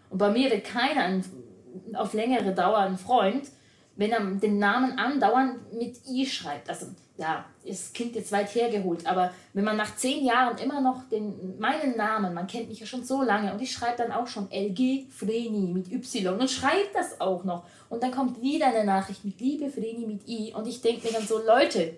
Und 0.08 0.16
bei 0.16 0.30
mir 0.30 0.50
wird 0.50 0.64
keiner 0.64 1.02
ein, 1.02 1.24
auf 1.92 2.14
längere 2.14 2.54
Dauer 2.54 2.78
ein 2.78 2.96
Freund, 2.96 3.50
wenn 4.00 4.12
er 4.12 4.20
den 4.20 4.58
Namen 4.58 4.98
andauernd 4.98 5.74
mit 5.74 5.94
I 6.08 6.24
schreibt. 6.24 6.70
Also 6.70 6.86
ja, 7.18 7.44
ist 7.64 7.92
Kind 7.92 8.16
jetzt 8.16 8.32
weit 8.32 8.54
hergeholt, 8.54 9.06
aber 9.06 9.30
wenn 9.52 9.62
man 9.62 9.76
nach 9.76 9.94
zehn 9.94 10.24
Jahren 10.24 10.56
immer 10.56 10.80
noch 10.80 11.06
den, 11.10 11.58
meinen 11.58 11.98
Namen, 11.98 12.32
man 12.32 12.46
kennt 12.46 12.70
mich 12.70 12.80
ja 12.80 12.86
schon 12.86 13.04
so 13.04 13.22
lange 13.22 13.52
und 13.52 13.60
ich 13.60 13.70
schreibe 13.70 13.98
dann 13.98 14.10
auch 14.10 14.26
schon 14.26 14.48
LG 14.50 15.04
Vreni 15.10 15.70
mit 15.70 15.92
Y 15.92 16.40
und 16.40 16.50
schreibe 16.50 16.88
das 16.94 17.20
auch 17.20 17.44
noch 17.44 17.64
und 17.90 18.02
dann 18.02 18.10
kommt 18.10 18.40
wieder 18.40 18.68
eine 18.68 18.84
Nachricht 18.84 19.22
mit 19.22 19.38
Liebe 19.38 19.68
Vreni 19.68 20.06
mit 20.06 20.26
I 20.26 20.54
und 20.54 20.66
ich 20.66 20.80
denke 20.80 21.06
mir 21.06 21.12
dann 21.12 21.26
so, 21.26 21.38
Leute, 21.44 21.92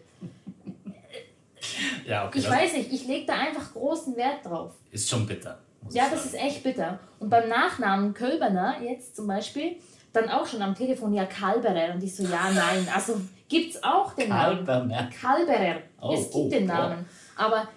ja, 2.04 2.26
okay, 2.26 2.40
ich 2.40 2.50
weiß 2.50 2.72
nicht, 2.72 2.92
ich 2.92 3.06
lege 3.06 3.26
da 3.26 3.34
einfach 3.34 3.72
großen 3.72 4.16
Wert 4.16 4.44
drauf. 4.44 4.72
Ist 4.90 5.08
schon 5.08 5.24
bitter. 5.24 5.56
Ja, 5.90 6.08
das 6.10 6.24
ist 6.24 6.34
echt 6.34 6.64
bitter. 6.64 6.98
Und 7.20 7.30
beim 7.30 7.48
Nachnamen 7.48 8.12
Kölberner 8.12 8.82
jetzt 8.82 9.14
zum 9.14 9.28
Beispiel, 9.28 9.76
dann 10.12 10.28
auch 10.28 10.46
schon 10.46 10.62
am 10.62 10.74
Telefon, 10.74 11.12
ja, 11.14 11.24
Kalberer. 11.26 11.94
Und 11.94 12.02
ich 12.02 12.14
so, 12.14 12.22
ja, 12.24 12.50
nein. 12.52 12.86
Also 12.94 13.20
gibt 13.48 13.74
es 13.74 13.82
auch 13.82 14.14
den 14.14 14.28
Kalberner. 14.28 14.86
Namen. 14.86 15.10
Kalberer. 15.10 15.80
Oh, 16.00 16.12
es 16.14 16.22
gibt 16.24 16.34
oh, 16.34 16.48
den 16.50 16.66
Namen. 16.66 17.06
Aber, 17.36 17.68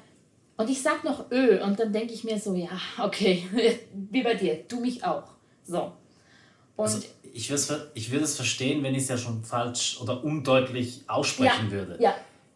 und 0.57 0.69
ich 0.69 0.81
sag 0.81 1.03
noch 1.03 1.31
Ö. 1.31 1.61
Und 1.63 1.79
dann 1.79 1.91
denke 1.93 2.13
ich 2.13 2.23
mir 2.23 2.37
so, 2.39 2.53
ja, 2.55 2.69
okay, 3.01 3.43
wie 4.11 4.23
bei 4.23 4.35
dir, 4.35 4.63
du 4.67 4.79
mich 4.79 5.03
auch. 5.05 5.23
So. 5.63 5.91
Und 6.75 6.83
Also, 6.85 6.99
ich 7.33 7.49
würde 7.49 7.61
es 7.61 7.73
ich 7.93 8.11
würd 8.11 8.23
es 8.23 8.35
verstehen, 8.35 8.83
wenn 8.83 8.95
ich 8.95 9.03
es 9.03 9.09
ja 9.09 9.17
schon 9.17 9.43
falsch 9.43 9.97
oder 10.01 10.23
undeutlich 10.23 11.03
aussprechen 11.07 11.65
ja, 11.67 11.71
würde. 11.71 11.97
ja, 12.01 12.15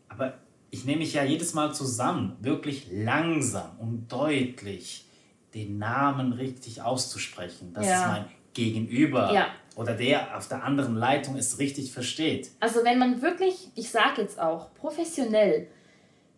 Aber 0.10 0.34
ich 0.72 0.86
nehme 0.86 1.00
mich 1.00 1.14
ja 1.14 1.24
jedes 1.24 1.54
Mal 1.54 1.74
zusammen, 1.74 2.36
wirklich 2.42 2.88
langsam 2.92 3.72
und 3.80 4.08
deutlich 4.12 5.06
den 5.54 5.78
Namen 5.80 6.34
richtig 6.34 6.82
auszusprechen, 6.82 7.74
dass 7.74 7.88
Ja. 7.88 8.02
es 8.02 8.08
mein 8.08 8.26
Gegenüber 8.54 9.34
Ja. 9.34 9.48
Oder 9.80 9.94
der 9.94 10.36
auf 10.38 10.50
der 10.50 10.66
anderen 10.66 10.98
Leitung 10.98 11.38
es 11.38 11.58
richtig 11.58 11.94
versteht. 11.94 12.52
Also 12.60 12.84
wenn 12.84 13.00
man 13.00 13.22
wirklich, 13.22 13.70
ich 13.76 13.90
sage 13.90 14.24
jetzt 14.24 14.38
auch, 14.38 14.74
professionell, 14.74 15.68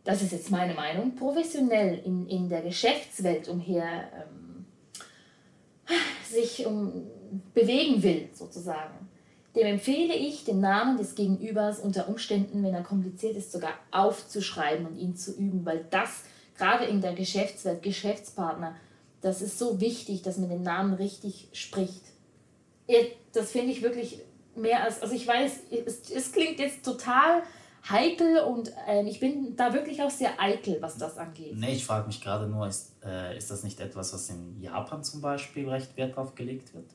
das 0.04 0.21
ist 0.21 0.32
jetzt 0.32 0.51
meine 0.51 0.75
Meinung, 0.75 1.15
professionell 1.15 1.99
in, 2.06 2.27
in 2.27 2.49
der 2.49 2.62
Geschäftswelt 2.62 3.47
umher 3.47 4.04
ähm, 4.13 4.65
sich 6.30 6.67
um, 6.67 7.08
bewegen 7.56 8.04
will, 8.04 8.30
sozusagen, 8.32 9.10
dem 9.56 9.65
empfehle 9.65 10.13
ich, 10.13 10.45
den 10.45 10.60
Namen 10.60 10.97
des 10.97 11.15
Gegenübers 11.15 11.80
unter 11.80 12.10
Umständen, 12.10 12.63
wenn 12.63 12.75
er 12.75 12.84
kompliziert 12.84 13.36
ist, 13.36 13.51
sogar 13.51 13.73
aufzuschreiben 13.89 14.86
und 14.86 14.97
ihn 14.99 15.15
zu 15.15 15.36
üben, 15.36 15.65
weil 15.65 15.84
das 15.89 16.25
gerade 16.60 16.86
in 16.86 17.01
der 17.01 17.13
Geschäftswelt, 17.13 17.82
Geschäftspartner, 17.82 18.75
das 19.21 19.41
ist 19.41 19.58
so 19.58 19.82
wichtig, 19.82 20.21
dass 20.21 20.38
man 20.38 20.49
den 20.49 20.62
Namen 20.62 20.93
richtig 20.93 21.49
spricht. 21.54 22.11
Das 23.34 23.51
finde 23.51 23.71
ich 23.71 23.82
wirklich 23.82 24.19
mehr 24.56 24.84
als, 24.84 25.01
also 25.01 25.15
ich 25.15 25.25
weiß, 25.25 25.51
es, 25.86 26.10
es 26.12 26.32
klingt 26.32 26.60
jetzt 26.60 26.84
total 26.84 27.43
heikel 27.89 28.39
und 28.39 28.71
ähm, 28.88 29.08
ich 29.08 29.19
bin 29.19 29.56
da 29.56 29.73
wirklich 29.73 30.01
auch 30.04 30.10
sehr 30.10 30.39
eitel, 30.39 30.77
was 30.82 30.97
das 30.97 31.17
angeht. 31.17 31.54
Nee, 31.56 31.73
ich 31.73 31.86
frage 31.86 32.08
mich 32.08 32.21
gerade 32.21 32.47
nur, 32.47 32.67
ist, 32.67 32.93
äh, 33.04 33.38
ist 33.38 33.49
das 33.49 33.63
nicht 33.63 33.80
etwas, 33.80 34.13
was 34.13 34.30
in 34.30 34.62
Japan 34.62 35.04
zum 35.04 35.21
Beispiel 35.21 35.67
recht 35.67 35.95
Wert 35.97 36.15
drauf 36.15 36.36
gelegt 36.36 36.73
wird? 36.75 36.91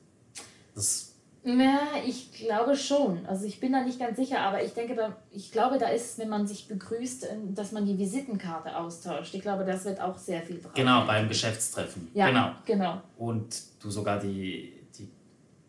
Das, 0.74 1.14
Ja, 1.42 1.78
ich 2.06 2.32
glaube 2.32 2.76
schon. 2.76 3.24
Also 3.26 3.46
ich 3.46 3.58
bin 3.58 3.72
da 3.72 3.82
nicht 3.82 3.98
ganz 3.98 4.16
sicher, 4.16 4.40
aber 4.40 4.62
ich 4.62 4.74
denke, 4.74 4.94
da, 4.94 5.16
ich 5.32 5.50
glaube, 5.50 5.78
da 5.78 5.88
ist, 5.88 6.18
wenn 6.18 6.28
man 6.28 6.46
sich 6.46 6.68
begrüßt, 6.68 7.24
äh, 7.24 7.36
dass 7.54 7.72
man 7.72 7.84
die 7.86 7.98
Visitenkarte 7.98 8.76
austauscht. 8.76 9.34
Ich 9.34 9.40
glaube, 9.42 9.64
das 9.64 9.84
wird 9.86 10.00
auch 10.00 10.18
sehr 10.18 10.42
viel 10.42 10.60
drauf. 10.60 10.74
genau, 10.74 11.04
beim 11.06 11.26
Geschäftstreffen. 11.28 12.10
Ja, 12.14 12.28
Genau. 12.28 12.50
genau. 12.64 13.00
und 13.16 13.60
du 13.82 13.90
sogar 13.90 14.20
die 14.20 14.75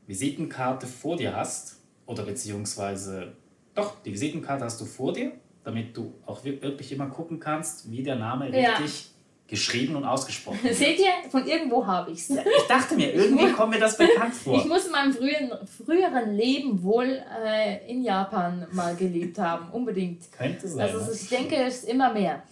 Visitenkarte 0.07 0.87
vor 0.87 1.17
dir 1.17 1.35
hast, 1.35 1.75
oder 2.05 2.23
beziehungsweise, 2.23 3.33
doch, 3.75 4.01
die 4.03 4.11
Visitenkarte 4.13 4.63
hast 4.65 4.79
du 4.81 4.85
vor 4.85 5.13
dir, 5.13 5.31
damit 5.63 5.95
du 5.95 6.13
auch 6.25 6.43
wir- 6.43 6.61
wirklich 6.61 6.91
immer 6.91 7.07
gucken 7.07 7.39
kannst, 7.39 7.91
wie 7.91 8.01
der 8.03 8.15
Name 8.15 8.49
Ja. 8.57 8.77
richtig 8.77 9.11
geschrieben 9.47 9.95
und 9.95 10.03
ausgesprochen 10.05 10.59
wird. 10.63 10.75
Seht 10.75 10.99
ihr, 10.99 11.29
von 11.29 11.45
irgendwo 11.45 11.85
habe 11.85 12.11
ich 12.11 12.19
es. 12.19 12.29
Ich 12.31 12.67
dachte 12.67 12.95
mir, 12.95 13.13
irgendwie 13.13 13.51
kommt 13.53 13.71
mir 13.71 13.79
das 13.79 13.97
bekannt 13.97 14.33
vor. 14.43 14.57
Ich 14.57 14.65
muss 14.65 14.85
in 14.85 14.91
meinem 14.91 15.13
frühen, 15.13 15.51
früheren 15.85 16.35
Leben 16.35 16.81
wohl 16.83 17.21
äh, 17.45 17.89
in 17.89 18.01
Japan 18.03 18.65
mal 18.71 18.95
gelebt 18.95 19.37
haben. 19.39 19.69
Unbedingt. 19.71 20.31
Könnte 20.31 20.67
sein. 20.67 20.81
Also 20.87 20.99
es 20.99 21.09
ist- 21.09 21.23
ich 21.23 21.29
denke, 21.29 21.55
es 21.57 21.79
ist 21.83 21.89
immer 21.89 22.13
mehr. 22.13 22.43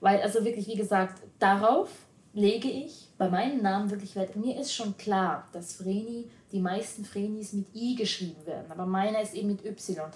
Weil, 0.00 0.20
also 0.22 0.44
wirklich, 0.44 0.66
wie 0.68 0.76
gesagt, 0.76 1.22
darauf 1.38 1.88
lege 2.34 2.68
ich 2.68 3.08
bei 3.18 3.28
meinen 3.28 3.62
Namen 3.62 3.90
wirklich 3.90 4.14
Wert. 4.16 4.36
Mir 4.36 4.60
ist 4.60 4.72
schon 4.74 4.96
klar, 4.96 5.48
dass 5.52 5.74
Vreni, 5.74 6.26
die 6.54 6.60
meisten 6.60 7.04
Vrenis 7.04 7.52
mit 7.52 7.66
I 7.74 7.96
geschrieben 7.96 8.46
werden, 8.46 8.70
aber 8.70 8.86
meiner 8.86 9.20
ist 9.20 9.34
eben 9.34 9.48
mit 9.48 9.64
Y. 9.66 10.08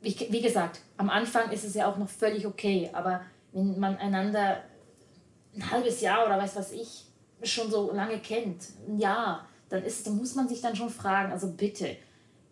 Ich, 0.00 0.32
wie 0.32 0.42
gesagt, 0.42 0.80
am 0.96 1.08
Anfang 1.08 1.52
ist 1.52 1.64
es 1.64 1.74
ja 1.74 1.90
auch 1.90 1.96
noch 1.96 2.08
völlig 2.08 2.44
okay, 2.44 2.90
aber 2.92 3.22
wenn 3.52 3.78
man 3.78 3.96
einander 3.98 4.64
ein 5.54 5.70
halbes 5.70 6.00
Jahr 6.00 6.26
oder 6.26 6.38
weiß 6.38 6.56
was 6.56 6.72
ich 6.72 7.04
schon 7.44 7.70
so 7.70 7.92
lange 7.92 8.18
kennt, 8.18 8.64
ein 8.88 8.98
Jahr, 8.98 9.46
dann, 9.68 9.84
ist, 9.84 10.04
dann 10.06 10.16
muss 10.16 10.34
man 10.34 10.48
sich 10.48 10.60
dann 10.60 10.74
schon 10.74 10.90
fragen, 10.90 11.30
also 11.30 11.52
bitte. 11.52 11.96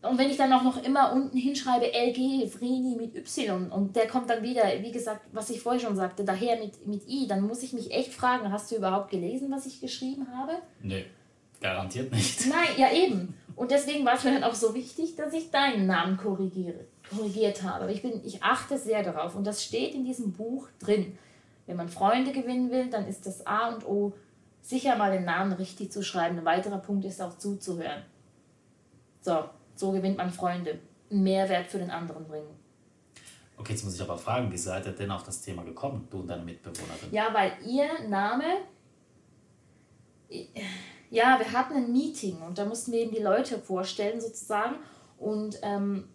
Und 0.02 0.16
wenn 0.16 0.30
ich 0.30 0.36
dann 0.36 0.52
auch 0.52 0.62
noch 0.62 0.80
immer 0.84 1.12
unten 1.12 1.36
hinschreibe, 1.36 1.86
LG, 1.86 2.48
Vreni 2.48 2.94
mit 2.96 3.16
Y 3.16 3.68
und 3.72 3.96
der 3.96 4.06
kommt 4.06 4.30
dann 4.30 4.44
wieder, 4.44 4.62
wie 4.80 4.92
gesagt, 4.92 5.22
was 5.32 5.50
ich 5.50 5.60
vorher 5.60 5.80
schon 5.80 5.96
sagte, 5.96 6.24
daher 6.24 6.56
mit, 6.60 6.86
mit 6.86 7.08
I, 7.08 7.26
dann 7.26 7.40
muss 7.40 7.64
ich 7.64 7.72
mich 7.72 7.90
echt 7.90 8.14
fragen, 8.14 8.52
hast 8.52 8.70
du 8.70 8.76
überhaupt 8.76 9.10
gelesen, 9.10 9.50
was 9.50 9.66
ich 9.66 9.80
geschrieben 9.80 10.28
habe? 10.32 10.52
Nö, 10.82 11.02
garantiert 11.60 12.12
nicht. 12.12 12.46
Nein, 12.46 12.68
ja 12.76 12.92
eben. 12.92 13.34
Und 13.54 13.70
deswegen 13.70 14.04
war 14.04 14.14
es 14.14 14.24
mir 14.24 14.32
dann 14.32 14.44
auch 14.44 14.54
so 14.54 14.74
wichtig, 14.74 15.16
dass 15.16 15.32
ich 15.32 15.50
deinen 15.50 15.86
Namen 15.86 16.18
korrigiere, 16.18 16.84
korrigiert 17.08 17.62
habe. 17.62 17.90
Ich, 17.90 18.02
bin, 18.02 18.22
ich 18.24 18.42
achte 18.42 18.78
sehr 18.78 19.02
darauf 19.02 19.34
und 19.34 19.46
das 19.46 19.64
steht 19.64 19.94
in 19.94 20.04
diesem 20.04 20.32
Buch 20.32 20.68
drin. 20.78 21.16
Wenn 21.66 21.76
man 21.76 21.88
Freunde 21.88 22.32
gewinnen 22.32 22.70
will, 22.70 22.90
dann 22.90 23.08
ist 23.08 23.26
das 23.26 23.46
A 23.46 23.68
und 23.68 23.86
O, 23.86 24.12
sicher 24.60 24.96
mal 24.96 25.10
den 25.10 25.24
Namen 25.24 25.52
richtig 25.52 25.90
zu 25.90 26.02
schreiben. 26.02 26.38
Ein 26.38 26.44
weiterer 26.44 26.78
Punkt 26.78 27.04
ist 27.06 27.20
auch 27.22 27.38
zuzuhören. 27.38 28.02
So, 29.20 29.44
so 29.74 29.90
gewinnt 29.90 30.18
man 30.18 30.30
Freunde. 30.30 30.78
Einen 31.10 31.22
Mehrwert 31.22 31.68
für 31.68 31.78
den 31.78 31.90
anderen 31.90 32.26
bringen. 32.26 32.48
Okay, 33.56 33.72
jetzt 33.72 33.84
muss 33.84 33.94
ich 33.94 34.02
aber 34.02 34.18
fragen, 34.18 34.52
wie 34.52 34.58
seid 34.58 34.86
ihr 34.86 34.92
denn 34.92 35.10
auf 35.10 35.22
das 35.22 35.40
Thema 35.40 35.62
gekommen, 35.62 36.06
du 36.10 36.18
und 36.18 36.26
deine 36.26 36.44
Mitbewohnerin? 36.44 37.08
Ja, 37.10 37.32
weil 37.32 37.52
ihr 37.66 38.08
Name. 38.08 38.44
Ja, 41.10 41.38
wir 41.38 41.52
hatten 41.52 41.74
ein 41.74 41.92
Meeting 41.92 42.38
und 42.42 42.58
da 42.58 42.64
mussten 42.64 42.92
wir 42.92 43.00
eben 43.00 43.14
die 43.14 43.22
Leute 43.22 43.58
vorstellen, 43.58 44.20
sozusagen. 44.20 44.76
Und 45.18 45.58
ähm, 45.62 46.08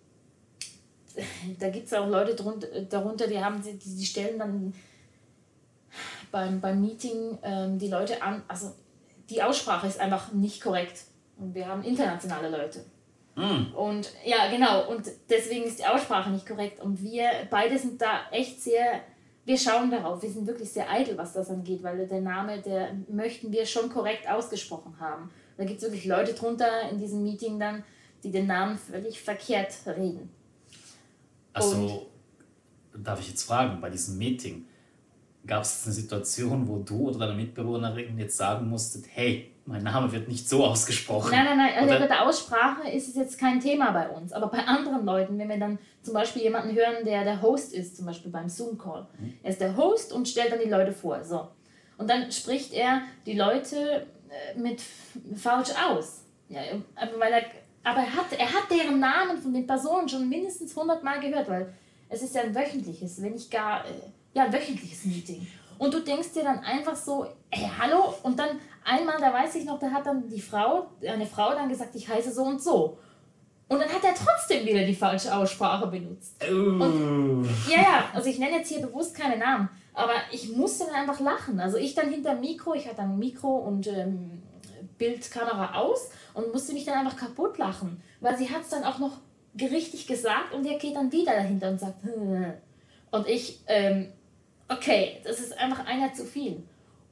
da 1.59 1.69
gibt 1.69 1.87
es 1.87 1.93
auch 1.93 2.07
Leute 2.07 2.35
drunter, 2.35 2.67
darunter, 2.89 3.27
die, 3.27 3.39
haben, 3.39 3.61
die, 3.61 3.77
die 3.77 4.05
stellen 4.05 4.39
dann 4.39 4.73
beim, 6.31 6.61
beim 6.61 6.81
Meeting 6.81 7.37
ähm, 7.43 7.77
die 7.77 7.89
Leute 7.89 8.21
an. 8.21 8.43
Also 8.47 8.73
die 9.29 9.41
Aussprache 9.41 9.87
ist 9.87 9.99
einfach 9.99 10.31
nicht 10.31 10.61
korrekt. 10.61 11.03
Und 11.37 11.55
wir 11.55 11.67
haben 11.67 11.83
internationale 11.83 12.49
Leute. 12.49 12.85
Mm. 13.35 13.73
Und 13.75 14.11
ja, 14.25 14.49
genau, 14.49 14.89
und 14.89 15.07
deswegen 15.29 15.65
ist 15.65 15.79
die 15.79 15.85
Aussprache 15.85 16.29
nicht 16.29 16.45
korrekt. 16.45 16.81
Und 16.81 17.01
wir 17.01 17.29
beide 17.49 17.77
sind 17.77 18.01
da 18.01 18.21
echt 18.31 18.61
sehr, 18.61 19.01
wir 19.45 19.57
schauen 19.57 19.89
darauf, 19.89 20.21
wir 20.21 20.29
sind 20.29 20.45
wirklich 20.47 20.69
sehr 20.69 20.89
eitel, 20.89 21.17
was 21.17 21.33
das 21.33 21.49
angeht, 21.49 21.81
weil 21.83 22.07
der 22.07 22.21
Name, 22.21 22.61
der 22.61 22.95
möchten 23.09 23.51
wir 23.51 23.65
schon 23.65 23.89
korrekt 23.89 24.27
ausgesprochen 24.29 24.99
haben. 24.99 25.29
Da 25.57 25.65
gibt 25.65 25.81
es 25.81 25.83
wirklich 25.83 26.05
Leute 26.05 26.33
drunter 26.33 26.89
in 26.89 26.97
diesem 26.97 27.23
Meeting 27.23 27.59
dann, 27.59 27.83
die 28.23 28.31
den 28.31 28.47
Namen 28.47 28.77
völlig 28.77 29.21
verkehrt 29.21 29.73
reden. 29.87 30.29
Also, 31.53 32.07
darf 32.95 33.19
ich 33.19 33.29
jetzt 33.29 33.43
fragen, 33.43 33.81
bei 33.81 33.89
diesem 33.89 34.17
Meeting, 34.17 34.65
gab 35.45 35.63
es 35.63 35.85
eine 35.85 35.93
Situation, 35.93 36.67
wo 36.67 36.79
du 36.79 37.09
oder 37.09 37.19
deine 37.19 37.33
Mitbewohnerin 37.33 38.17
jetzt 38.19 38.37
sagen 38.37 38.69
musstet, 38.69 39.05
hey, 39.09 39.50
mein 39.65 39.83
Name 39.83 40.11
wird 40.11 40.27
nicht 40.27 40.49
so 40.49 40.65
ausgesprochen? 40.65 41.31
Nein, 41.31 41.45
nein, 41.45 41.57
nein, 41.57 41.73
also 41.77 41.99
bei 41.99 42.07
der 42.07 42.25
Aussprache 42.25 42.89
ist 42.89 43.07
es 43.07 43.15
jetzt 43.15 43.39
kein 43.39 43.59
Thema 43.59 43.91
bei 43.91 44.09
uns. 44.09 44.33
Aber 44.33 44.47
bei 44.47 44.59
anderen 44.59 45.05
Leuten, 45.05 45.37
wenn 45.37 45.49
wir 45.49 45.59
dann 45.59 45.77
zum 46.01 46.13
Beispiel 46.13 46.41
jemanden 46.41 46.75
hören, 46.75 47.05
der 47.05 47.23
der 47.23 47.41
Host 47.41 47.73
ist, 47.73 47.97
zum 47.97 48.05
Beispiel 48.05 48.31
beim 48.31 48.49
Zoom-Call. 48.49 49.07
Er 49.43 49.49
ist 49.49 49.61
der 49.61 49.77
Host 49.77 50.13
und 50.13 50.27
stellt 50.27 50.51
dann 50.51 50.59
die 50.59 50.69
Leute 50.69 50.91
vor. 50.91 51.23
So. 51.23 51.47
Und 51.97 52.09
dann 52.09 52.31
spricht 52.31 52.73
er 52.73 53.03
die 53.25 53.37
Leute 53.37 54.07
äh, 54.29 54.59
mit 54.59 54.81
falsch 55.35 55.69
aus. 55.87 56.23
Ja, 56.49 56.61
aber, 56.95 57.19
weil 57.19 57.33
er, 57.33 57.43
aber 57.83 57.99
er, 57.99 58.15
hat, 58.15 58.33
er 58.37 58.47
hat 58.51 58.69
deren 58.69 58.99
Namen 58.99 59.37
von 59.37 59.53
den 59.53 59.67
Personen 59.67 60.09
schon 60.09 60.27
mindestens 60.27 60.75
100 60.75 61.03
Mal 61.03 61.19
gehört, 61.19 61.47
weil 61.47 61.73
es 62.09 62.23
ist 62.23 62.35
ja 62.35 62.41
ein 62.41 62.53
wöchentliches, 62.53 63.21
wenn 63.21 63.33
nicht 63.33 63.51
gar, 63.51 63.85
äh, 63.85 63.89
ja, 64.33 64.45
ein 64.45 64.53
wöchentliches 64.53 65.05
Meeting. 65.05 65.47
Und 65.77 65.93
du 65.93 65.99
denkst 65.99 66.33
dir 66.33 66.43
dann 66.43 66.59
einfach 66.59 66.95
so, 66.95 67.25
ey, 67.49 67.69
hallo? 67.79 68.13
Und 68.21 68.37
dann 68.37 68.59
einmal, 68.83 69.17
da 69.19 69.33
weiß 69.33 69.55
ich 69.55 69.65
noch, 69.65 69.79
da 69.79 69.91
hat 69.91 70.05
dann 70.05 70.27
die 70.27 70.41
Frau, 70.41 70.87
eine 71.07 71.25
Frau 71.25 71.51
dann 71.51 71.69
gesagt, 71.69 71.95
ich 71.95 72.07
heiße 72.07 72.31
so 72.31 72.43
und 72.43 72.61
so. 72.61 72.97
Und 73.67 73.79
dann 73.79 73.87
hat 73.87 74.03
er 74.03 74.13
trotzdem 74.13 74.65
wieder 74.65 74.83
die 74.83 74.95
falsche 74.95 75.33
Aussprache 75.33 75.87
benutzt. 75.87 76.35
Ja, 77.69 77.77
ja, 77.81 78.03
also 78.13 78.29
ich 78.29 78.37
nenne 78.37 78.57
jetzt 78.57 78.67
hier 78.67 78.81
bewusst 78.81 79.15
keine 79.15 79.37
Namen, 79.37 79.69
aber 79.93 80.11
ich 80.31 80.51
musste 80.55 80.85
dann 80.85 80.95
einfach 80.95 81.21
lachen. 81.21 81.59
Also 81.61 81.77
ich 81.77 81.95
dann 81.95 82.09
hinter 82.09 82.35
Mikro, 82.35 82.73
ich 82.73 82.85
hatte 82.85 82.97
dann 82.97 83.17
Mikro 83.17 83.47
und 83.47 83.87
ähm, 83.87 84.43
Bildkamera 84.97 85.75
aus 85.79 86.09
und 86.33 86.51
musste 86.51 86.73
mich 86.73 86.83
dann 86.83 86.95
einfach 86.95 87.17
kaputt 87.17 87.57
lachen, 87.57 88.03
weil 88.19 88.37
sie 88.37 88.49
hat 88.49 88.63
es 88.63 88.69
dann 88.69 88.83
auch 88.83 88.99
noch 88.99 89.19
richtig 89.59 90.05
gesagt 90.05 90.53
und 90.53 90.65
er 90.65 90.77
geht 90.77 90.95
dann 90.97 91.11
wieder 91.11 91.33
dahinter 91.33 91.69
und 91.69 91.79
sagt, 91.79 92.03
"Hm." 92.03 92.53
und 93.11 93.27
ich, 93.27 93.61
ähm, 93.67 94.11
okay, 94.67 95.21
das 95.23 95.39
ist 95.39 95.57
einfach 95.57 95.85
einer 95.85 96.13
zu 96.13 96.25
viel. 96.25 96.61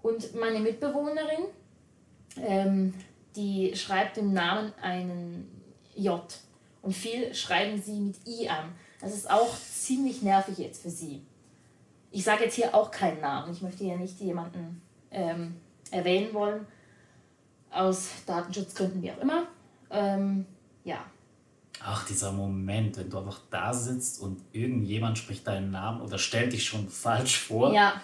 Und 0.02 0.36
meine 0.36 0.60
Mitbewohnerin, 0.60 1.46
ähm, 2.38 2.94
die 3.36 3.76
schreibt 3.76 4.18
im 4.18 4.34
Namen 4.34 4.74
einen 4.82 5.62
J 5.96 6.24
und 6.82 6.94
viel 6.94 7.34
schreiben 7.34 7.82
sie 7.82 8.00
mit 8.00 8.16
I 8.28 8.50
an. 8.50 8.74
Das 9.02 9.14
ist 9.14 9.30
auch 9.30 9.56
ziemlich 9.58 10.22
nervig 10.22 10.58
jetzt 10.58 10.82
für 10.82 10.90
sie. 10.90 11.22
Ich 12.12 12.24
sage 12.24 12.46
jetzt 12.46 12.56
hier 12.56 12.74
auch 12.74 12.92
keinen 12.92 13.22
Namen. 13.22 13.52
Ich 13.52 13.62
möchte 13.62 13.84
ja 13.84 13.96
nicht 13.96 14.20
jemanden 14.20 14.82
ähm, 15.12 15.56
erwähnen 15.92 16.34
wollen. 16.34 16.66
Aus 17.72 18.10
Datenschutzgründen, 18.26 19.02
wie 19.02 19.12
auch 19.12 19.20
immer. 19.20 19.44
Ähm, 19.92 20.46
ja. 20.84 21.06
Ach, 21.82 22.06
dieser 22.08 22.32
Moment, 22.32 22.98
wenn 22.98 23.10
du 23.10 23.20
einfach 23.20 23.40
da 23.52 23.74
sitzt 23.74 24.22
und 24.22 24.42
irgendjemand 24.52 25.18
spricht 25.18 25.48
deinen 25.48 25.72
Namen 25.72 26.02
oder 26.02 26.18
stellt 26.18 26.52
dich 26.52 26.66
schon 26.66 26.90
falsch 26.90 27.40
vor 27.40 27.74
Ja. 27.74 28.02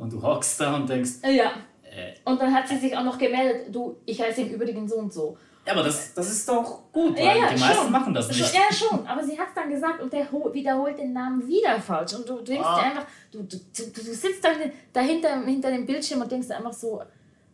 Und 0.00 0.12
du 0.12 0.22
hockst 0.22 0.60
da 0.60 0.74
und 0.76 0.88
denkst, 0.88 1.10
Äh, 1.22 1.36
Ja. 1.36 1.52
äh, 1.82 2.14
Und 2.24 2.40
dann 2.40 2.52
hat 2.54 2.66
sie 2.68 2.76
sich 2.78 2.96
auch 2.96 3.04
noch 3.04 3.18
gemeldet, 3.18 3.74
du, 3.74 3.96
ich 4.06 4.20
heiße 4.20 4.42
im 4.42 4.48
Übrigen 4.50 4.88
so 4.88 4.96
und 4.96 5.12
so. 5.12 5.36
ja, 5.66 5.72
aber 5.74 5.82
das, 5.84 6.14
das 6.14 6.30
ist 6.30 6.48
doch 6.48 6.90
gut, 6.92 7.16
weil 7.16 7.24
Ja, 7.26 7.34
ja, 7.36 7.48
die 7.54 7.60
meisten 7.60 7.82
schon. 7.82 7.92
machen 7.92 8.14
das 8.14 8.28
nicht. 8.28 8.54
ja, 8.54 8.72
schon, 8.74 9.06
aber 9.06 9.22
sie 9.22 9.38
hat 9.38 9.48
es 9.48 9.54
dann 9.54 9.68
gesagt 9.70 10.00
und 10.02 10.12
der 10.12 10.30
ho- 10.32 10.52
wiederholt 10.52 10.98
den 10.98 11.12
Namen 11.12 11.46
wieder 11.46 11.78
falsch. 11.80 12.14
Und 12.14 12.28
du 12.28 12.40
denkst 12.40 12.66
Ah. 12.66 12.78
dir 12.80 12.86
einfach, 12.86 13.06
du, 13.30 13.42
du, 13.42 13.56
du, 13.58 13.82
du 13.92 14.00
sitzt 14.00 14.42
dann 14.44 14.56
dahinter 14.92 15.40
hinter 15.44 15.70
dem 15.70 15.84
Bildschirm 15.86 16.20
und 16.22 16.30
denkst 16.32 16.50
einfach 16.50 16.72
so, 16.72 17.02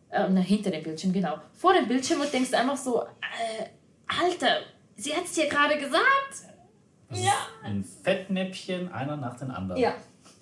äh, 0.09 0.25
na, 0.29 0.39
hinter 0.39 0.71
dem 0.71 0.83
Bildschirm, 0.83 1.11
genau, 1.11 1.35
vor 1.53 1.73
dem 1.73 1.87
Bildschirm 1.87 2.21
und 2.21 2.31
denkst 2.31 2.53
einfach 2.53 2.77
so, 2.77 3.01
äh, 3.03 3.65
Alter, 4.23 4.59
sie 4.95 5.13
hat 5.13 5.25
es 5.25 5.33
dir 5.33 5.47
gerade 5.47 5.77
gesagt. 5.77 6.33
Das 7.09 7.23
Ja. 7.23 7.33
ein 7.63 7.83
Fettnäpfchen, 7.83 8.91
einer 8.91 9.17
nach 9.17 9.35
dem 9.37 9.51
anderen. 9.51 9.79
Ja. 9.81 9.93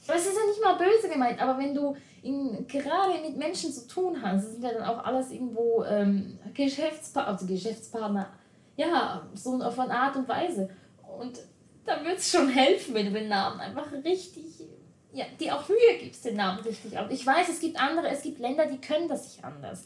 Aber 0.08 0.18
es 0.18 0.28
ist 0.28 0.36
ja 0.36 0.46
nicht 0.48 0.62
mal 0.62 0.76
böse 0.76 1.10
gemeint, 1.10 1.42
aber 1.42 1.58
wenn 1.58 1.74
du 1.74 1.96
in, 2.22 2.68
gerade 2.68 3.20
mit 3.22 3.38
Menschen 3.38 3.72
zu 3.72 3.88
tun 3.88 4.22
hast, 4.22 4.46
das 4.46 4.52
sind 4.54 4.64
ja 4.64 4.74
dann 4.74 4.84
auch 4.84 5.04
alles 5.04 5.32
irgendwo 5.32 5.84
ähm, 5.84 6.40
Geschäftspartner, 6.54 7.32
also 7.32 7.46
Geschäftspartner, 7.46 8.30
ja, 8.78 9.28
so 9.34 9.62
auf 9.62 9.80
eine 9.80 9.98
Art 9.98 10.16
und 10.16 10.28
Weise. 10.28 10.70
Und 11.20 11.40
da 11.86 12.04
wird 12.04 12.18
es 12.18 12.32
schon 12.32 12.50
helfen, 12.50 12.94
wenn 12.94 13.08
du 13.08 13.12
den 13.14 13.30
Namen 13.30 13.60
einfach 13.60 13.92
richtig, 14.04 14.46
ja, 15.14 15.26
dir 15.40 15.56
auch 15.56 15.68
Mühe 15.70 15.98
gibst, 16.00 16.26
den 16.26 16.36
Namen 16.36 16.60
richtig 16.60 16.98
aus. 16.98 17.10
Ich 17.10 17.26
weiß, 17.26 17.50
es 17.50 17.60
gibt 17.60 17.80
andere, 17.80 18.10
es 18.10 18.22
gibt 18.22 18.40
Länder, 18.40 18.66
die 18.66 18.82
können 18.82 19.08
das 19.08 19.24
nicht 19.24 19.44
anders. 19.44 19.86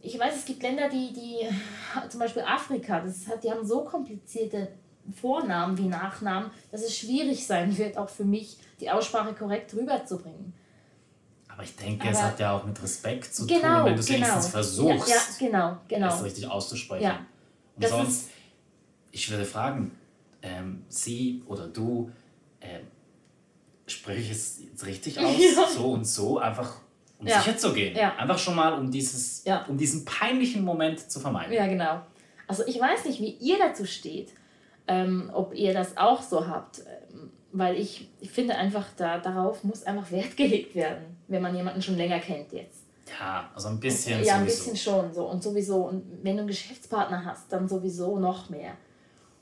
Ich 0.00 0.18
weiß, 0.18 0.36
es 0.36 0.44
gibt 0.44 0.62
Länder, 0.62 0.88
die, 0.88 1.12
die 1.12 1.48
zum 2.10 2.20
Beispiel 2.20 2.42
Afrika, 2.42 3.00
das 3.00 3.26
hat, 3.26 3.42
die 3.42 3.50
haben 3.50 3.66
so 3.66 3.84
komplizierte 3.84 4.68
Vornamen 5.12 5.76
wie 5.78 5.86
Nachnamen, 5.88 6.50
dass 6.72 6.82
es 6.82 6.96
schwierig 6.96 7.46
sein 7.46 7.76
wird, 7.76 7.96
auch 7.98 8.08
für 8.08 8.24
mich 8.24 8.56
die 8.80 8.90
Aussprache 8.90 9.34
korrekt 9.34 9.74
rüberzubringen. 9.74 10.52
Aber 11.48 11.62
ich 11.62 11.76
denke, 11.76 12.08
es 12.08 12.18
Aber- 12.18 12.26
hat 12.28 12.40
ja 12.40 12.56
auch 12.56 12.64
mit 12.64 12.82
Respekt 12.82 13.32
zu 13.34 13.46
Genau, 13.46 13.76
tun, 13.78 13.84
wenn 13.86 13.94
du 13.94 14.00
es 14.00 14.06
genau. 14.06 14.18
wenigstens 14.26 14.48
versuchst, 14.48 15.08
Ja, 15.08 15.14
ja 15.16 15.22
genau, 15.38 15.76
genau. 15.88 16.14
es 16.14 16.24
richtig 16.24 16.46
auszusprechen. 16.48 17.04
Ja. 17.04 17.18
Und 17.76 17.84
Das 17.84 17.90
sonst, 17.90 18.30
ich 19.12 19.30
würde 19.30 19.44
fragen, 19.44 19.92
ähm, 20.42 20.84
sie 20.88 21.42
oder 21.46 21.68
du, 21.68 22.10
ähm, 22.60 22.80
spreche 23.86 24.20
ich 24.22 24.30
es 24.30 24.60
jetzt 24.64 24.84
richtig 24.86 25.18
aus, 25.20 25.34
Ja. 25.56 25.68
so 25.68 25.92
und 25.92 26.06
so, 26.06 26.38
einfach 26.38 26.78
um 27.18 27.26
Ja. 27.26 27.40
sicher 27.40 27.56
zu 27.56 27.72
gehen. 27.72 27.96
Ja. 27.96 28.16
Einfach 28.16 28.38
schon 28.38 28.56
mal, 28.56 28.72
um, 28.72 28.90
dieses, 28.90 29.44
Ja. 29.44 29.64
um 29.66 29.76
diesen 29.78 30.04
peinlichen 30.04 30.64
Moment 30.64 31.08
zu 31.10 31.20
vermeiden. 31.20 31.52
Ja, 31.52 31.66
genau. 31.66 32.00
Also 32.48 32.66
ich 32.66 32.80
weiß 32.80 33.04
nicht, 33.04 33.20
wie 33.20 33.30
ihr 33.40 33.58
dazu 33.58 33.86
steht, 33.86 34.32
ähm, 34.86 35.30
ob 35.32 35.54
ihr 35.54 35.72
das 35.72 35.96
auch 35.96 36.22
so 36.22 36.46
habt, 36.46 36.80
ähm, 36.80 37.30
weil 37.52 37.76
ich, 37.76 38.08
ich 38.20 38.30
finde 38.30 38.56
einfach, 38.56 38.86
da, 38.96 39.18
darauf 39.18 39.64
muss 39.64 39.84
einfach 39.84 40.10
Wert 40.10 40.36
gelegt 40.36 40.74
werden, 40.74 41.16
wenn 41.28 41.42
man 41.42 41.54
jemanden 41.54 41.82
schon 41.82 41.96
länger 41.96 42.18
kennt 42.20 42.52
jetzt. 42.52 42.84
Ja, 43.18 43.50
also 43.54 43.68
ein 43.68 43.80
bisschen 43.80 44.24
ja, 44.24 44.36
ein 44.36 44.40
sowieso. 44.40 44.56
bisschen 44.56 44.76
schon. 44.76 45.12
So. 45.12 45.26
Und 45.26 45.42
sowieso, 45.42 45.76
und 45.84 46.04
wenn 46.22 46.36
du 46.36 46.40
einen 46.40 46.48
Geschäftspartner 46.48 47.24
hast, 47.24 47.52
dann 47.52 47.68
sowieso 47.68 48.18
noch 48.18 48.48
mehr. 48.48 48.72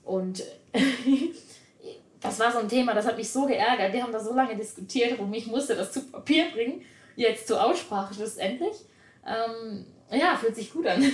Und 0.04 0.42
das 2.20 2.38
war 2.40 2.52
so 2.52 2.58
ein 2.58 2.68
Thema, 2.68 2.92
das 2.94 3.06
hat 3.06 3.16
mich 3.16 3.30
so 3.30 3.46
geärgert. 3.46 3.92
Wir 3.92 4.02
haben 4.02 4.12
da 4.12 4.20
so 4.20 4.34
lange 4.34 4.56
diskutiert 4.56 5.18
und 5.18 5.32
ich 5.32 5.46
musste 5.46 5.76
das 5.76 5.92
zu 5.92 6.10
Papier 6.10 6.46
bringen, 6.52 6.82
jetzt 7.16 7.46
zur 7.46 7.64
Aussprache 7.64 8.14
schlussendlich. 8.14 8.76
Ähm, 9.26 9.86
ja, 10.10 10.36
fühlt 10.36 10.56
sich 10.56 10.72
gut 10.72 10.86
an. 10.86 11.02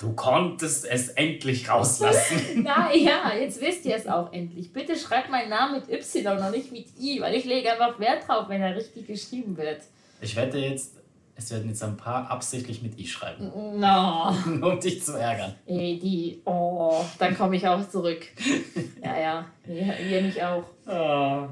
Du 0.00 0.12
konntest 0.12 0.84
es 0.84 1.08
endlich 1.10 1.66
rauslassen. 1.70 2.62
Na 2.62 2.94
ja, 2.94 3.32
jetzt 3.40 3.58
wisst 3.62 3.86
ihr 3.86 3.96
es 3.96 4.06
auch 4.06 4.30
endlich. 4.34 4.70
Bitte 4.70 4.96
schreibt 4.96 5.30
meinen 5.30 5.48
Namen 5.48 5.76
mit 5.76 5.88
Y 5.88 6.36
und 6.36 6.50
nicht 6.50 6.72
mit 6.72 6.86
I, 7.00 7.22
weil 7.22 7.34
ich 7.34 7.46
lege 7.46 7.72
einfach 7.72 7.98
Wert 7.98 8.28
drauf, 8.28 8.48
wenn 8.50 8.60
er 8.60 8.76
richtig 8.76 9.06
geschrieben 9.06 9.56
wird. 9.56 9.80
Ich 10.20 10.36
wette 10.36 10.58
jetzt, 10.58 10.96
es 11.36 11.50
werden 11.50 11.70
jetzt 11.70 11.82
ein 11.82 11.96
paar 11.96 12.30
absichtlich 12.30 12.82
mit 12.82 12.98
I 12.98 13.06
schreiben, 13.06 13.50
No. 13.80 14.30
nur 14.46 14.72
um 14.74 14.80
dich 14.80 15.02
zu 15.02 15.12
ärgern. 15.18 15.54
Ey, 15.64 15.98
die. 15.98 16.42
Oh, 16.44 17.02
dann 17.18 17.34
komme 17.34 17.56
ich 17.56 17.66
auch 17.66 17.88
zurück. 17.88 18.26
Ja, 19.02 19.18
ja, 19.18 19.46
ihr, 19.66 19.98
ihr 20.00 20.22
mich 20.22 20.42
auch. 20.42 20.64
Ah. 20.86 21.48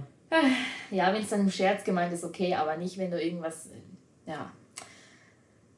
Ja, 0.90 1.12
wenn 1.14 1.22
es 1.22 1.30
dann 1.30 1.40
im 1.40 1.50
Scherz 1.50 1.84
gemeint 1.84 2.12
ist, 2.12 2.24
okay, 2.24 2.54
aber 2.54 2.76
nicht, 2.76 2.98
wenn 2.98 3.10
du 3.10 3.22
irgendwas. 3.22 3.70
Ja. 4.26 4.50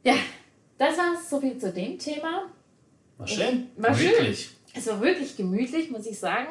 Ja, 0.05 0.15
das 0.79 0.97
war 0.99 1.15
so 1.29 1.41
viel 1.41 1.59
zu 1.59 1.73
dem 1.73 1.99
Thema. 1.99 2.45
War 3.19 3.27
schön. 3.27 3.69
War 3.77 3.95
schön. 3.95 4.11
Wirklich. 4.11 4.51
Es 4.75 4.87
war 4.87 5.01
wirklich 5.01 5.37
gemütlich, 5.37 5.91
muss 5.91 6.07
ich 6.07 6.19
sagen. 6.19 6.49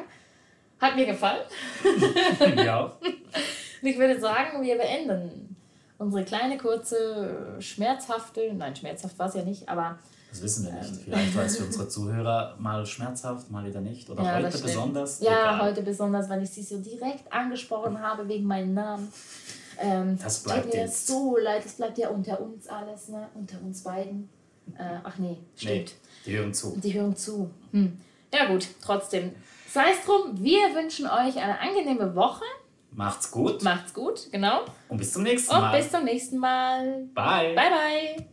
Hat 0.80 0.96
mir 0.96 1.06
gefallen. 1.06 1.42
ja. 2.56 2.84
Und 3.00 3.88
ich 3.88 3.98
würde 3.98 4.18
sagen, 4.20 4.62
wir 4.62 4.76
beenden 4.76 5.56
unsere 5.98 6.24
kleine, 6.24 6.58
kurze, 6.58 7.56
schmerzhafte, 7.60 8.52
nein, 8.54 8.74
schmerzhaft 8.74 9.18
war 9.18 9.28
es 9.28 9.34
ja 9.34 9.42
nicht, 9.42 9.68
aber 9.68 9.98
Das 10.30 10.42
wissen 10.42 10.64
wir 10.66 10.72
nicht. 10.72 11.02
Vielleicht 11.04 11.36
war 11.36 11.44
es 11.44 11.56
für 11.58 11.64
unsere 11.66 11.88
Zuhörer 11.88 12.56
mal 12.58 12.84
schmerzhaft, 12.84 13.50
mal 13.50 13.64
wieder 13.64 13.80
nicht. 13.80 14.10
Oder 14.10 14.24
Ja, 14.24 14.34
heute 14.42 14.58
besonders. 14.58 15.20
ja, 15.20 15.30
Egal. 15.54 15.62
heute 15.62 15.82
besonders, 15.82 16.28
weil 16.28 16.42
ich 16.42 16.50
sie 16.50 16.62
so 16.62 16.78
direkt 16.78 17.32
angesprochen 17.32 18.00
habe 18.00 18.26
wegen 18.28 18.44
meinem 18.46 18.74
Namen. 18.74 19.12
Ähm, 19.80 20.18
Das 20.22 20.42
bleibt 20.42 20.64
tut 20.64 20.74
mir 20.74 20.80
jetzt. 20.80 21.06
so 21.06 21.36
leid, 21.36 21.64
es 21.64 21.72
bleibt 21.74 21.98
ja 21.98 22.08
unter 22.08 22.40
uns 22.40 22.66
alles, 22.68 23.08
ne? 23.08 23.28
Unter 23.34 23.58
uns 23.62 23.82
beiden. 23.82 24.28
Äh, 24.78 24.98
ach 25.04 25.18
nee, 25.18 25.36
Nee, 25.36 25.38
stimmt. 25.56 25.94
die 26.26 26.36
hören 26.38 26.54
zu. 26.54 26.76
Die 26.82 26.94
hören 26.94 27.16
zu. 27.16 27.50
Hm. 27.72 27.98
Ja 28.32 28.46
gut, 28.46 28.66
trotzdem. 28.82 29.32
Sei 29.70 29.90
es 29.92 30.04
drum, 30.06 30.42
wir 30.42 30.74
wünschen 30.74 31.06
euch 31.06 31.36
eine 31.36 31.58
angenehme 31.60 32.14
Woche. 32.14 32.44
Macht's 32.92 33.30
gut 33.32 33.62
Macht's 33.64 33.92
gut, 33.92 34.28
genau. 34.30 34.60
und 34.88 34.98
bis 34.98 35.12
zum 35.12 35.24
nächsten 35.24 35.52
Und 35.54 35.60
Mal. 35.62 35.76
bis 35.76 35.90
zum 35.90 36.04
nächsten 36.04 36.38
Mal. 36.38 37.08
Bye. 37.14 37.54
Bye, 37.54 37.70
bye. 37.70 38.16